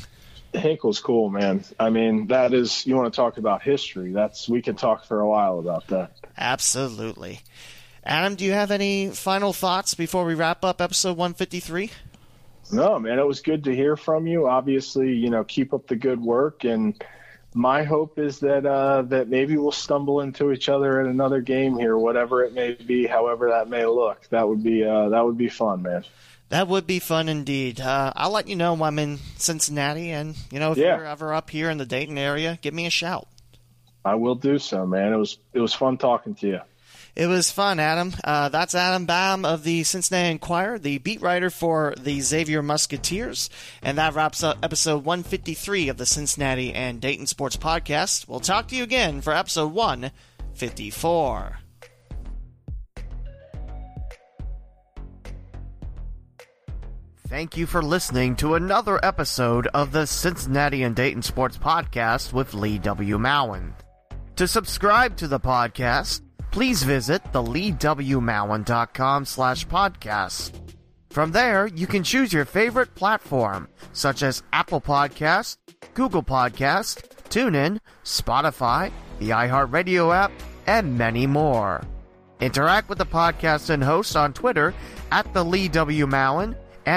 Hinkle's 0.52 1.00
cool, 1.00 1.28
man. 1.30 1.64
I 1.78 1.90
mean, 1.90 2.28
that 2.28 2.54
is 2.54 2.86
you 2.86 2.94
want 2.94 3.12
to 3.12 3.16
talk 3.16 3.38
about 3.38 3.62
history. 3.62 4.12
That's 4.12 4.48
we 4.48 4.62
can 4.62 4.76
talk 4.76 5.04
for 5.04 5.20
a 5.20 5.28
while 5.28 5.58
about 5.58 5.86
that. 5.88 6.12
Absolutely. 6.36 7.40
Adam, 8.04 8.36
do 8.36 8.44
you 8.44 8.52
have 8.52 8.70
any 8.70 9.08
final 9.10 9.52
thoughts 9.52 9.94
before 9.94 10.24
we 10.24 10.34
wrap 10.34 10.64
up 10.64 10.80
episode 10.80 11.16
153? 11.16 11.90
No, 12.72 12.98
man, 12.98 13.18
it 13.18 13.26
was 13.26 13.40
good 13.40 13.64
to 13.64 13.74
hear 13.74 13.96
from 13.96 14.26
you. 14.26 14.48
Obviously, 14.48 15.12
you 15.12 15.30
know, 15.30 15.44
keep 15.44 15.72
up 15.72 15.86
the 15.86 15.96
good 15.96 16.20
work 16.20 16.64
and 16.64 17.00
my 17.56 17.84
hope 17.84 18.18
is 18.18 18.40
that 18.40 18.66
uh, 18.66 19.02
that 19.02 19.28
maybe 19.28 19.56
we'll 19.56 19.72
stumble 19.72 20.20
into 20.20 20.52
each 20.52 20.68
other 20.68 21.00
in 21.00 21.06
another 21.06 21.40
game 21.40 21.78
here, 21.78 21.96
whatever 21.96 22.44
it 22.44 22.52
may 22.52 22.74
be, 22.74 23.06
however 23.06 23.48
that 23.48 23.68
may 23.68 23.86
look. 23.86 24.28
That 24.28 24.46
would 24.46 24.62
be 24.62 24.84
uh, 24.84 25.08
that 25.08 25.24
would 25.24 25.38
be 25.38 25.48
fun, 25.48 25.82
man. 25.82 26.04
That 26.50 26.68
would 26.68 26.86
be 26.86 26.98
fun 26.98 27.30
indeed. 27.30 27.80
Uh, 27.80 28.12
I'll 28.14 28.30
let 28.30 28.46
you 28.46 28.56
know 28.56 28.74
when 28.74 28.86
I'm 28.86 28.98
in 28.98 29.18
Cincinnati, 29.38 30.10
and 30.10 30.36
you 30.52 30.60
know 30.60 30.72
if 30.72 30.78
yeah. 30.78 30.96
you're 30.96 31.06
ever 31.06 31.32
up 31.32 31.48
here 31.48 31.70
in 31.70 31.78
the 31.78 31.86
Dayton 31.86 32.18
area, 32.18 32.58
give 32.60 32.74
me 32.74 32.84
a 32.84 32.90
shout. 32.90 33.26
I 34.04 34.16
will 34.16 34.36
do 34.36 34.58
so, 34.58 34.86
man. 34.86 35.14
It 35.14 35.16
was 35.16 35.38
it 35.54 35.60
was 35.60 35.72
fun 35.72 35.96
talking 35.96 36.34
to 36.36 36.46
you. 36.46 36.60
It 37.16 37.28
was 37.28 37.50
fun, 37.50 37.80
Adam. 37.80 38.12
Uh, 38.22 38.50
that's 38.50 38.74
Adam 38.74 39.06
Baum 39.06 39.46
of 39.46 39.64
the 39.64 39.84
Cincinnati 39.84 40.30
Enquirer, 40.32 40.78
the 40.78 40.98
beat 40.98 41.22
writer 41.22 41.48
for 41.48 41.94
the 41.98 42.20
Xavier 42.20 42.62
Musketeers. 42.62 43.48
And 43.80 43.96
that 43.96 44.14
wraps 44.14 44.42
up 44.42 44.58
episode 44.62 45.02
153 45.02 45.88
of 45.88 45.96
the 45.96 46.04
Cincinnati 46.04 46.74
and 46.74 47.00
Dayton 47.00 47.26
Sports 47.26 47.56
Podcast. 47.56 48.28
We'll 48.28 48.40
talk 48.40 48.68
to 48.68 48.76
you 48.76 48.82
again 48.82 49.22
for 49.22 49.32
episode 49.32 49.72
154. 49.72 51.58
Thank 57.28 57.56
you 57.56 57.64
for 57.64 57.82
listening 57.82 58.36
to 58.36 58.56
another 58.56 59.02
episode 59.02 59.68
of 59.68 59.90
the 59.90 60.06
Cincinnati 60.06 60.82
and 60.82 60.94
Dayton 60.94 61.22
Sports 61.22 61.56
Podcast 61.56 62.34
with 62.34 62.52
Lee 62.52 62.78
W. 62.78 63.16
Mowen. 63.16 63.72
To 64.36 64.46
subscribe 64.46 65.16
to 65.16 65.26
the 65.26 65.40
podcast, 65.40 66.20
please 66.56 66.84
visit 66.84 67.22
theleewmowen.com 67.34 69.26
slash 69.26 69.66
podcast. 69.66 70.58
From 71.10 71.32
there, 71.32 71.66
you 71.66 71.86
can 71.86 72.02
choose 72.02 72.32
your 72.32 72.46
favorite 72.46 72.94
platform, 72.94 73.68
such 73.92 74.22
as 74.22 74.42
Apple 74.54 74.80
Podcast, 74.80 75.58
Google 75.92 76.22
Podcast, 76.22 77.10
TuneIn, 77.28 77.78
Spotify, 78.04 78.90
the 79.18 79.28
iHeartRadio 79.28 80.16
app, 80.16 80.32
and 80.66 80.96
many 80.96 81.26
more. 81.26 81.84
Interact 82.40 82.88
with 82.88 82.96
the 82.96 83.04
podcast 83.04 83.68
and 83.68 83.84
host 83.84 84.16
on 84.16 84.32
Twitter 84.32 84.72
at 85.12 85.30
the 85.34 85.44
Lee 85.44 85.68
W. 85.68 86.06
And 86.10 86.56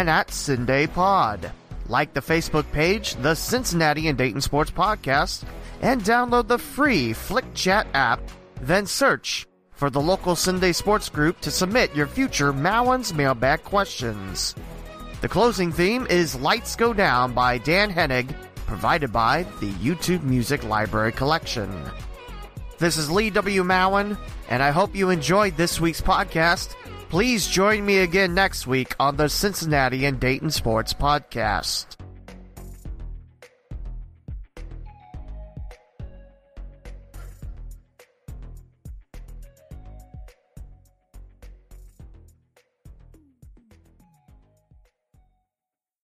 at 0.09 0.29
Cinday 0.29 0.87
Pod. 0.93 1.51
Like 1.89 2.13
the 2.13 2.21
Facebook 2.21 2.71
page, 2.71 3.15
the 3.15 3.35
Cincinnati 3.35 4.07
and 4.07 4.17
Dayton 4.17 4.39
Sports 4.39 4.71
Podcast, 4.71 5.43
and 5.81 6.01
download 6.01 6.47
the 6.47 6.59
free 6.59 7.11
Flick 7.11 7.53
Chat 7.53 7.87
app 7.93 8.21
then 8.61 8.85
search 8.85 9.47
for 9.79 9.89
the 9.89 10.01
local 10.01 10.35
Cinday 10.35 10.75
Sports 10.75 11.07
Group 11.07 11.39
to 11.39 11.49
submit 11.49 11.95
your 11.95 12.05
future 12.05 12.51
Mowen's 12.51 13.13
mailbag 13.13 13.63
questions. 13.63 14.53
The 15.21 15.29
closing 15.29 15.71
theme 15.71 16.05
is 16.09 16.35
Lights 16.35 16.75
Go 16.75 16.91
Down 16.93 17.33
by 17.33 17.59
Dan 17.59 17.89
Henig, 17.89 18.35
provided 18.67 19.13
by 19.13 19.43
the 19.61 19.71
YouTube 19.75 20.23
Music 20.23 20.65
Library 20.65 21.13
Collection. 21.13 21.71
This 22.77 22.97
is 22.97 23.09
Lee 23.09 23.29
W. 23.29 23.63
Mowen, 23.63 24.17
and 24.49 24.61
I 24.61 24.71
hope 24.71 24.97
you 24.97 25.11
enjoyed 25.11 25.55
this 25.55 25.79
week's 25.79 26.01
podcast. 26.01 26.75
Please 27.07 27.47
join 27.47 27.85
me 27.85 27.99
again 27.99 28.33
next 28.33 28.67
week 28.67 28.93
on 28.99 29.15
the 29.15 29.29
Cincinnati 29.29 30.03
and 30.03 30.19
Dayton 30.19 30.51
Sports 30.51 30.93
Podcast. 30.93 31.95